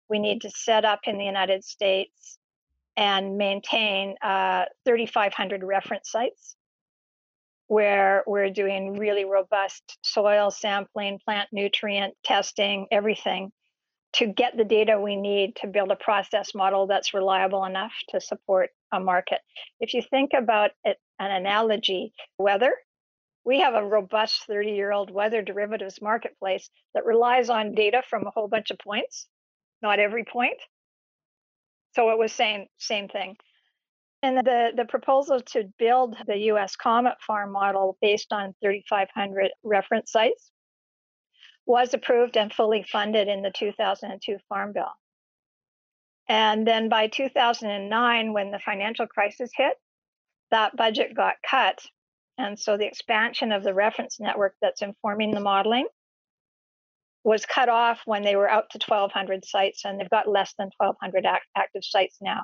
we 0.10 0.20
need 0.20 0.42
to 0.42 0.50
set 0.50 0.86
up 0.86 1.02
in 1.06 1.18
the 1.18 1.26
United 1.26 1.64
States 1.64 2.38
and 2.96 3.38
maintain 3.38 4.16
uh, 4.22 4.66
3,500 4.86 5.64
reference 5.64 6.12
sites 6.12 6.56
where 7.68 8.24
we're 8.28 8.52
doing 8.52 8.98
really 8.98 9.26
robust 9.26 9.98
soil 10.04 10.52
sampling, 10.52 11.20
plant 11.26 11.50
nutrient 11.52 12.14
testing, 12.24 12.88
everything 12.92 13.52
to 14.14 14.28
get 14.28 14.56
the 14.56 14.64
data 14.64 15.00
we 15.00 15.16
need 15.16 15.56
to 15.56 15.68
build 15.68 15.92
a 15.92 15.96
process 15.96 16.54
model 16.54 16.86
that's 16.88 17.14
reliable 17.14 17.66
enough 17.66 17.94
to 18.10 18.22
support 18.22 18.70
a 18.92 19.00
market. 19.00 19.40
If 19.80 19.94
you 19.94 20.04
think 20.08 20.32
about 20.38 20.72
it, 20.84 20.98
an 21.20 21.32
analogy, 21.32 22.14
weather, 22.38 22.74
we 23.44 23.60
have 23.60 23.74
a 23.74 23.86
robust 23.86 24.46
30 24.48 24.72
year 24.72 24.92
old 24.92 25.12
weather 25.12 25.42
derivatives 25.42 26.02
marketplace 26.02 26.70
that 26.94 27.06
relies 27.06 27.50
on 27.50 27.74
data 27.74 28.04
from 28.08 28.26
a 28.26 28.30
whole 28.30 28.48
bunch 28.48 28.72
of 28.72 28.78
points, 28.78 29.28
not 29.84 30.00
every 30.00 30.24
point. 30.24 30.60
So 31.96 32.10
it 32.10 32.18
was 32.18 32.32
saying 32.32 32.68
same 32.80 33.08
thing. 33.08 33.36
And 34.24 34.38
the, 34.38 34.72
the 34.76 34.86
proposal 34.86 35.42
to 35.48 35.66
build 35.78 36.16
the 36.26 36.38
US 36.54 36.78
Comet 36.78 37.16
Farm 37.28 37.52
model 37.52 37.98
based 38.02 38.32
on 38.32 38.56
3,500 38.64 39.52
reference 39.64 40.12
sites 40.12 40.50
was 41.66 41.94
approved 41.94 42.38
and 42.38 42.52
fully 42.52 42.84
funded 42.90 43.28
in 43.28 43.42
the 43.42 43.52
2002 43.52 44.38
Farm 44.50 44.74
Bill. 44.74 44.92
And 46.30 46.66
then 46.66 46.88
by 46.88 47.08
2009, 47.08 48.34
when 48.34 48.52
the 48.52 48.60
financial 48.60 49.08
crisis 49.08 49.52
hit, 49.54 49.74
that 50.52 50.76
budget 50.76 51.16
got 51.16 51.36
cut. 51.48 51.80
And 52.38 52.58
so 52.58 52.78
the 52.78 52.88
expansion 52.88 53.52
of 53.52 53.64
the 53.64 53.74
reference 53.74 54.20
network 54.20 54.56
that's 54.62 54.82
informing 54.82 55.32
the 55.32 55.42
modeling 55.42 55.88
was 57.24 57.46
cut 57.46 57.70
off 57.70 58.02
when 58.06 58.24
they 58.24 58.36
were 58.36 58.50
out 58.50 58.66
to 58.72 58.80
1,200 58.86 59.46
sites, 59.46 59.86
and 59.86 60.00
they've 60.00 60.10
got 60.10 60.28
less 60.28 60.54
than 60.58 60.70
1,200 60.78 61.26
act- 61.26 61.48
active 61.56 61.84
sites 61.84 62.18
now. 62.22 62.42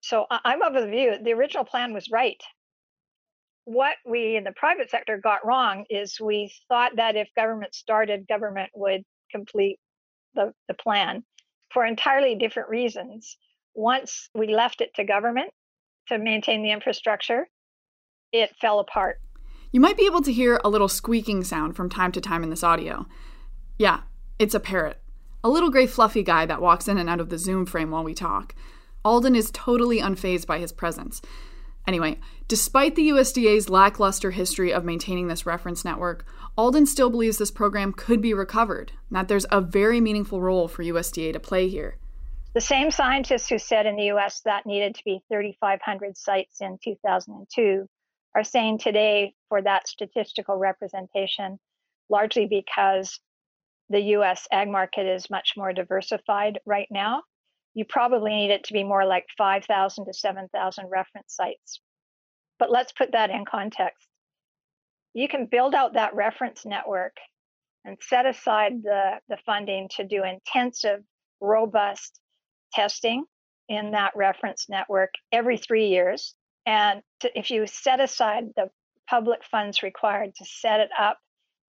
So 0.00 0.26
I'm 0.30 0.62
of 0.62 0.74
the 0.74 0.86
view 0.86 1.16
the 1.22 1.32
original 1.32 1.64
plan 1.64 1.92
was 1.92 2.08
right 2.10 2.40
what 3.68 3.96
we 4.06 4.34
in 4.34 4.44
the 4.44 4.52
private 4.52 4.90
sector 4.90 5.20
got 5.22 5.44
wrong 5.44 5.84
is 5.90 6.18
we 6.18 6.50
thought 6.68 6.92
that 6.96 7.16
if 7.16 7.28
government 7.36 7.74
started, 7.74 8.26
government 8.26 8.70
would 8.74 9.02
complete 9.30 9.78
the, 10.34 10.54
the 10.68 10.74
plan 10.74 11.22
for 11.70 11.84
entirely 11.84 12.34
different 12.34 12.70
reasons. 12.70 13.36
Once 13.74 14.30
we 14.34 14.54
left 14.54 14.80
it 14.80 14.94
to 14.94 15.04
government 15.04 15.50
to 16.06 16.16
maintain 16.16 16.62
the 16.62 16.70
infrastructure, 16.70 17.46
it 18.32 18.56
fell 18.58 18.78
apart. 18.78 19.18
You 19.70 19.80
might 19.80 19.98
be 19.98 20.06
able 20.06 20.22
to 20.22 20.32
hear 20.32 20.58
a 20.64 20.70
little 20.70 20.88
squeaking 20.88 21.44
sound 21.44 21.76
from 21.76 21.90
time 21.90 22.10
to 22.12 22.22
time 22.22 22.42
in 22.42 22.48
this 22.48 22.64
audio. 22.64 23.04
Yeah, 23.78 24.00
it's 24.38 24.54
a 24.54 24.60
parrot. 24.60 24.98
A 25.44 25.48
little 25.48 25.70
gray 25.70 25.86
fluffy 25.86 26.24
guy 26.24 26.46
that 26.46 26.60
walks 26.60 26.88
in 26.88 26.98
and 26.98 27.08
out 27.08 27.20
of 27.20 27.28
the 27.28 27.38
Zoom 27.38 27.64
frame 27.64 27.92
while 27.92 28.02
we 28.02 28.12
talk. 28.12 28.54
Alden 29.04 29.36
is 29.36 29.52
totally 29.52 30.00
unfazed 30.00 30.46
by 30.46 30.58
his 30.58 30.72
presence. 30.72 31.22
Anyway, 31.86 32.18
despite 32.48 32.96
the 32.96 33.08
USDA's 33.10 33.70
lackluster 33.70 34.32
history 34.32 34.72
of 34.72 34.84
maintaining 34.84 35.28
this 35.28 35.46
reference 35.46 35.84
network, 35.84 36.26
Alden 36.56 36.86
still 36.86 37.08
believes 37.08 37.38
this 37.38 37.52
program 37.52 37.92
could 37.92 38.20
be 38.20 38.34
recovered, 38.34 38.92
and 39.08 39.16
that 39.16 39.28
there's 39.28 39.46
a 39.50 39.60
very 39.60 40.00
meaningful 40.00 40.42
role 40.42 40.66
for 40.66 40.82
USDA 40.82 41.32
to 41.32 41.40
play 41.40 41.68
here. 41.68 41.96
The 42.54 42.60
same 42.60 42.90
scientists 42.90 43.48
who 43.48 43.58
said 43.58 43.86
in 43.86 43.94
the 43.94 44.10
US 44.10 44.40
that 44.40 44.66
needed 44.66 44.96
to 44.96 45.04
be 45.04 45.22
3,500 45.28 46.16
sites 46.16 46.60
in 46.60 46.78
2002 46.82 47.88
are 48.34 48.44
saying 48.44 48.78
today 48.78 49.34
for 49.48 49.62
that 49.62 49.86
statistical 49.86 50.56
representation, 50.56 51.60
largely 52.10 52.46
because 52.46 53.20
the 53.90 54.00
US 54.16 54.46
ag 54.52 54.68
market 54.68 55.06
is 55.06 55.30
much 55.30 55.54
more 55.56 55.72
diversified 55.72 56.60
right 56.66 56.88
now 56.90 57.22
you 57.78 57.84
probably 57.84 58.32
need 58.32 58.50
it 58.50 58.64
to 58.64 58.72
be 58.72 58.82
more 58.82 59.06
like 59.06 59.26
5,000 59.38 60.06
to 60.06 60.12
7,000 60.12 60.86
reference 60.90 61.34
sites. 61.34 61.80
But 62.58 62.72
let's 62.72 62.90
put 62.90 63.12
that 63.12 63.30
in 63.30 63.44
context. 63.44 64.08
You 65.14 65.28
can 65.28 65.46
build 65.46 65.76
out 65.76 65.92
that 65.94 66.16
reference 66.16 66.66
network 66.66 67.16
and 67.84 67.96
set 68.00 68.26
aside 68.26 68.82
the, 68.82 69.20
the 69.28 69.38
funding 69.46 69.88
to 69.96 70.04
do 70.04 70.24
intensive, 70.24 71.04
robust 71.40 72.18
testing 72.72 73.24
in 73.68 73.92
that 73.92 74.10
reference 74.16 74.66
network 74.68 75.10
every 75.30 75.56
three 75.56 75.86
years. 75.86 76.34
And 76.66 77.00
to, 77.20 77.38
if 77.38 77.52
you 77.52 77.68
set 77.68 78.00
aside 78.00 78.46
the 78.56 78.70
public 79.08 79.44
funds 79.44 79.84
required 79.84 80.34
to 80.34 80.44
set 80.44 80.80
it 80.80 80.90
up 80.98 81.18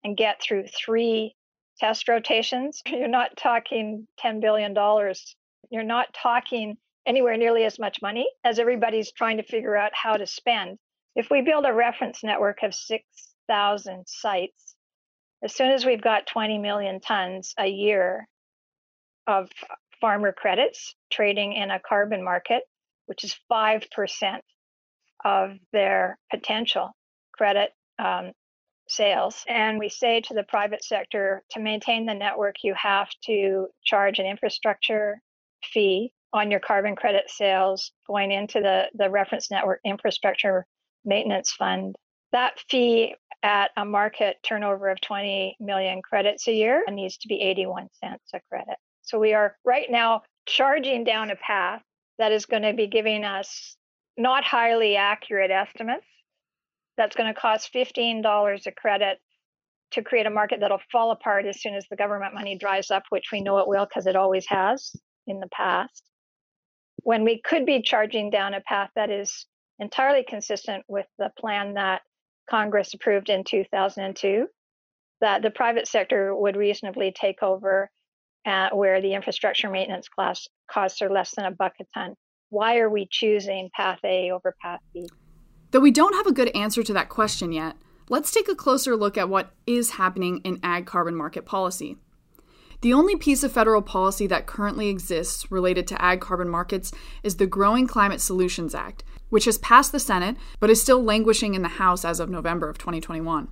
and 0.04 0.18
get 0.18 0.42
through 0.42 0.66
three 0.68 1.36
test 1.80 2.08
rotations, 2.08 2.82
you're 2.88 3.08
not 3.08 3.38
talking 3.38 4.08
$10 4.24 4.42
billion 4.42 4.74
you're 5.70 5.84
not 5.84 6.14
talking 6.14 6.78
anywhere 7.06 7.38
nearly 7.38 7.64
as 7.64 7.80
much 7.80 8.02
money 8.02 8.30
as 8.44 8.60
everybody's 8.60 9.12
trying 9.12 9.38
to 9.38 9.44
figure 9.44 9.76
out 9.76 9.92
how 9.94 10.14
to 10.14 10.28
spend. 10.28 10.78
If 11.16 11.30
we 11.30 11.42
build 11.42 11.66
a 11.66 11.74
reference 11.74 12.24
network 12.24 12.64
of 12.64 12.74
6,000 12.74 14.04
sites, 14.08 14.76
as 15.44 15.56
soon 15.56 15.72
as 15.72 15.86
we've 15.86 16.02
got 16.02 16.28
20 16.28 16.58
million 16.58 17.00
tons 17.00 17.54
a 17.58 17.68
year 17.68 18.28
of 19.28 19.50
farmer 20.02 20.32
credits 20.32 20.96
trading 21.12 21.54
in 21.54 21.72
a 21.72 21.80
carbon 21.80 22.24
market, 22.24 22.64
which 23.06 23.24
is 23.24 23.36
5% 23.52 24.40
of 25.26 25.52
their 25.72 26.18
potential 26.32 26.92
credit 27.34 27.72
um, 27.98 28.32
sales. 28.90 29.44
And 29.48 29.80
we 29.80 29.90
say 29.90 30.22
to 30.22 30.34
the 30.34 30.44
private 30.44 30.84
sector 30.84 31.44
to 31.52 31.60
maintain 31.60 32.06
the 32.06 32.14
network, 32.14 32.58
you 32.64 32.74
have 32.76 33.10
to 33.26 33.68
charge 33.84 34.20
an 34.20 34.26
infrastructure 34.26 35.22
fee 35.64 36.12
on 36.34 36.52
your 36.52 36.60
carbon 36.60 36.96
credit 36.96 37.24
sales 37.28 37.92
going 38.08 38.32
into 38.32 38.60
the, 38.60 38.86
the 38.94 39.10
reference 39.10 39.50
network 39.50 39.80
infrastructure 39.84 40.66
maintenance 41.06 41.52
fund. 41.52 41.96
That 42.32 42.60
fee 42.70 43.16
at 43.42 43.72
a 43.78 43.86
market 43.86 44.38
turnover 44.44 44.90
of 44.90 45.02
20 45.02 45.58
million 45.60 46.02
credits 46.02 46.48
a 46.48 46.54
year 46.54 46.84
needs 46.90 47.18
to 47.18 47.28
be 47.28 47.42
81 47.42 47.88
cents 48.00 48.24
a 48.34 48.40
credit. 48.50 48.76
So 49.02 49.18
we 49.18 49.34
are 49.34 49.56
right 49.66 49.90
now 49.90 50.22
charging 50.46 51.04
down 51.04 51.32
a 51.32 51.36
path 51.36 51.82
that 52.18 52.32
is 52.32 52.46
going 52.46 52.64
to 52.64 52.74
be 52.74 52.88
giving 52.88 53.24
us 53.24 53.78
not 54.18 54.44
highly 54.44 54.98
accurate 54.98 55.52
estimates. 55.52 56.06
That's 57.00 57.16
going 57.16 57.34
to 57.34 57.40
cost 57.40 57.74
$15 57.74 58.68
a 58.68 58.72
credit 58.74 59.20
to 59.92 60.04
create 60.04 60.26
a 60.26 60.30
market 60.30 60.60
that'll 60.60 60.82
fall 60.92 61.12
apart 61.12 61.46
as 61.46 61.62
soon 61.62 61.74
as 61.74 61.86
the 61.90 61.96
government 61.96 62.34
money 62.34 62.58
dries 62.58 62.92
up, 62.92 63.04
which 63.08 63.30
we 63.32 63.40
know 63.40 63.60
it 63.60 63.70
will 63.70 63.86
because 63.86 64.06
it 64.06 64.18
always 64.18 64.46
has 64.48 64.94
in 65.26 65.40
the 65.40 65.48
past, 65.48 66.04
when 67.04 67.24
we 67.24 67.42
could 67.42 67.66
be 67.66 67.82
charging 67.82 68.30
down 68.30 68.54
a 68.54 68.60
path 68.62 68.90
that 68.96 69.10
is 69.10 69.46
entirely 69.80 70.26
consistent 70.28 70.84
with 70.90 71.06
the 71.18 71.32
plan 71.40 71.76
that 71.76 72.02
Congress 72.50 72.94
approved 72.94 73.30
in 73.30 73.46
2002, 73.46 74.48
that 75.22 75.42
the 75.42 75.52
private 75.52 75.88
sector 75.88 76.36
would 76.36 76.58
reasonably 76.58 77.14
take 77.14 77.42
over 77.42 77.90
where 78.74 79.00
the 79.00 79.14
infrastructure 79.14 79.70
maintenance 79.70 80.10
class 80.10 80.48
costs 80.70 81.02
are 81.02 81.10
less 81.10 81.34
than 81.36 81.46
a 81.46 81.52
buck 81.52 81.74
a 81.80 81.86
ton. 81.94 82.14
Why 82.50 82.80
are 82.80 82.90
we 82.90 83.08
choosing 83.10 83.70
path 83.74 84.00
A 84.04 84.32
over 84.32 84.54
path 84.62 84.82
B? 84.94 85.08
Though 85.72 85.80
we 85.80 85.92
don't 85.92 86.16
have 86.16 86.26
a 86.26 86.32
good 86.32 86.50
answer 86.56 86.82
to 86.82 86.94
that 86.94 87.10
question 87.10 87.52
yet, 87.52 87.76
let's 88.10 88.32
take 88.32 88.50
a 88.50 88.56
closer 88.56 88.96
look 88.96 89.18
at 89.18 89.30
what 89.30 89.52
is 89.68 89.92
happening 89.92 90.40
in 90.40 90.60
ag 90.64 90.88
carbon 90.88 91.16
market 91.16 91.46
policy. 91.46 91.98
The 92.82 92.94
only 92.94 93.16
piece 93.16 93.44
of 93.44 93.52
federal 93.52 93.82
policy 93.82 94.26
that 94.28 94.48
currently 94.48 94.88
exists 94.88 95.52
related 95.52 95.86
to 95.88 96.02
ag 96.02 96.22
carbon 96.22 96.50
markets 96.50 96.92
is 97.24 97.36
the 97.36 97.46
Growing 97.46 97.86
Climate 97.88 98.22
Solutions 98.22 98.74
Act, 98.74 99.04
which 99.30 99.46
has 99.46 99.58
passed 99.60 99.92
the 99.92 100.00
Senate 100.00 100.38
but 100.60 100.70
is 100.72 100.82
still 100.82 101.04
languishing 101.04 101.54
in 101.54 101.62
the 101.62 101.68
House 101.68 102.04
as 102.04 102.20
of 102.20 102.30
November 102.30 102.70
of 102.70 102.78
2021. 102.78 103.50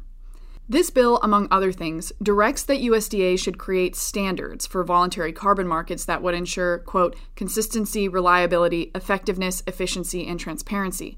This 0.70 0.90
bill, 0.90 1.20
among 1.24 1.48
other 1.50 1.72
things, 1.72 2.12
directs 2.22 2.64
that 2.64 2.82
USDA 2.82 3.40
should 3.40 3.58
create 3.58 3.96
standards 3.96 4.66
for 4.66 4.84
voluntary 4.84 5.32
carbon 5.32 5.68
markets 5.68 6.04
that 6.06 6.22
would 6.22 6.34
ensure, 6.34 6.80
quote, 6.80 7.16
consistency, 7.36 8.10
reliability, 8.10 8.92
effectiveness, 8.94 9.64
efficiency, 9.66 10.28
and 10.28 10.40
transparency. 10.40 11.18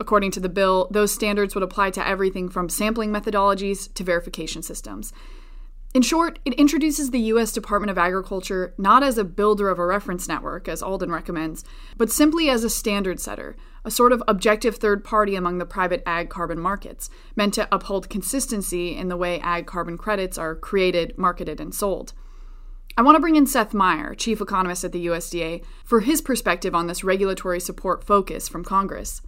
According 0.00 0.32
to 0.32 0.40
the 0.40 0.48
bill, 0.48 0.88
those 0.90 1.12
standards 1.12 1.54
would 1.54 1.62
apply 1.62 1.90
to 1.90 2.06
everything 2.06 2.48
from 2.48 2.68
sampling 2.68 3.10
methodologies 3.10 3.92
to 3.94 4.04
verification 4.04 4.62
systems. 4.62 5.12
In 5.94 6.00
short, 6.00 6.38
it 6.46 6.54
introduces 6.54 7.10
the 7.10 7.20
U.S. 7.20 7.52
Department 7.52 7.90
of 7.90 7.98
Agriculture 7.98 8.72
not 8.78 9.02
as 9.02 9.18
a 9.18 9.24
builder 9.24 9.68
of 9.68 9.78
a 9.78 9.84
reference 9.84 10.26
network, 10.26 10.66
as 10.66 10.82
Alden 10.82 11.12
recommends, 11.12 11.64
but 11.98 12.10
simply 12.10 12.48
as 12.48 12.64
a 12.64 12.70
standard 12.70 13.20
setter, 13.20 13.56
a 13.84 13.90
sort 13.90 14.12
of 14.12 14.22
objective 14.26 14.76
third 14.76 15.04
party 15.04 15.34
among 15.34 15.58
the 15.58 15.66
private 15.66 16.02
ag 16.06 16.30
carbon 16.30 16.58
markets, 16.58 17.10
meant 17.36 17.52
to 17.54 17.68
uphold 17.70 18.08
consistency 18.08 18.96
in 18.96 19.08
the 19.08 19.18
way 19.18 19.38
ag 19.40 19.66
carbon 19.66 19.98
credits 19.98 20.38
are 20.38 20.54
created, 20.54 21.18
marketed, 21.18 21.60
and 21.60 21.74
sold. 21.74 22.14
I 22.96 23.02
want 23.02 23.16
to 23.16 23.20
bring 23.20 23.36
in 23.36 23.46
Seth 23.46 23.74
Meyer, 23.74 24.14
chief 24.14 24.40
economist 24.40 24.84
at 24.84 24.92
the 24.92 25.06
USDA, 25.06 25.62
for 25.84 26.00
his 26.00 26.22
perspective 26.22 26.74
on 26.74 26.86
this 26.86 27.04
regulatory 27.04 27.60
support 27.60 28.02
focus 28.02 28.48
from 28.48 28.64
Congress. 28.64 29.20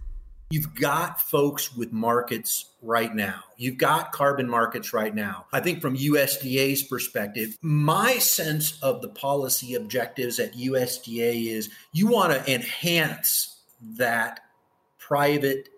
You've 0.51 0.75
got 0.75 1.19
folks 1.19 1.75
with 1.75 1.91
markets 1.91 2.73
right 2.83 3.13
now. 3.13 3.41
You've 3.57 3.79
got 3.79 4.11
carbon 4.11 4.47
markets 4.47 4.93
right 4.93 5.13
now. 5.13 5.47
I 5.51 5.59
think 5.59 5.81
from 5.81 5.97
USDA's 5.97 6.83
perspective, 6.83 7.57
my 7.61 8.19
sense 8.19 8.79
of 8.83 9.01
the 9.01 9.09
policy 9.09 9.73
objectives 9.73 10.39
at 10.39 10.53
USDA 10.53 11.47
is 11.47 11.71
you 11.93 12.07
want 12.07 12.33
to 12.33 12.53
enhance 12.53 13.59
that 13.97 14.41
private 14.99 15.69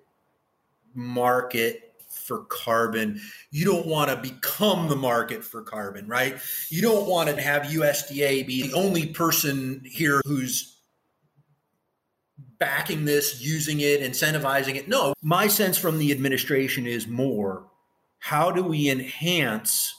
market 0.93 1.87
for 2.09 2.39
carbon. 2.45 3.21
You 3.51 3.63
don't 3.63 3.87
want 3.87 4.09
to 4.09 4.17
become 4.17 4.89
the 4.89 4.95
market 4.97 5.45
for 5.45 5.61
carbon, 5.61 6.07
right? 6.07 6.37
You 6.69 6.81
don't 6.81 7.07
want 7.07 7.29
to 7.29 7.41
have 7.41 7.63
USDA 7.63 8.45
be 8.45 8.63
the 8.63 8.73
only 8.73 9.07
person 9.07 9.81
here 9.85 10.21
who's 10.25 10.76
backing 12.59 13.05
this, 13.05 13.41
using 13.41 13.79
it, 13.81 14.01
incentivizing 14.01 14.75
it. 14.75 14.87
No, 14.87 15.13
my 15.21 15.47
sense 15.47 15.77
from 15.77 15.99
the 15.99 16.11
administration 16.11 16.87
is 16.87 17.07
more 17.07 17.67
how 18.19 18.51
do 18.51 18.63
we 18.63 18.89
enhance 18.89 19.93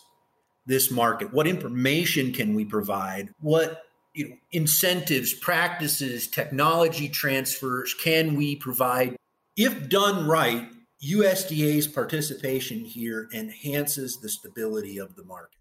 this 0.67 0.91
market? 0.91 1.33
What 1.33 1.47
information 1.47 2.33
can 2.33 2.55
we 2.55 2.65
provide? 2.65 3.31
What 3.41 3.83
you 4.15 4.29
know, 4.29 4.37
incentives, 4.51 5.33
practices, 5.33 6.27
technology 6.27 7.09
transfers 7.09 7.95
can 7.95 8.35
we 8.35 8.57
provide? 8.57 9.17
If 9.57 9.89
done 9.89 10.27
right, 10.27 10.69
USDA's 11.05 11.87
participation 11.87 12.85
here 12.85 13.29
enhances 13.33 14.19
the 14.21 14.29
stability 14.29 14.99
of 14.99 15.15
the 15.15 15.25
market. 15.25 15.58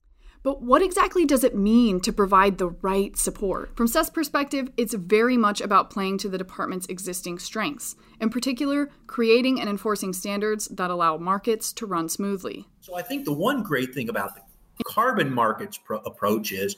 But 0.48 0.62
what 0.62 0.82
exactly 0.82 1.26
does 1.26 1.44
it 1.44 1.58
mean 1.58 2.00
to 2.00 2.14
provide 2.14 2.58
the 2.58 2.70
right 2.70 3.18
support? 3.18 3.76
From 3.76 3.86
Seth's 3.86 4.10
perspective, 4.10 4.72
it's 4.78 4.94
very 4.94 5.36
much 5.36 5.60
about 5.60 5.90
playing 5.90 6.20
to 6.20 6.30
the 6.30 6.38
department's 6.38 6.86
existing 6.86 7.40
strengths, 7.40 7.98
in 8.22 8.30
particular, 8.30 8.90
creating 9.08 9.60
and 9.60 9.70
enforcing 9.70 10.14
standards 10.14 10.70
that 10.70 10.90
allow 10.90 11.18
markets 11.18 11.74
to 11.74 11.86
run 11.86 12.08
smoothly. 12.08 12.66
So 12.80 12.96
I 12.96 13.02
think 13.02 13.26
the 13.26 13.34
one 13.34 13.62
great 13.62 13.94
thing 13.94 14.08
about 14.08 14.36
the 14.36 14.86
carbon 14.86 15.34
markets 15.34 15.78
pro- 15.78 15.98
approach 15.98 16.54
is 16.54 16.78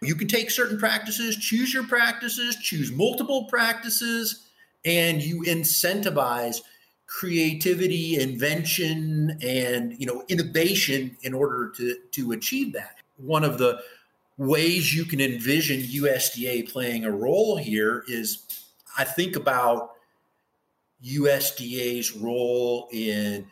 you 0.00 0.14
can 0.14 0.28
take 0.28 0.48
certain 0.48 0.78
practices, 0.78 1.34
choose 1.34 1.74
your 1.74 1.88
practices, 1.88 2.54
choose 2.54 2.92
multiple 2.92 3.46
practices, 3.46 4.46
and 4.84 5.20
you 5.20 5.42
incentivize 5.42 6.60
creativity, 7.08 8.14
invention, 8.20 9.36
and 9.42 9.98
you 9.98 10.06
know 10.06 10.22
innovation 10.28 11.16
in 11.22 11.34
order 11.34 11.72
to 11.78 11.96
to 12.12 12.30
achieve 12.30 12.74
that 12.74 12.94
one 13.18 13.44
of 13.44 13.58
the 13.58 13.80
ways 14.36 14.94
you 14.94 15.04
can 15.04 15.20
envision 15.20 15.80
USDA 15.80 16.70
playing 16.70 17.04
a 17.04 17.10
role 17.10 17.56
here 17.56 18.04
is 18.08 18.44
I 18.96 19.04
think 19.04 19.36
about 19.36 19.90
USDA's 21.04 22.16
role 22.16 22.88
in 22.92 23.46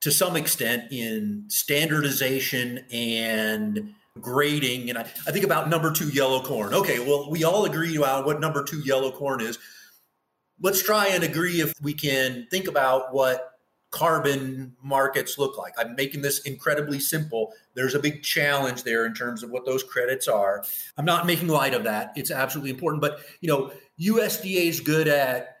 to 0.00 0.10
some 0.10 0.36
extent 0.36 0.90
in 0.90 1.44
standardization 1.48 2.84
and 2.90 3.94
grading. 4.20 4.88
And 4.88 4.98
I, 4.98 5.02
I 5.02 5.30
think 5.30 5.44
about 5.44 5.68
number 5.68 5.90
two 5.90 6.08
yellow 6.10 6.42
corn. 6.42 6.74
Okay 6.74 6.98
well 6.98 7.30
we 7.30 7.44
all 7.44 7.64
agree 7.64 7.96
on 7.96 8.24
what 8.24 8.40
number 8.40 8.62
two 8.62 8.80
yellow 8.80 9.10
corn 9.10 9.40
is. 9.40 9.58
Let's 10.62 10.82
try 10.82 11.08
and 11.08 11.24
agree 11.24 11.62
if 11.62 11.72
we 11.80 11.94
can 11.94 12.46
think 12.50 12.68
about 12.68 13.14
what 13.14 13.49
carbon 13.90 14.74
markets 14.82 15.38
look 15.38 15.58
like. 15.58 15.74
I'm 15.78 15.96
making 15.96 16.22
this 16.22 16.40
incredibly 16.40 17.00
simple. 17.00 17.52
There's 17.74 17.94
a 17.94 17.98
big 17.98 18.22
challenge 18.22 18.84
there 18.84 19.04
in 19.04 19.14
terms 19.14 19.42
of 19.42 19.50
what 19.50 19.66
those 19.66 19.82
credits 19.82 20.28
are. 20.28 20.64
I'm 20.96 21.04
not 21.04 21.26
making 21.26 21.48
light 21.48 21.74
of 21.74 21.84
that. 21.84 22.12
It's 22.16 22.30
absolutely 22.30 22.70
important, 22.70 23.00
but 23.02 23.20
you 23.40 23.48
know, 23.48 23.72
USDA 24.00 24.68
is 24.68 24.80
good 24.80 25.08
at 25.08 25.56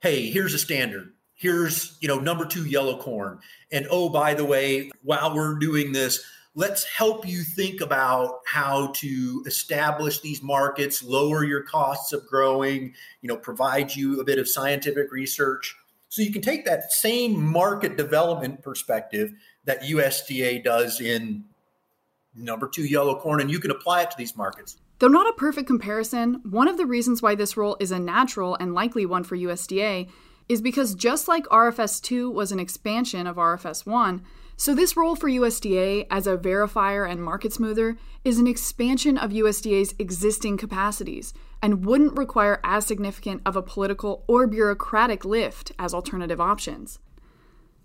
hey, 0.00 0.28
here's 0.28 0.52
a 0.52 0.58
standard. 0.58 1.14
Here's, 1.34 1.96
you 2.00 2.08
know, 2.08 2.18
number 2.18 2.44
2 2.44 2.66
yellow 2.66 3.00
corn. 3.00 3.38
And 3.72 3.86
oh, 3.90 4.10
by 4.10 4.34
the 4.34 4.44
way, 4.44 4.90
while 5.02 5.34
we're 5.34 5.58
doing 5.58 5.92
this, 5.92 6.22
let's 6.54 6.84
help 6.84 7.26
you 7.26 7.42
think 7.42 7.80
about 7.80 8.40
how 8.46 8.88
to 8.96 9.42
establish 9.46 10.20
these 10.20 10.42
markets, 10.42 11.02
lower 11.02 11.42
your 11.42 11.62
costs 11.62 12.12
of 12.12 12.26
growing, 12.26 12.94
you 13.22 13.28
know, 13.28 13.36
provide 13.36 13.96
you 13.96 14.20
a 14.20 14.24
bit 14.24 14.38
of 14.38 14.46
scientific 14.46 15.10
research 15.10 15.74
so 16.14 16.22
you 16.22 16.30
can 16.30 16.42
take 16.42 16.64
that 16.64 16.92
same 16.92 17.44
market 17.44 17.96
development 17.96 18.62
perspective 18.62 19.32
that 19.64 19.82
USDA 19.82 20.62
does 20.62 21.00
in 21.00 21.44
number 22.36 22.68
two 22.68 22.84
yellow 22.84 23.18
corn, 23.18 23.40
and 23.40 23.50
you 23.50 23.58
can 23.58 23.72
apply 23.72 24.02
it 24.02 24.12
to 24.12 24.16
these 24.16 24.36
markets. 24.36 24.76
Though 25.00 25.08
not 25.08 25.28
a 25.28 25.32
perfect 25.32 25.66
comparison, 25.66 26.40
one 26.48 26.68
of 26.68 26.76
the 26.76 26.86
reasons 26.86 27.20
why 27.20 27.34
this 27.34 27.56
role 27.56 27.76
is 27.80 27.90
a 27.90 27.98
natural 27.98 28.54
and 28.54 28.74
likely 28.74 29.04
one 29.04 29.24
for 29.24 29.36
USDA 29.36 30.08
is 30.48 30.62
because 30.62 30.94
just 30.94 31.26
like 31.26 31.46
RFS 31.46 32.00
2 32.00 32.30
was 32.30 32.52
an 32.52 32.60
expansion 32.60 33.26
of 33.26 33.34
RFS 33.34 33.84
1, 33.84 34.22
so 34.56 34.72
this 34.72 34.96
role 34.96 35.16
for 35.16 35.28
USDA 35.28 36.06
as 36.12 36.28
a 36.28 36.36
verifier 36.36 37.10
and 37.10 37.24
market 37.24 37.52
smoother 37.52 37.96
is 38.24 38.38
an 38.38 38.46
expansion 38.46 39.18
of 39.18 39.32
USDA's 39.32 39.96
existing 39.98 40.58
capacities 40.58 41.34
and 41.64 41.86
wouldn't 41.86 42.18
require 42.18 42.60
as 42.62 42.84
significant 42.84 43.40
of 43.46 43.56
a 43.56 43.62
political 43.62 44.22
or 44.28 44.46
bureaucratic 44.46 45.24
lift 45.24 45.72
as 45.78 45.94
alternative 45.94 46.38
options. 46.38 46.98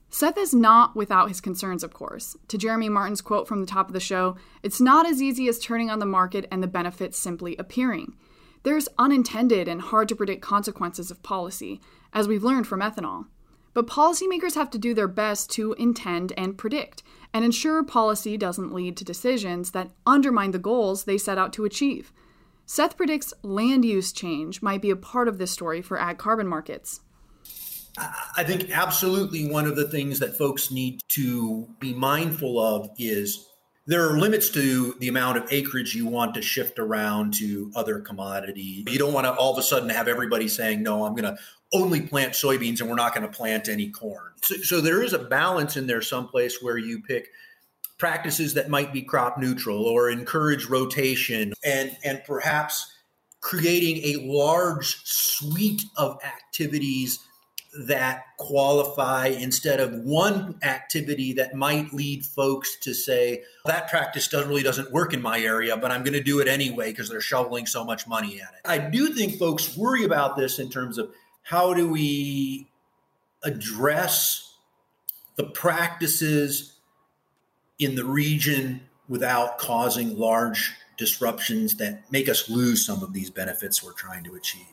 Seth 0.09 0.37
is 0.37 0.53
not 0.53 0.97
without 0.97 1.29
his 1.29 1.39
concerns, 1.39 1.81
of 1.81 1.93
course. 1.93 2.35
To 2.49 2.57
Jeremy 2.57 2.89
Martin's 2.89 3.21
quote 3.21 3.47
from 3.47 3.61
the 3.61 3.65
top 3.65 3.87
of 3.87 3.93
the 3.93 4.01
show, 4.01 4.35
it's 4.63 4.81
not 4.81 5.07
as 5.07 5.21
easy 5.21 5.47
as 5.47 5.59
turning 5.59 5.89
on 5.89 5.99
the 5.99 6.05
market 6.05 6.45
and 6.51 6.61
the 6.61 6.67
benefits 6.67 7.17
simply 7.17 7.55
appearing. 7.55 8.17
There's 8.63 8.89
unintended 8.97 9.69
and 9.69 9.79
hard 9.79 10.09
to 10.09 10.15
predict 10.15 10.41
consequences 10.41 11.09
of 11.09 11.23
policy, 11.23 11.79
as 12.11 12.27
we've 12.27 12.43
learned 12.43 12.67
from 12.67 12.81
ethanol. 12.81 13.27
But 13.73 13.87
policymakers 13.87 14.55
have 14.55 14.69
to 14.71 14.77
do 14.77 14.93
their 14.93 15.07
best 15.07 15.49
to 15.51 15.71
intend 15.79 16.33
and 16.35 16.57
predict, 16.57 17.01
and 17.33 17.45
ensure 17.45 17.81
policy 17.83 18.35
doesn't 18.35 18.73
lead 18.73 18.97
to 18.97 19.05
decisions 19.05 19.71
that 19.71 19.91
undermine 20.05 20.51
the 20.51 20.59
goals 20.59 21.05
they 21.05 21.17
set 21.17 21.37
out 21.37 21.53
to 21.53 21.63
achieve. 21.63 22.11
Seth 22.71 22.97
predicts 22.97 23.33
land 23.41 23.83
use 23.83 24.11
change 24.11 24.61
might 24.61 24.79
be 24.79 24.91
a 24.91 24.95
part 24.95 25.27
of 25.27 25.39
this 25.39 25.49
story 25.49 25.81
for 25.81 25.99
ag 25.99 26.19
carbon 26.19 26.45
markets. 26.45 26.99
I 27.97 28.43
think 28.43 28.69
absolutely 28.69 29.49
one 29.49 29.65
of 29.65 29.75
the 29.75 29.87
things 29.87 30.19
that 30.19 30.37
folks 30.37 30.69
need 30.69 31.01
to 31.07 31.67
be 31.79 31.95
mindful 31.95 32.59
of 32.59 32.91
is 32.99 33.43
there 33.87 34.07
are 34.07 34.19
limits 34.19 34.51
to 34.51 34.93
the 34.99 35.07
amount 35.07 35.37
of 35.37 35.51
acreage 35.51 35.95
you 35.95 36.05
want 36.05 36.35
to 36.35 36.43
shift 36.43 36.77
around 36.77 37.33
to 37.39 37.71
other 37.75 38.01
commodity. 38.01 38.85
You 38.87 38.99
don't 38.99 39.13
want 39.13 39.25
to 39.25 39.33
all 39.33 39.51
of 39.51 39.57
a 39.57 39.63
sudden 39.63 39.89
have 39.89 40.07
everybody 40.07 40.47
saying, 40.47 40.83
no, 40.83 41.05
I'm 41.05 41.15
going 41.15 41.35
to 41.35 41.41
only 41.73 42.01
plant 42.01 42.33
soybeans 42.33 42.81
and 42.81 42.87
we're 42.89 42.97
not 42.97 43.15
going 43.15 43.25
to 43.27 43.35
plant 43.35 43.67
any 43.67 43.89
corn. 43.89 44.31
So, 44.43 44.57
so 44.57 44.79
there 44.79 45.01
is 45.01 45.13
a 45.13 45.19
balance 45.19 45.75
in 45.75 45.87
there 45.87 46.03
someplace 46.03 46.61
where 46.61 46.77
you 46.77 47.01
pick 47.01 47.29
practices 47.99 48.55
that 48.55 48.69
might 48.69 48.91
be 48.91 49.03
crop 49.03 49.37
neutral 49.37 49.85
or 49.85 50.09
encourage 50.09 50.65
rotation 50.65 51.53
and 51.63 51.95
and 52.03 52.23
perhaps 52.25 52.91
creating 53.41 53.97
a 54.03 54.25
large 54.25 54.97
suite 55.05 55.83
of 55.97 56.17
activities 56.23 57.19
that 57.85 58.23
qualify 58.37 59.27
instead 59.27 59.79
of 59.79 59.93
one 59.93 60.57
activity 60.63 61.33
that 61.33 61.53
might 61.53 61.93
lead 61.93 62.25
folks 62.25 62.77
to 62.79 62.95
say 62.95 63.43
that 63.65 63.87
practice 63.89 64.27
does, 64.27 64.47
really 64.47 64.63
doesn't 64.63 64.91
work 64.91 65.13
in 65.13 65.21
my 65.21 65.39
area 65.39 65.77
but 65.77 65.91
i'm 65.91 66.03
going 66.03 66.13
to 66.13 66.23
do 66.23 66.39
it 66.39 66.47
anyway 66.47 66.89
because 66.89 67.09
they're 67.09 67.21
shoveling 67.21 67.67
so 67.67 67.85
much 67.85 68.07
money 68.07 68.41
at 68.41 68.53
it. 68.55 68.61
I 68.65 68.79
do 68.79 69.13
think 69.13 69.37
folks 69.37 69.77
worry 69.77 70.03
about 70.03 70.35
this 70.35 70.57
in 70.57 70.69
terms 70.69 70.97
of 70.97 71.11
how 71.43 71.73
do 71.73 71.89
we 71.89 72.67
address 73.43 74.55
the 75.35 75.45
practices 75.45 76.78
in 77.79 77.95
the 77.95 78.05
region 78.05 78.81
without 79.07 79.57
causing 79.57 80.17
large 80.17 80.73
disruptions 80.97 81.77
that 81.77 82.03
make 82.11 82.29
us 82.29 82.49
lose 82.49 82.85
some 82.85 83.01
of 83.01 83.13
these 83.13 83.29
benefits 83.29 83.81
we're 83.81 83.93
trying 83.93 84.23
to 84.25 84.35
achieve. 84.35 84.65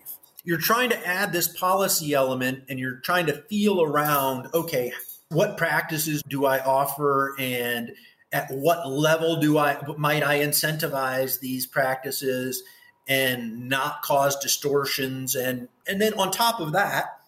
You're 0.45 0.59
trying 0.59 0.91
to 0.91 1.07
add 1.07 1.33
this 1.33 1.49
policy 1.49 2.13
element 2.13 2.65
and 2.69 2.79
you're 2.79 2.97
trying 2.97 3.27
to 3.27 3.43
feel 3.49 3.83
around 3.83 4.49
okay, 4.53 4.93
what 5.29 5.57
practices 5.57 6.23
do 6.29 6.45
I 6.45 6.61
offer 6.61 7.35
and 7.39 7.93
at 8.33 8.51
what 8.51 8.89
level 8.89 9.41
do 9.41 9.59
I 9.59 9.81
might 9.97 10.23
I 10.23 10.41
incentivize 10.41 11.41
these 11.41 11.67
practices 11.67 12.63
and 13.09 13.69
not 13.69 14.03
cause 14.03 14.37
distortions 14.37 15.35
and 15.37 15.69
and 15.87 16.01
then 16.01 16.13
on 16.15 16.31
top 16.31 16.61
of 16.61 16.73
that 16.73 17.21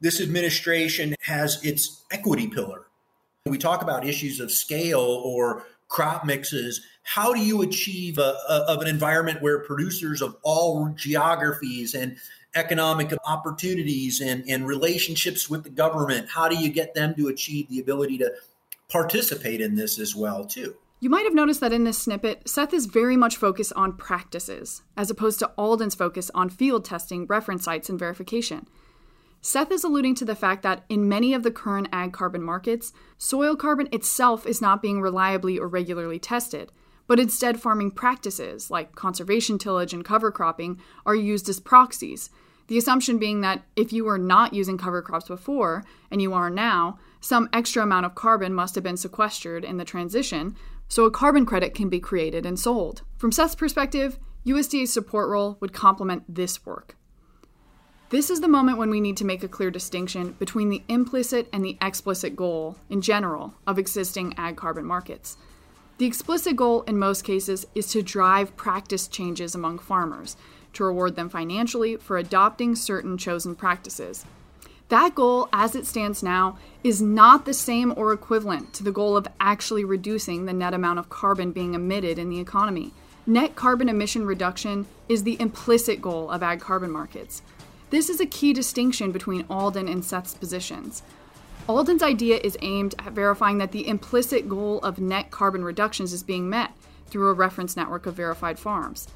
this 0.00 0.20
administration 0.20 1.14
has 1.22 1.62
its 1.64 2.02
equity 2.10 2.48
pillar 2.48 2.87
we 3.50 3.58
talk 3.58 3.82
about 3.82 4.06
issues 4.06 4.40
of 4.40 4.50
scale 4.50 5.00
or 5.00 5.64
crop 5.88 6.24
mixes, 6.24 6.82
how 7.02 7.32
do 7.32 7.40
you 7.40 7.62
achieve 7.62 8.18
a, 8.18 8.36
a, 8.48 8.64
of 8.68 8.82
an 8.82 8.88
environment 8.88 9.40
where 9.40 9.60
producers 9.60 10.20
of 10.20 10.36
all 10.42 10.90
geographies 10.94 11.94
and 11.94 12.18
economic 12.54 13.12
opportunities 13.26 14.20
and, 14.20 14.44
and 14.48 14.66
relationships 14.66 15.48
with 15.48 15.64
the 15.64 15.70
government, 15.70 16.28
how 16.28 16.48
do 16.48 16.56
you 16.56 16.68
get 16.68 16.94
them 16.94 17.14
to 17.14 17.28
achieve 17.28 17.68
the 17.68 17.78
ability 17.78 18.18
to 18.18 18.32
participate 18.88 19.60
in 19.60 19.76
this 19.76 19.98
as 19.98 20.14
well 20.14 20.44
too? 20.44 20.74
You 21.00 21.10
might 21.10 21.24
have 21.24 21.34
noticed 21.34 21.60
that 21.60 21.72
in 21.72 21.84
this 21.84 21.98
snippet, 21.98 22.48
Seth 22.48 22.74
is 22.74 22.86
very 22.86 23.16
much 23.16 23.36
focused 23.36 23.72
on 23.74 23.96
practices, 23.96 24.82
as 24.96 25.10
opposed 25.10 25.38
to 25.38 25.52
Alden's 25.56 25.94
focus 25.94 26.28
on 26.34 26.50
field 26.50 26.84
testing, 26.84 27.24
reference 27.26 27.64
sites, 27.64 27.88
and 27.88 27.98
verification. 27.98 28.66
Seth 29.40 29.70
is 29.70 29.84
alluding 29.84 30.14
to 30.16 30.24
the 30.24 30.34
fact 30.34 30.62
that 30.62 30.84
in 30.88 31.08
many 31.08 31.32
of 31.32 31.42
the 31.42 31.50
current 31.50 31.88
ag 31.92 32.12
carbon 32.12 32.42
markets, 32.42 32.92
soil 33.16 33.54
carbon 33.54 33.88
itself 33.92 34.46
is 34.46 34.60
not 34.60 34.82
being 34.82 35.00
reliably 35.00 35.58
or 35.58 35.68
regularly 35.68 36.18
tested, 36.18 36.72
but 37.06 37.20
instead 37.20 37.60
farming 37.60 37.92
practices 37.92 38.70
like 38.70 38.94
conservation 38.94 39.56
tillage 39.56 39.94
and 39.94 40.04
cover 40.04 40.30
cropping 40.30 40.80
are 41.06 41.14
used 41.14 41.48
as 41.48 41.60
proxies. 41.60 42.30
The 42.66 42.76
assumption 42.76 43.18
being 43.18 43.40
that 43.40 43.62
if 43.76 43.92
you 43.92 44.04
were 44.04 44.18
not 44.18 44.52
using 44.52 44.76
cover 44.76 45.00
crops 45.00 45.28
before 45.28 45.84
and 46.10 46.20
you 46.20 46.34
are 46.34 46.50
now, 46.50 46.98
some 47.20 47.48
extra 47.52 47.82
amount 47.82 48.06
of 48.06 48.14
carbon 48.14 48.52
must 48.52 48.74
have 48.74 48.84
been 48.84 48.98
sequestered 48.98 49.64
in 49.64 49.78
the 49.78 49.84
transition, 49.84 50.54
so 50.88 51.04
a 51.04 51.10
carbon 51.10 51.46
credit 51.46 51.74
can 51.74 51.88
be 51.88 52.00
created 52.00 52.44
and 52.44 52.58
sold. 52.58 53.02
From 53.16 53.32
Seth's 53.32 53.54
perspective, 53.54 54.18
USDA's 54.44 54.92
support 54.92 55.28
role 55.28 55.56
would 55.60 55.72
complement 55.72 56.24
this 56.28 56.64
work. 56.66 56.96
This 58.10 58.30
is 58.30 58.40
the 58.40 58.48
moment 58.48 58.78
when 58.78 58.88
we 58.88 59.02
need 59.02 59.18
to 59.18 59.26
make 59.26 59.42
a 59.42 59.48
clear 59.48 59.70
distinction 59.70 60.32
between 60.38 60.70
the 60.70 60.82
implicit 60.88 61.46
and 61.52 61.62
the 61.62 61.76
explicit 61.82 62.34
goal, 62.34 62.76
in 62.88 63.02
general, 63.02 63.52
of 63.66 63.78
existing 63.78 64.32
ag 64.38 64.56
carbon 64.56 64.86
markets. 64.86 65.36
The 65.98 66.06
explicit 66.06 66.56
goal, 66.56 66.82
in 66.82 66.98
most 66.98 67.22
cases, 67.22 67.66
is 67.74 67.88
to 67.88 68.00
drive 68.00 68.56
practice 68.56 69.08
changes 69.08 69.54
among 69.54 69.80
farmers, 69.80 70.38
to 70.72 70.84
reward 70.84 71.16
them 71.16 71.28
financially 71.28 71.96
for 71.96 72.16
adopting 72.16 72.76
certain 72.76 73.18
chosen 73.18 73.54
practices. 73.54 74.24
That 74.88 75.14
goal, 75.14 75.50
as 75.52 75.76
it 75.76 75.84
stands 75.84 76.22
now, 76.22 76.56
is 76.82 77.02
not 77.02 77.44
the 77.44 77.52
same 77.52 77.92
or 77.94 78.14
equivalent 78.14 78.72
to 78.72 78.84
the 78.84 78.90
goal 78.90 79.18
of 79.18 79.28
actually 79.38 79.84
reducing 79.84 80.46
the 80.46 80.54
net 80.54 80.72
amount 80.72 80.98
of 80.98 81.10
carbon 81.10 81.52
being 81.52 81.74
emitted 81.74 82.18
in 82.18 82.30
the 82.30 82.40
economy. 82.40 82.94
Net 83.26 83.54
carbon 83.54 83.90
emission 83.90 84.24
reduction 84.24 84.86
is 85.10 85.24
the 85.24 85.38
implicit 85.38 86.00
goal 86.00 86.30
of 86.30 86.42
ag 86.42 86.60
carbon 86.60 86.90
markets. 86.90 87.42
This 87.90 88.10
is 88.10 88.20
a 88.20 88.26
key 88.26 88.52
distinction 88.52 89.12
between 89.12 89.46
Alden 89.48 89.88
and 89.88 90.04
Seth's 90.04 90.34
positions. 90.34 91.02
Alden's 91.66 92.02
idea 92.02 92.38
is 92.42 92.56
aimed 92.60 92.94
at 92.98 93.12
verifying 93.12 93.58
that 93.58 93.72
the 93.72 93.88
implicit 93.88 94.48
goal 94.48 94.78
of 94.80 94.98
net 94.98 95.30
carbon 95.30 95.64
reductions 95.64 96.12
is 96.12 96.22
being 96.22 96.50
met 96.50 96.72
through 97.06 97.28
a 97.28 97.34
reference 97.34 97.76
network 97.76 98.06
of 98.06 98.14
verified 98.14 98.58
farms. 98.58 99.08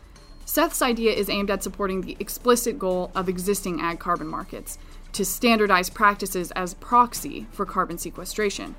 Seth's 0.46 0.82
idea 0.82 1.12
is 1.12 1.28
aimed 1.28 1.50
at 1.50 1.62
supporting 1.62 2.00
the 2.00 2.16
explicit 2.18 2.78
goal 2.78 3.10
of 3.14 3.28
existing 3.28 3.80
ag 3.80 3.98
carbon 3.98 4.26
markets 4.26 4.78
to 5.12 5.24
standardize 5.24 5.90
practices 5.90 6.50
as 6.52 6.74
proxy 6.74 7.46
for 7.52 7.66
carbon 7.66 7.98
sequestration. 7.98 8.74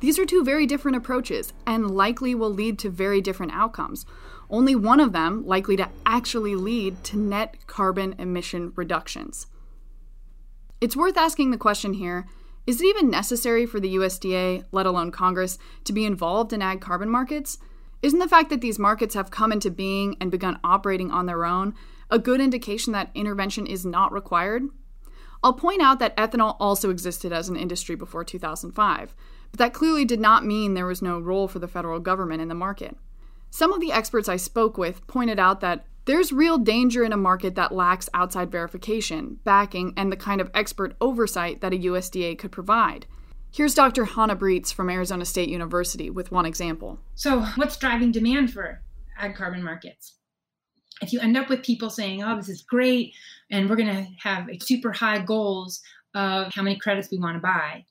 These 0.00 0.18
are 0.18 0.26
two 0.26 0.42
very 0.42 0.66
different 0.66 0.96
approaches 0.96 1.52
and 1.64 1.96
likely 1.96 2.34
will 2.34 2.50
lead 2.50 2.78
to 2.80 2.90
very 2.90 3.20
different 3.20 3.52
outcomes, 3.52 4.04
only 4.52 4.76
one 4.76 5.00
of 5.00 5.12
them 5.12 5.44
likely 5.46 5.76
to 5.76 5.88
actually 6.04 6.54
lead 6.54 7.02
to 7.02 7.16
net 7.16 7.56
carbon 7.66 8.14
emission 8.18 8.72
reductions. 8.76 9.46
It's 10.80 10.96
worth 10.96 11.16
asking 11.16 11.50
the 11.50 11.56
question 11.56 11.94
here 11.94 12.26
is 12.64 12.80
it 12.80 12.86
even 12.86 13.10
necessary 13.10 13.66
for 13.66 13.80
the 13.80 13.96
USDA, 13.96 14.64
let 14.70 14.86
alone 14.86 15.10
Congress, 15.10 15.58
to 15.82 15.92
be 15.92 16.04
involved 16.04 16.52
in 16.52 16.62
ag 16.62 16.80
carbon 16.80 17.08
markets? 17.08 17.58
Isn't 18.02 18.20
the 18.20 18.28
fact 18.28 18.50
that 18.50 18.60
these 18.60 18.78
markets 18.78 19.14
have 19.14 19.32
come 19.32 19.50
into 19.50 19.68
being 19.68 20.16
and 20.20 20.30
begun 20.30 20.60
operating 20.62 21.10
on 21.10 21.26
their 21.26 21.44
own 21.44 21.74
a 22.08 22.20
good 22.20 22.40
indication 22.40 22.92
that 22.92 23.10
intervention 23.14 23.66
is 23.66 23.84
not 23.84 24.12
required? 24.12 24.62
I'll 25.42 25.54
point 25.54 25.82
out 25.82 25.98
that 25.98 26.16
ethanol 26.16 26.56
also 26.60 26.90
existed 26.90 27.32
as 27.32 27.48
an 27.48 27.56
industry 27.56 27.96
before 27.96 28.22
2005, 28.22 29.14
but 29.50 29.58
that 29.58 29.72
clearly 29.72 30.04
did 30.04 30.20
not 30.20 30.46
mean 30.46 30.74
there 30.74 30.86
was 30.86 31.02
no 31.02 31.18
role 31.18 31.48
for 31.48 31.58
the 31.58 31.66
federal 31.66 31.98
government 31.98 32.42
in 32.42 32.48
the 32.48 32.54
market. 32.54 32.96
Some 33.54 33.74
of 33.74 33.82
the 33.82 33.92
experts 33.92 34.30
I 34.30 34.36
spoke 34.36 34.78
with 34.78 35.06
pointed 35.06 35.38
out 35.38 35.60
that 35.60 35.84
there's 36.06 36.32
real 36.32 36.56
danger 36.56 37.04
in 37.04 37.12
a 37.12 37.18
market 37.18 37.54
that 37.56 37.70
lacks 37.70 38.08
outside 38.14 38.50
verification, 38.50 39.40
backing, 39.44 39.92
and 39.94 40.10
the 40.10 40.16
kind 40.16 40.40
of 40.40 40.50
expert 40.54 40.96
oversight 41.02 41.60
that 41.60 41.74
a 41.74 41.76
USDA 41.76 42.38
could 42.38 42.50
provide. 42.50 43.04
Here's 43.52 43.74
Dr. 43.74 44.06
Hannah 44.06 44.36
Breetz 44.36 44.72
from 44.72 44.88
Arizona 44.88 45.26
State 45.26 45.50
University 45.50 46.08
with 46.08 46.32
one 46.32 46.46
example. 46.46 46.98
So, 47.14 47.42
what's 47.56 47.76
driving 47.76 48.10
demand 48.10 48.54
for 48.54 48.80
ag 49.18 49.34
carbon 49.34 49.62
markets? 49.62 50.14
If 51.02 51.12
you 51.12 51.20
end 51.20 51.36
up 51.36 51.50
with 51.50 51.62
people 51.62 51.90
saying, 51.90 52.22
oh, 52.22 52.36
this 52.36 52.48
is 52.48 52.62
great, 52.62 53.12
and 53.50 53.68
we're 53.68 53.76
going 53.76 53.94
to 53.94 54.06
have 54.22 54.48
super 54.62 54.92
high 54.92 55.18
goals 55.18 55.82
of 56.14 56.54
how 56.54 56.62
many 56.62 56.78
credits 56.78 57.10
we 57.12 57.18
want 57.18 57.36
to 57.36 57.40
buy, 57.40 57.84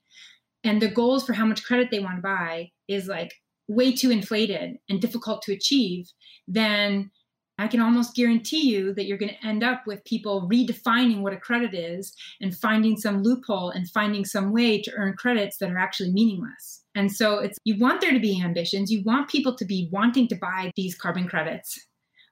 and 0.64 0.82
the 0.82 0.90
goals 0.90 1.24
for 1.24 1.34
how 1.34 1.46
much 1.46 1.64
credit 1.64 1.90
they 1.92 2.00
want 2.00 2.16
to 2.16 2.24
buy 2.24 2.72
is 2.88 3.08
like 3.08 3.32
way 3.72 3.94
too 3.94 4.12
inflated 4.12 4.78
and 4.90 5.02
difficult 5.02 5.42
to 5.44 5.54
achieve, 5.54 6.08
then 6.48 7.12
I 7.58 7.68
can 7.68 7.80
almost 7.80 8.16
guarantee 8.16 8.68
you 8.72 8.94
that 8.96 9.06
you're 9.06 9.20
going 9.20 9.36
to 9.36 9.48
end 9.48 9.64
up 9.64 9.86
with 9.86 10.04
people 10.04 10.50
redefining 10.52 11.22
what 11.22 11.34
a 11.34 11.38
credit 11.38 11.76
is 11.76 12.12
and 12.42 12.58
finding 12.58 12.98
some 12.98 13.22
loophole 13.22 13.70
and 13.70 13.88
finding 13.90 14.26
some 14.26 14.52
way 14.52 14.82
to 14.82 14.92
earn 14.96 15.16
credits 15.16 15.58
that 15.58 15.70
are 15.70 15.78
actually 15.78 16.12
meaningless. 16.12 16.84
And 16.96 17.12
so 17.12 17.38
it's 17.38 17.60
you 17.64 17.78
want 17.78 18.02
there 18.02 18.14
to 18.14 18.20
be 18.20 18.42
ambitions, 18.42 18.92
you 18.92 19.04
want 19.06 19.30
people 19.30 19.56
to 19.56 19.66
be 19.66 19.90
wanting 19.92 20.28
to 20.30 20.36
buy 20.36 20.72
these 20.76 20.96
carbon 20.96 21.28
credits, 21.28 21.80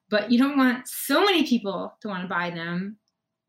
but 0.09 0.31
you 0.31 0.39
don't 0.39 0.57
want 0.57 0.87
so 0.87 1.23
many 1.23 1.45
people 1.45 1.93
to 2.01 2.07
want 2.07 2.23
to 2.23 2.27
buy 2.27 2.49
them 2.49 2.97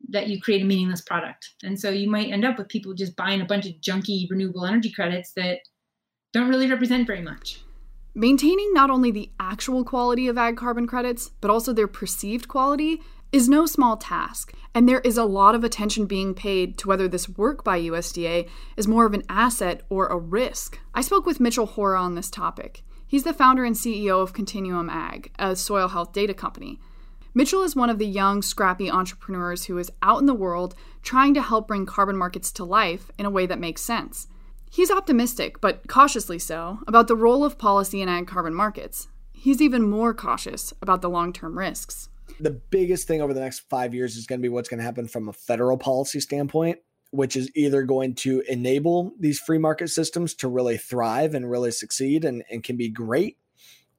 that 0.09 0.27
you 0.27 0.39
create 0.39 0.61
a 0.61 0.65
meaningless 0.65 1.01
product. 1.01 1.49
And 1.63 1.79
so 1.79 1.89
you 1.89 2.09
might 2.09 2.31
end 2.31 2.45
up 2.45 2.59
with 2.59 2.69
people 2.69 2.93
just 2.93 3.15
buying 3.15 3.41
a 3.41 3.45
bunch 3.45 3.65
of 3.65 3.73
junky 3.81 4.29
renewable 4.29 4.65
energy 4.65 4.91
credits 4.91 5.33
that 5.33 5.59
don't 6.31 6.49
really 6.49 6.69
represent 6.69 7.07
very 7.07 7.21
much. 7.21 7.61
Maintaining 8.13 8.73
not 8.73 8.89
only 8.89 9.09
the 9.09 9.31
actual 9.39 9.85
quality 9.85 10.27
of 10.27 10.37
ag 10.37 10.57
carbon 10.57 10.85
credits, 10.85 11.31
but 11.39 11.49
also 11.49 11.71
their 11.71 11.87
perceived 11.87 12.49
quality 12.49 13.01
is 13.31 13.47
no 13.47 13.65
small 13.65 13.95
task, 13.95 14.53
and 14.75 14.87
there 14.87 14.99
is 14.99 15.17
a 15.17 15.23
lot 15.23 15.55
of 15.55 15.63
attention 15.63 16.05
being 16.05 16.33
paid 16.33 16.77
to 16.77 16.89
whether 16.89 17.07
this 17.07 17.29
work 17.29 17.63
by 17.63 17.79
USDA 17.79 18.49
is 18.75 18.85
more 18.85 19.05
of 19.05 19.13
an 19.13 19.23
asset 19.29 19.83
or 19.87 20.07
a 20.07 20.17
risk. 20.17 20.77
I 20.93 20.99
spoke 20.99 21.25
with 21.25 21.39
Mitchell 21.39 21.65
Hora 21.65 22.01
on 22.01 22.15
this 22.15 22.29
topic. 22.29 22.83
He's 23.07 23.23
the 23.23 23.33
founder 23.33 23.63
and 23.63 23.77
CEO 23.77 24.21
of 24.21 24.33
Continuum 24.33 24.89
Ag, 24.89 25.31
a 25.39 25.55
soil 25.55 25.87
health 25.87 26.11
data 26.11 26.33
company. 26.33 26.81
Mitchell 27.33 27.63
is 27.63 27.77
one 27.77 27.89
of 27.89 27.97
the 27.97 28.05
young, 28.05 28.41
scrappy 28.41 28.91
entrepreneurs 28.91 29.65
who 29.65 29.77
is 29.77 29.91
out 30.01 30.19
in 30.19 30.25
the 30.25 30.33
world 30.33 30.75
trying 31.01 31.33
to 31.33 31.41
help 31.41 31.65
bring 31.65 31.85
carbon 31.85 32.17
markets 32.17 32.51
to 32.51 32.65
life 32.65 33.09
in 33.17 33.25
a 33.25 33.29
way 33.29 33.45
that 33.45 33.57
makes 33.57 33.81
sense. 33.81 34.27
He's 34.73 34.89
optimistic, 34.89 35.59
but 35.59 35.85
cautiously 35.89 36.39
so, 36.39 36.79
about 36.87 37.09
the 37.09 37.15
role 37.15 37.43
of 37.43 37.57
policy 37.57 38.01
in 38.01 38.07
ag 38.07 38.25
carbon 38.25 38.53
markets. 38.53 39.09
He's 39.33 39.61
even 39.61 39.89
more 39.89 40.13
cautious 40.13 40.73
about 40.81 41.01
the 41.01 41.09
long 41.09 41.33
term 41.33 41.57
risks. 41.57 42.07
The 42.39 42.51
biggest 42.51 43.05
thing 43.05 43.21
over 43.21 43.33
the 43.33 43.41
next 43.41 43.59
five 43.69 43.93
years 43.93 44.15
is 44.15 44.25
going 44.25 44.39
to 44.39 44.41
be 44.41 44.47
what's 44.47 44.69
going 44.69 44.77
to 44.77 44.85
happen 44.85 45.09
from 45.09 45.27
a 45.27 45.33
federal 45.33 45.77
policy 45.77 46.21
standpoint, 46.21 46.79
which 47.09 47.35
is 47.35 47.51
either 47.53 47.83
going 47.83 48.15
to 48.15 48.43
enable 48.47 49.11
these 49.19 49.39
free 49.39 49.57
market 49.57 49.89
systems 49.89 50.33
to 50.35 50.47
really 50.47 50.77
thrive 50.77 51.35
and 51.35 51.51
really 51.51 51.71
succeed 51.71 52.23
and, 52.23 52.41
and 52.49 52.63
can 52.63 52.77
be 52.77 52.87
great, 52.87 53.37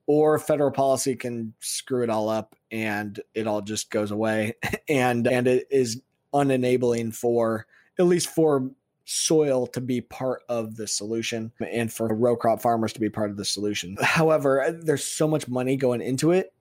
or 0.07 0.39
federal 0.39 0.71
policy 0.71 1.17
can 1.17 1.53
screw 1.61 2.03
it 2.03 2.09
all 2.09 2.31
up 2.31 2.57
and 2.71 3.21
it 3.35 3.47
all 3.47 3.61
just 3.61 3.91
goes 3.91 4.11
away 4.11 4.55
and 4.89 5.27
and 5.27 5.47
it 5.47 5.67
is 5.71 6.01
unenabling 6.33 7.15
for 7.15 7.67
at 7.99 8.07
least 8.07 8.29
for 8.29 8.71
soil 9.05 9.67
to 9.67 9.81
be 9.81 10.01
part 10.01 10.43
of 10.49 10.77
the 10.77 10.87
solution 10.87 11.53
and 11.61 11.93
for 11.93 12.09
row 12.15 12.37
crop 12.37 12.63
farmers 12.63 12.93
to 12.93 13.01
be 13.01 13.11
part 13.11 13.31
of 13.31 13.37
the 13.37 13.45
solution. 13.45 13.97
However, 14.01 14.79
there's 14.83 15.05
so 15.05 15.27
much 15.27 15.49
money 15.49 15.77
going 15.77 16.01
into 16.01 16.31
it 16.31 16.53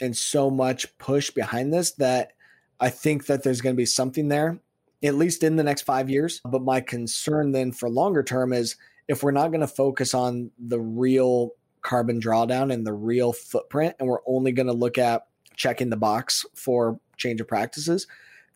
and 0.00 0.16
so 0.16 0.50
much 0.50 0.96
push 0.98 1.30
behind 1.30 1.72
this 1.72 1.92
that 1.92 2.32
I 2.80 2.88
think 2.88 3.26
that 3.26 3.42
there's 3.42 3.60
going 3.60 3.74
to 3.74 3.80
be 3.80 3.86
something 3.86 4.28
there, 4.28 4.60
at 5.02 5.14
least 5.14 5.42
in 5.42 5.56
the 5.56 5.62
next 5.62 5.82
five 5.82 6.08
years. 6.08 6.40
But 6.44 6.62
my 6.62 6.80
concern 6.80 7.52
then 7.52 7.72
for 7.72 7.90
longer 7.90 8.22
term 8.22 8.52
is 8.52 8.76
if 9.08 9.22
we're 9.22 9.32
not 9.32 9.48
going 9.48 9.60
to 9.60 9.66
focus 9.66 10.14
on 10.14 10.50
the 10.58 10.80
real 10.80 11.50
carbon 11.82 12.20
drawdown 12.20 12.72
and 12.72 12.86
the 12.86 12.92
real 12.92 13.32
footprint, 13.32 13.96
and 13.98 14.08
we're 14.08 14.26
only 14.26 14.52
going 14.52 14.68
to 14.68 14.72
look 14.72 14.96
at 14.98 15.26
checking 15.56 15.90
the 15.90 15.96
box 15.96 16.46
for 16.54 16.98
change 17.16 17.40
of 17.40 17.48
practices, 17.48 18.06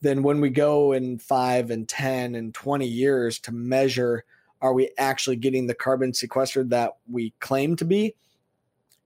then 0.05 0.23
when 0.23 0.41
we 0.41 0.51
go 0.51 0.93
in 0.93 1.19
five 1.19 1.71
and 1.71 1.89
10 1.89 2.35
and 2.35 2.55
20 2.55 2.87
years 2.87 3.39
to 3.41 3.53
measure 3.53 4.25
are 4.61 4.73
we 4.73 4.91
actually 4.97 5.37
getting 5.37 5.67
the 5.67 5.75
carbon 5.75 6.15
sequestered 6.15 6.71
that 6.71 6.93
we 7.11 7.35
claim 7.41 7.77
to 7.77 7.85
be? 7.85 8.15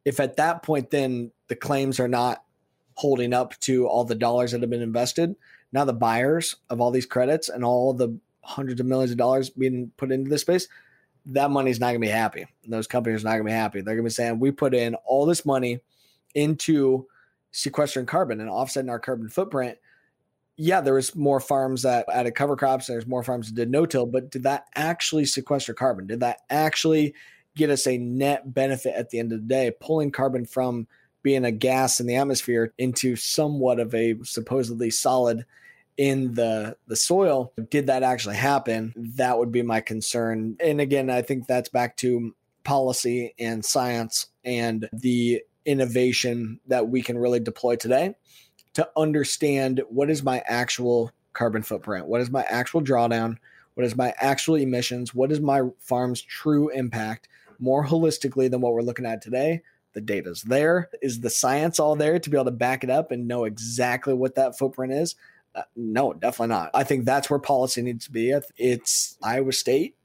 If 0.05 0.20
at 0.20 0.36
that 0.36 0.62
point, 0.62 0.90
then 0.90 1.32
the 1.49 1.57
claims 1.57 1.99
are 1.99 2.09
not 2.09 2.44
holding 2.94 3.32
up 3.32 3.59
to 3.61 3.86
all 3.86 4.05
the 4.05 4.14
dollars 4.14 4.53
that 4.53 4.61
have 4.61 4.70
been 4.70 4.82
invested, 4.82 5.34
now 5.72 5.84
the 5.84 5.92
buyers 5.92 6.57
of 6.70 6.80
all 6.80 6.90
these 6.90 7.07
credits 7.07 7.49
and 7.49 7.64
all 7.64 7.92
the 7.92 8.18
hundreds 8.42 8.80
of 8.80 8.86
millions 8.86 9.11
of 9.11 9.16
dollars 9.16 9.51
being 9.51 9.90
put 9.96 10.12
into 10.12 10.30
this 10.30 10.42
space, 10.42 10.68
that 11.26 11.51
money's 11.51 11.80
not 11.80 11.88
going 11.88 12.01
to 12.01 12.07
be 12.07 12.09
happy. 12.09 12.46
Those 12.66 12.86
companies 12.86 13.22
are 13.22 13.28
not 13.28 13.32
going 13.32 13.44
to 13.44 13.51
be 13.51 13.53
happy. 13.53 13.80
They're 13.80 13.94
going 13.94 14.05
to 14.05 14.11
be 14.11 14.14
saying, 14.14 14.38
we 14.38 14.51
put 14.51 14.74
in 14.74 14.94
all 15.07 15.26
this 15.26 15.44
money 15.44 15.80
into 16.34 17.07
sequestering 17.51 18.07
carbon 18.07 18.40
and 18.40 18.49
offsetting 18.49 18.90
our 18.90 18.99
carbon 18.99 19.28
footprint. 19.28 19.78
Yeah, 20.61 20.80
there 20.80 20.94
was 20.94 21.14
more 21.14 21.38
farms 21.38 21.82
that 21.82 22.04
added 22.12 22.34
cover 22.34 22.56
crops. 22.56 22.88
There's 22.88 23.06
more 23.06 23.22
farms 23.22 23.46
that 23.46 23.54
did 23.54 23.70
no-till, 23.70 24.06
but 24.06 24.30
did 24.30 24.42
that 24.42 24.66
actually 24.74 25.24
sequester 25.24 25.72
carbon? 25.72 26.09
Did 26.09 26.20
that 26.20 26.40
actually 26.50 27.14
get 27.54 27.70
us 27.70 27.86
a 27.86 27.96
net 27.96 28.52
benefit 28.52 28.94
at 28.96 29.11
the 29.11 29.20
end 29.20 29.32
of 29.32 29.40
the 29.40 29.46
day, 29.46 29.72
pulling 29.80 30.11
carbon 30.11 30.44
from 30.44 30.88
being 31.22 31.44
a 31.44 31.52
gas 31.52 32.00
in 32.00 32.06
the 32.06 32.16
atmosphere 32.16 32.74
into 32.76 33.14
somewhat 33.14 33.78
of 33.78 33.94
a 33.94 34.16
supposedly 34.24 34.90
solid 34.90 35.44
in 35.96 36.34
the 36.34 36.76
the 36.86 36.96
soil 36.96 37.52
did 37.70 37.88
that 37.88 38.04
actually 38.04 38.36
happen 38.36 38.94
that 38.96 39.36
would 39.36 39.50
be 39.50 39.62
my 39.62 39.80
concern 39.80 40.56
and 40.61 40.80
again 40.80 41.11
i 41.11 41.20
think 41.20 41.46
that's 41.46 41.68
back 41.68 41.96
to 41.96 42.32
policy 42.62 43.34
and 43.40 43.64
science 43.64 44.28
and 44.44 44.88
the 44.92 45.42
innovation 45.66 46.61
that 46.68 46.88
we 46.88 47.02
can 47.02 47.18
really 47.18 47.40
deploy 47.40 47.74
today 47.74 48.14
to 48.79 48.89
understand 48.97 49.83
what 49.89 50.09
is 50.09 50.22
my 50.22 50.41
actual 50.47 51.11
carbon 51.33 51.62
footprint 51.62 52.07
what 52.07 52.20
is 52.20 52.31
my 52.31 52.43
actual 52.45 52.81
drawdown 52.81 53.37
what 53.74 53.85
is 53.85 53.97
my 53.97 54.14
actual 54.18 54.55
emissions 54.55 55.12
what 55.12 55.33
is 55.33 55.41
my 55.41 55.62
farm's 55.81 56.22
true 56.22 56.68
impact 56.70 57.29
more 57.59 57.85
holistically 57.85 58.51
than 58.51 58.61
what 58.61 58.72
we're 58.72 58.83
looking 58.83 59.07
at 59.07 59.20
today 59.20 59.61
the 59.95 60.01
data's 60.01 60.43
there 60.43 60.89
is 61.03 61.20
the 61.20 61.31
science 61.31 61.81
all 61.81 61.97
there 61.97 62.20
to 62.20 62.31
be 62.31 62.37
able 62.37 62.45
to 62.45 62.51
back 62.53 62.85
it 62.85 62.91
up 62.91 63.11
and 63.11 63.26
know 63.26 63.45
exactly 63.45 64.14
what 64.14 64.37
that 64.37 64.57
footprint 64.57 64.93
is 64.93 65.16
uh, 65.55 65.62
no, 65.74 66.12
definitely 66.12 66.55
not. 66.55 66.70
I 66.72 66.85
think 66.85 67.05
that's 67.05 67.29
where 67.29 67.39
policy 67.41 67.83
needs 67.83 68.05
to 68.05 68.12
be. 68.12 68.33
It's 68.57 69.16
Iowa 69.22 69.53
State, 69.53 69.97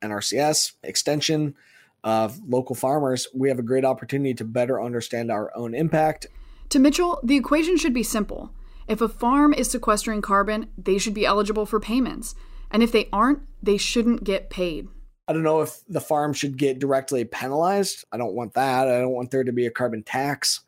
NRCS, 0.00 0.72
extension 0.82 1.54
of 2.02 2.40
local 2.48 2.74
farmers. 2.74 3.26
We 3.34 3.48
have 3.48 3.58
a 3.58 3.62
great 3.62 3.84
opportunity 3.84 4.32
to 4.34 4.44
better 4.44 4.82
understand 4.82 5.30
our 5.30 5.54
own 5.54 5.74
impact. 5.74 6.28
To 6.72 6.78
Mitchell, 6.78 7.20
the 7.22 7.36
equation 7.36 7.76
should 7.76 7.94
be 7.94 8.02
simple. 8.02 8.54
If 8.88 9.00
a 9.00 9.08
farm 9.08 9.52
is 9.52 9.70
sequestering 9.70 10.22
carbon, 10.22 10.68
they 10.76 10.98
should 10.98 11.14
be 11.14 11.26
eligible 11.26 11.66
for 11.66 11.78
payments. 11.78 12.34
And 12.70 12.82
if 12.82 12.92
they 12.92 13.08
aren't, 13.12 13.40
they 13.62 13.76
shouldn't 13.76 14.24
get 14.24 14.50
paid. 14.50 14.88
I 15.28 15.32
don't 15.32 15.42
know 15.42 15.60
if 15.60 15.80
the 15.88 16.00
farm 16.00 16.32
should 16.32 16.56
get 16.56 16.78
directly 16.78 17.24
penalized. 17.24 18.04
I 18.10 18.16
don't 18.16 18.34
want 18.34 18.54
that. 18.54 18.88
I 18.88 18.98
don't 18.98 19.12
want 19.12 19.30
there 19.30 19.44
to 19.44 19.52
be 19.52 19.66
a 19.66 19.70
carbon 19.70 20.02
tax. 20.02 20.60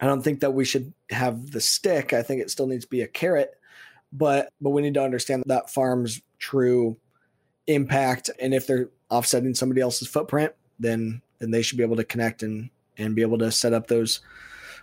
I 0.00 0.06
don't 0.06 0.22
think 0.22 0.40
that 0.40 0.52
we 0.52 0.64
should 0.64 0.92
have 1.10 1.52
the 1.52 1.60
stick. 1.60 2.12
I 2.12 2.22
think 2.22 2.42
it 2.42 2.50
still 2.50 2.66
needs 2.66 2.84
to 2.84 2.90
be 2.90 3.00
a 3.00 3.08
carrot 3.08 3.56
but 4.12 4.52
but 4.60 4.70
we 4.70 4.82
need 4.82 4.94
to 4.94 5.02
understand 5.02 5.42
that 5.46 5.70
farm's 5.70 6.20
true 6.38 6.96
impact 7.66 8.30
and 8.40 8.52
if 8.52 8.66
they're 8.66 8.90
offsetting 9.10 9.54
somebody 9.54 9.80
else's 9.80 10.08
footprint 10.08 10.52
then 10.78 11.22
then 11.38 11.50
they 11.50 11.62
should 11.62 11.78
be 11.78 11.84
able 11.84 11.96
to 11.96 12.04
connect 12.04 12.42
and 12.42 12.68
and 12.98 13.14
be 13.14 13.22
able 13.22 13.38
to 13.38 13.50
set 13.50 13.72
up 13.72 13.86
those 13.86 14.20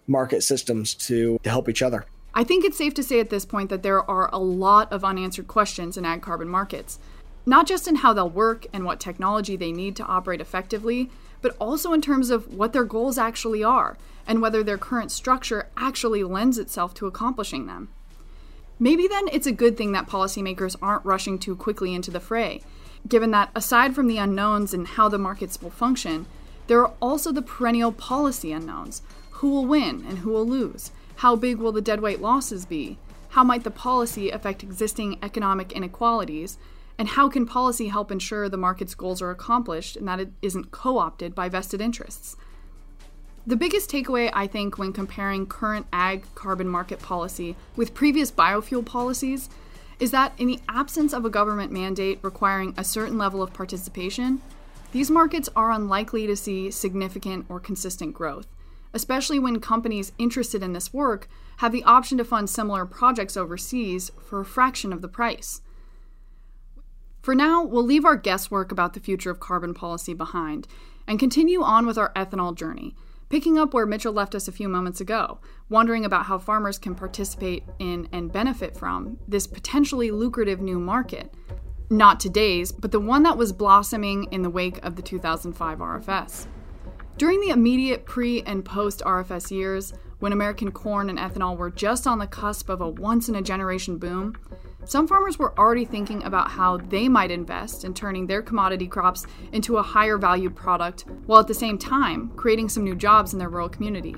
market 0.09 0.41
systems 0.41 0.93
to 0.93 1.39
to 1.43 1.49
help 1.49 1.69
each 1.69 1.81
other 1.81 2.05
I 2.33 2.43
think 2.43 2.63
it's 2.63 2.77
safe 2.77 2.93
to 2.93 3.03
say 3.03 3.19
at 3.19 3.29
this 3.29 3.45
point 3.45 3.69
that 3.69 3.83
there 3.83 4.07
are 4.09 4.29
a 4.31 4.37
lot 4.39 4.91
of 4.93 5.03
unanswered 5.03 5.47
questions 5.47 5.97
in 5.97 6.05
ag 6.05 6.21
carbon 6.21 6.47
markets, 6.47 6.99
not 7.45 7.67
just 7.67 7.87
in 7.87 7.97
how 7.97 8.13
they'll 8.13 8.29
work 8.29 8.67
and 8.71 8.85
what 8.85 8.99
technology 8.99 9.55
they 9.55 9.71
need 9.71 9.95
to 9.97 10.05
operate 10.05 10.39
effectively, 10.39 11.09
but 11.41 11.55
also 11.59 11.91
in 11.91 12.01
terms 12.01 12.29
of 12.29 12.53
what 12.53 12.71
their 12.71 12.83
goals 12.83 13.17
actually 13.17 13.63
are 13.63 13.97
and 14.27 14.41
whether 14.41 14.63
their 14.63 14.77
current 14.77 15.11
structure 15.11 15.69
actually 15.75 16.23
lends 16.23 16.57
itself 16.57 16.93
to 16.93 17.07
accomplishing 17.07 17.65
them. 17.65 17.89
Maybe 18.77 19.07
then 19.07 19.27
it's 19.31 19.47
a 19.47 19.51
good 19.51 19.75
thing 19.75 19.91
that 19.93 20.07
policymakers 20.07 20.75
aren't 20.81 21.05
rushing 21.05 21.39
too 21.39 21.55
quickly 21.55 21.93
into 21.93 22.11
the 22.11 22.19
fray, 22.19 22.61
given 23.07 23.31
that 23.31 23.49
aside 23.55 23.95
from 23.95 24.07
the 24.07 24.17
unknowns 24.17 24.73
and 24.73 24.87
how 24.87 25.09
the 25.09 25.17
markets 25.17 25.61
will 25.61 25.71
function, 25.71 26.27
there 26.67 26.79
are 26.79 26.93
also 27.01 27.31
the 27.31 27.41
perennial 27.41 27.91
policy 27.91 28.51
unknowns. 28.51 29.01
Who 29.39 29.51
will 29.51 29.65
win 29.65 30.05
and 30.05 30.17
who 30.17 30.31
will 30.31 30.45
lose? 30.45 30.91
How 31.15 31.37
big 31.37 31.59
will 31.59 31.71
the 31.71 31.81
deadweight 31.81 32.19
losses 32.19 32.65
be? 32.65 32.97
How 33.29 33.41
might 33.41 33.63
the 33.63 33.71
policy 33.71 34.31
affect 34.31 34.63
existing 34.63 35.17
economic 35.23 35.71
inequalities? 35.71 36.57
And 36.97 37.07
how 37.07 37.29
can 37.29 37.45
policy 37.45 37.87
help 37.87 38.11
ensure 38.11 38.49
the 38.49 38.57
market's 38.57 38.95
goals 38.95 39.21
are 39.21 39.31
accomplished 39.31 39.95
and 39.95 40.05
that 40.09 40.19
it 40.19 40.33
isn't 40.41 40.71
co 40.71 40.97
opted 40.97 41.33
by 41.35 41.47
vested 41.47 41.79
interests? 41.79 42.35
The 43.47 43.55
biggest 43.55 43.89
takeaway, 43.89 44.29
I 44.33 44.45
think, 44.45 44.77
when 44.77 44.91
comparing 44.91 45.45
current 45.45 45.87
ag 45.93 46.25
carbon 46.35 46.67
market 46.67 46.99
policy 46.99 47.55
with 47.77 47.93
previous 47.93 48.33
biofuel 48.33 48.85
policies 48.85 49.49
is 50.01 50.11
that 50.11 50.33
in 50.37 50.47
the 50.47 50.59
absence 50.67 51.13
of 51.13 51.23
a 51.23 51.29
government 51.29 51.71
mandate 51.71 52.19
requiring 52.23 52.73
a 52.75 52.83
certain 52.83 53.17
level 53.17 53.41
of 53.41 53.53
participation, 53.53 54.41
these 54.91 55.09
markets 55.09 55.47
are 55.55 55.71
unlikely 55.71 56.27
to 56.27 56.35
see 56.35 56.69
significant 56.71 57.45
or 57.47 57.61
consistent 57.61 58.13
growth, 58.13 58.47
especially 58.93 59.39
when 59.39 59.59
companies 59.59 60.11
interested 60.17 60.63
in 60.63 60.73
this 60.73 60.93
work 60.93 61.27
have 61.57 61.71
the 61.71 61.83
option 61.83 62.17
to 62.17 62.23
fund 62.23 62.49
similar 62.49 62.85
projects 62.85 63.37
overseas 63.37 64.11
for 64.21 64.39
a 64.39 64.45
fraction 64.45 64.93
of 64.93 65.01
the 65.01 65.07
price. 65.07 65.61
For 67.21 67.35
now, 67.35 67.63
we'll 67.63 67.83
leave 67.83 68.05
our 68.05 68.15
guesswork 68.15 68.71
about 68.71 68.93
the 68.93 68.99
future 68.99 69.29
of 69.29 69.39
carbon 69.39 69.73
policy 69.73 70.13
behind 70.13 70.67
and 71.07 71.19
continue 71.19 71.61
on 71.61 71.85
with 71.85 71.97
our 71.97 72.13
ethanol 72.13 72.55
journey 72.55 72.95
Picking 73.29 73.59
up 73.59 73.75
where 73.75 73.85
Mitchell 73.85 74.11
left 74.11 74.33
us 74.33 74.47
a 74.47 74.51
few 74.51 74.67
moments 74.67 74.99
ago, 74.99 75.37
wondering 75.69 76.03
about 76.03 76.25
how 76.25 76.39
farmers 76.39 76.79
can 76.79 76.95
participate 76.95 77.63
in 77.77 78.09
and 78.11 78.33
benefit 78.33 78.75
from 78.75 79.19
this 79.27 79.45
potentially 79.45 80.09
lucrative 80.09 80.59
new 80.59 80.79
market. 80.79 81.31
Not 81.91 82.19
today's, 82.19 82.71
but 82.71 82.91
the 82.91 82.99
one 82.99 83.21
that 83.23 83.37
was 83.37 83.53
blossoming 83.53 84.23
in 84.31 84.41
the 84.41 84.49
wake 84.49 84.83
of 84.83 84.95
the 84.95 85.03
2005 85.03 85.77
RFS. 85.77 86.47
During 87.19 87.41
the 87.41 87.49
immediate 87.49 88.05
pre 88.05 88.43
and 88.43 88.63
post 88.63 89.01
RFS 89.05 89.51
years, 89.51 89.91
when 90.19 90.31
American 90.31 90.71
corn 90.71 91.09
and 91.09 91.19
ethanol 91.19 91.57
were 91.57 91.69
just 91.69 92.07
on 92.07 92.17
the 92.17 92.25
cusp 92.25 92.69
of 92.69 92.79
a 92.79 92.87
once 92.87 93.27
in 93.27 93.35
a 93.35 93.41
generation 93.41 93.97
boom, 93.97 94.37
some 94.85 95.05
farmers 95.05 95.37
were 95.37 95.53
already 95.59 95.83
thinking 95.83 96.23
about 96.23 96.49
how 96.49 96.77
they 96.77 97.09
might 97.09 97.29
invest 97.29 97.83
in 97.83 97.93
turning 97.93 98.25
their 98.25 98.41
commodity 98.41 98.87
crops 98.87 99.27
into 99.51 99.75
a 99.75 99.83
higher 99.83 100.17
valued 100.17 100.55
product, 100.55 101.03
while 101.25 101.41
at 101.41 101.47
the 101.47 101.53
same 101.53 101.77
time 101.77 102.29
creating 102.37 102.69
some 102.69 102.85
new 102.85 102.95
jobs 102.95 103.33
in 103.33 103.39
their 103.39 103.49
rural 103.49 103.67
community. 103.67 104.15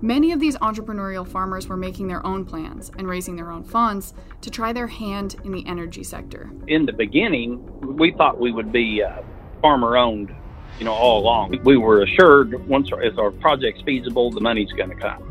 Many 0.00 0.30
of 0.30 0.38
these 0.38 0.56
entrepreneurial 0.58 1.26
farmers 1.26 1.66
were 1.66 1.76
making 1.76 2.06
their 2.06 2.24
own 2.24 2.44
plans 2.44 2.92
and 2.96 3.08
raising 3.08 3.34
their 3.34 3.50
own 3.50 3.64
funds 3.64 4.14
to 4.42 4.52
try 4.52 4.72
their 4.72 4.86
hand 4.86 5.34
in 5.42 5.50
the 5.50 5.66
energy 5.66 6.04
sector. 6.04 6.48
In 6.68 6.86
the 6.86 6.92
beginning, 6.92 7.96
we 7.96 8.12
thought 8.12 8.38
we 8.38 8.52
would 8.52 8.70
be 8.70 9.02
uh, 9.02 9.20
farmer 9.60 9.96
owned, 9.96 10.32
you 10.78 10.84
know, 10.84 10.92
all 10.92 11.20
along. 11.20 11.58
We 11.64 11.76
were 11.76 12.02
assured 12.02 12.66
once 12.66 12.92
our, 12.92 13.02
if 13.02 13.18
our 13.18 13.30
project's 13.30 13.82
feasible, 13.82 14.30
the 14.30 14.40
money's 14.40 14.72
going 14.72 14.90
to 14.90 14.96
come 14.96 15.22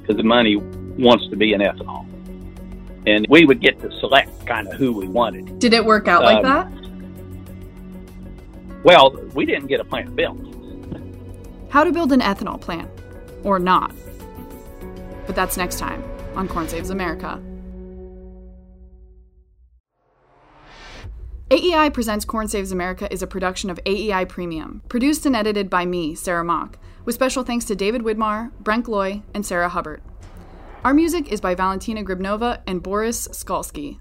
because 0.00 0.16
the 0.16 0.22
money 0.22 0.56
wants 0.56 1.28
to 1.28 1.36
be 1.36 1.52
in 1.52 1.60
ethanol 1.60 2.06
and 3.06 3.26
we 3.28 3.44
would 3.44 3.60
get 3.60 3.80
to 3.80 3.90
select 4.00 4.46
kind 4.46 4.66
of 4.68 4.74
who 4.74 4.92
we 4.92 5.06
wanted. 5.06 5.58
Did 5.58 5.74
it 5.74 5.84
work 5.84 6.08
out 6.08 6.24
um, 6.24 6.34
like 6.34 6.42
that? 6.42 6.68
Well, 8.82 9.12
we 9.34 9.46
didn't 9.46 9.66
get 9.66 9.80
a 9.80 9.84
plant 9.84 10.14
built. 10.14 10.38
How 11.70 11.84
to 11.84 11.92
build 11.92 12.12
an 12.12 12.20
ethanol 12.20 12.60
plant, 12.60 12.88
or 13.42 13.58
not. 13.58 13.94
But 15.26 15.34
that's 15.34 15.56
next 15.56 15.78
time 15.78 16.04
on 16.34 16.48
Corn 16.48 16.68
Saves 16.68 16.90
America. 16.90 17.42
AEI 21.50 21.90
Presents 21.90 22.24
Corn 22.24 22.48
Saves 22.48 22.72
America 22.72 23.06
is 23.12 23.22
a 23.22 23.26
production 23.26 23.68
of 23.68 23.78
AEI 23.84 24.24
Premium, 24.24 24.80
produced 24.88 25.26
and 25.26 25.36
edited 25.36 25.68
by 25.68 25.84
me, 25.84 26.14
Sarah 26.14 26.42
Mock, 26.42 26.78
with 27.04 27.14
special 27.14 27.44
thanks 27.44 27.66
to 27.66 27.76
David 27.76 28.00
Widmar, 28.00 28.50
Brent 28.60 28.86
Gloy, 28.86 29.22
and 29.34 29.44
Sarah 29.44 29.68
Hubbard. 29.68 30.02
Our 30.86 30.94
music 30.94 31.30
is 31.30 31.42
by 31.42 31.54
Valentina 31.54 32.02
Gribnova 32.02 32.62
and 32.66 32.82
Boris 32.82 33.28
Skalski. 33.28 34.00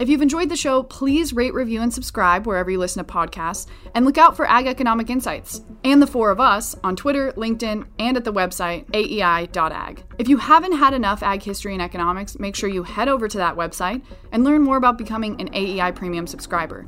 If 0.00 0.08
you've 0.08 0.22
enjoyed 0.22 0.48
the 0.48 0.56
show, 0.56 0.82
please 0.82 1.34
rate, 1.34 1.52
review, 1.52 1.82
and 1.82 1.92
subscribe 1.92 2.46
wherever 2.46 2.70
you 2.70 2.78
listen 2.78 3.04
to 3.04 3.12
podcasts, 3.12 3.66
and 3.94 4.06
look 4.06 4.16
out 4.16 4.34
for 4.34 4.48
Ag 4.48 4.66
Economic 4.66 5.10
Insights 5.10 5.60
and 5.84 6.00
the 6.00 6.06
four 6.06 6.30
of 6.30 6.40
us 6.40 6.74
on 6.82 6.96
Twitter, 6.96 7.32
LinkedIn, 7.32 7.86
and 7.98 8.16
at 8.16 8.24
the 8.24 8.32
website 8.32 8.86
aei.ag. 8.94 10.02
If 10.16 10.26
you 10.26 10.38
haven't 10.38 10.78
had 10.78 10.94
enough 10.94 11.22
ag 11.22 11.42
history 11.42 11.74
and 11.74 11.82
economics, 11.82 12.38
make 12.38 12.56
sure 12.56 12.70
you 12.70 12.82
head 12.82 13.10
over 13.10 13.28
to 13.28 13.36
that 13.36 13.56
website 13.56 14.02
and 14.32 14.42
learn 14.42 14.62
more 14.62 14.78
about 14.78 14.96
becoming 14.96 15.38
an 15.38 15.50
AEI 15.52 15.92
Premium 15.92 16.26
subscriber. 16.26 16.86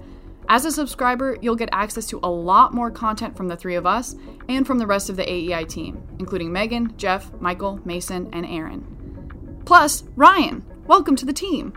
As 0.48 0.64
a 0.64 0.72
subscriber, 0.72 1.36
you'll 1.42 1.54
get 1.54 1.68
access 1.70 2.06
to 2.06 2.20
a 2.22 2.30
lot 2.30 2.72
more 2.72 2.90
content 2.90 3.36
from 3.36 3.46
the 3.46 3.58
three 3.58 3.74
of 3.74 3.84
us 3.84 4.16
and 4.48 4.66
from 4.66 4.78
the 4.78 4.86
rest 4.86 5.10
of 5.10 5.16
the 5.16 5.30
AEI 5.30 5.64
team, 5.64 6.02
including 6.18 6.50
Megan, 6.50 6.96
Jeff, 6.96 7.30
Michael, 7.42 7.78
Mason, 7.84 8.30
and 8.32 8.46
Aaron. 8.46 9.60
Plus, 9.66 10.02
Ryan, 10.16 10.64
welcome 10.86 11.14
to 11.16 11.26
the 11.26 11.34
team. 11.34 11.74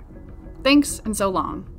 Thanks 0.66 1.00
and 1.06 1.16
so 1.16 1.30
long. 1.30 1.70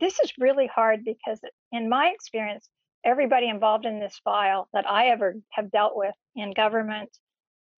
This 0.00 0.18
is 0.18 0.32
really 0.36 0.66
hard 0.66 1.04
because, 1.04 1.38
in 1.70 1.88
my 1.88 2.08
experience, 2.12 2.68
everybody 3.04 3.48
involved 3.48 3.86
in 3.86 4.00
this 4.00 4.20
file 4.24 4.68
that 4.72 4.90
I 4.90 5.10
ever 5.10 5.36
have 5.52 5.70
dealt 5.70 5.92
with 5.96 6.14
in 6.34 6.50
government 6.54 7.16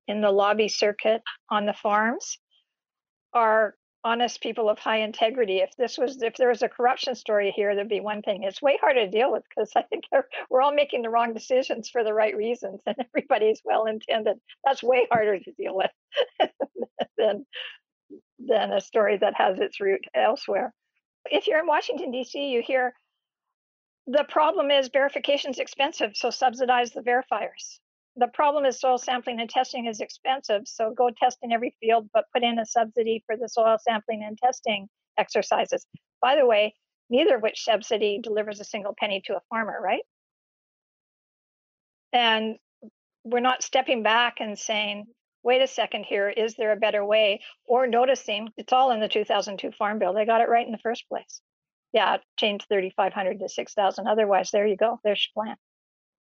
in 0.06 0.22
the 0.22 0.30
lobby 0.30 0.68
circuit 0.68 1.20
on 1.50 1.66
the 1.66 1.74
farms 1.74 2.38
are 3.34 3.74
honest 4.04 4.40
people 4.40 4.68
of 4.68 4.78
high 4.78 4.98
integrity. 4.98 5.58
If 5.58 5.76
this 5.76 5.98
was, 5.98 6.22
if 6.22 6.36
there 6.36 6.48
was 6.48 6.62
a 6.62 6.68
corruption 6.68 7.14
story 7.14 7.52
here, 7.54 7.74
there'd 7.74 7.88
be 7.88 8.00
one 8.00 8.22
thing. 8.22 8.44
It's 8.44 8.62
way 8.62 8.78
harder 8.80 9.04
to 9.04 9.10
deal 9.10 9.32
with 9.32 9.42
because 9.48 9.72
I 9.76 9.82
think 9.82 10.04
we're 10.50 10.62
all 10.62 10.74
making 10.74 11.02
the 11.02 11.10
wrong 11.10 11.34
decisions 11.34 11.88
for 11.88 12.04
the 12.04 12.14
right 12.14 12.36
reasons, 12.36 12.80
and 12.86 12.96
everybody's 12.98 13.60
well 13.64 13.86
intended. 13.86 14.38
That's 14.64 14.82
way 14.82 15.06
harder 15.10 15.38
to 15.38 15.52
deal 15.52 15.76
with 15.76 15.90
than 17.18 17.46
than 18.38 18.72
a 18.72 18.80
story 18.80 19.18
that 19.18 19.34
has 19.36 19.58
its 19.58 19.80
root 19.80 20.04
elsewhere. 20.14 20.72
If 21.30 21.46
you're 21.46 21.58
in 21.58 21.66
Washington 21.66 22.10
D.C., 22.10 22.50
you 22.50 22.62
hear 22.62 22.94
the 24.06 24.24
problem 24.28 24.70
is 24.70 24.88
verification 24.88 25.50
is 25.50 25.58
expensive, 25.58 26.12
so 26.14 26.30
subsidize 26.30 26.92
the 26.92 27.02
verifiers 27.02 27.80
the 28.18 28.28
problem 28.28 28.64
is 28.64 28.80
soil 28.80 28.98
sampling 28.98 29.40
and 29.40 29.48
testing 29.48 29.86
is 29.86 30.00
expensive. 30.00 30.62
So 30.66 30.92
go 30.96 31.10
test 31.10 31.38
in 31.42 31.52
every 31.52 31.74
field, 31.80 32.08
but 32.12 32.24
put 32.34 32.42
in 32.42 32.58
a 32.58 32.66
subsidy 32.66 33.22
for 33.26 33.36
the 33.36 33.48
soil 33.48 33.78
sampling 33.80 34.24
and 34.26 34.36
testing 34.36 34.88
exercises. 35.16 35.86
By 36.20 36.34
the 36.36 36.46
way, 36.46 36.74
neither 37.08 37.36
of 37.36 37.42
which 37.42 37.64
subsidy 37.64 38.18
delivers 38.22 38.60
a 38.60 38.64
single 38.64 38.94
penny 38.98 39.22
to 39.26 39.36
a 39.36 39.40
farmer, 39.48 39.78
right? 39.80 40.02
And 42.12 42.56
we're 43.22 43.40
not 43.40 43.62
stepping 43.62 44.02
back 44.02 44.38
and 44.40 44.58
saying, 44.58 45.06
wait 45.44 45.62
a 45.62 45.66
second 45.68 46.04
here, 46.04 46.28
is 46.28 46.56
there 46.56 46.72
a 46.72 46.76
better 46.76 47.04
way? 47.04 47.40
Or 47.66 47.86
noticing 47.86 48.48
it's 48.56 48.72
all 48.72 48.90
in 48.90 49.00
the 49.00 49.08
2002 49.08 49.70
Farm 49.72 50.00
Bill. 50.00 50.12
They 50.12 50.26
got 50.26 50.40
it 50.40 50.48
right 50.48 50.66
in 50.66 50.72
the 50.72 50.78
first 50.78 51.08
place. 51.08 51.40
Yeah, 51.92 52.16
change 52.38 52.66
3,500 52.68 53.38
to 53.40 53.48
6,000. 53.48 54.06
Otherwise, 54.08 54.50
there 54.50 54.66
you 54.66 54.76
go. 54.76 54.98
There's 55.04 55.26
your 55.34 55.44
plan. 55.44 55.56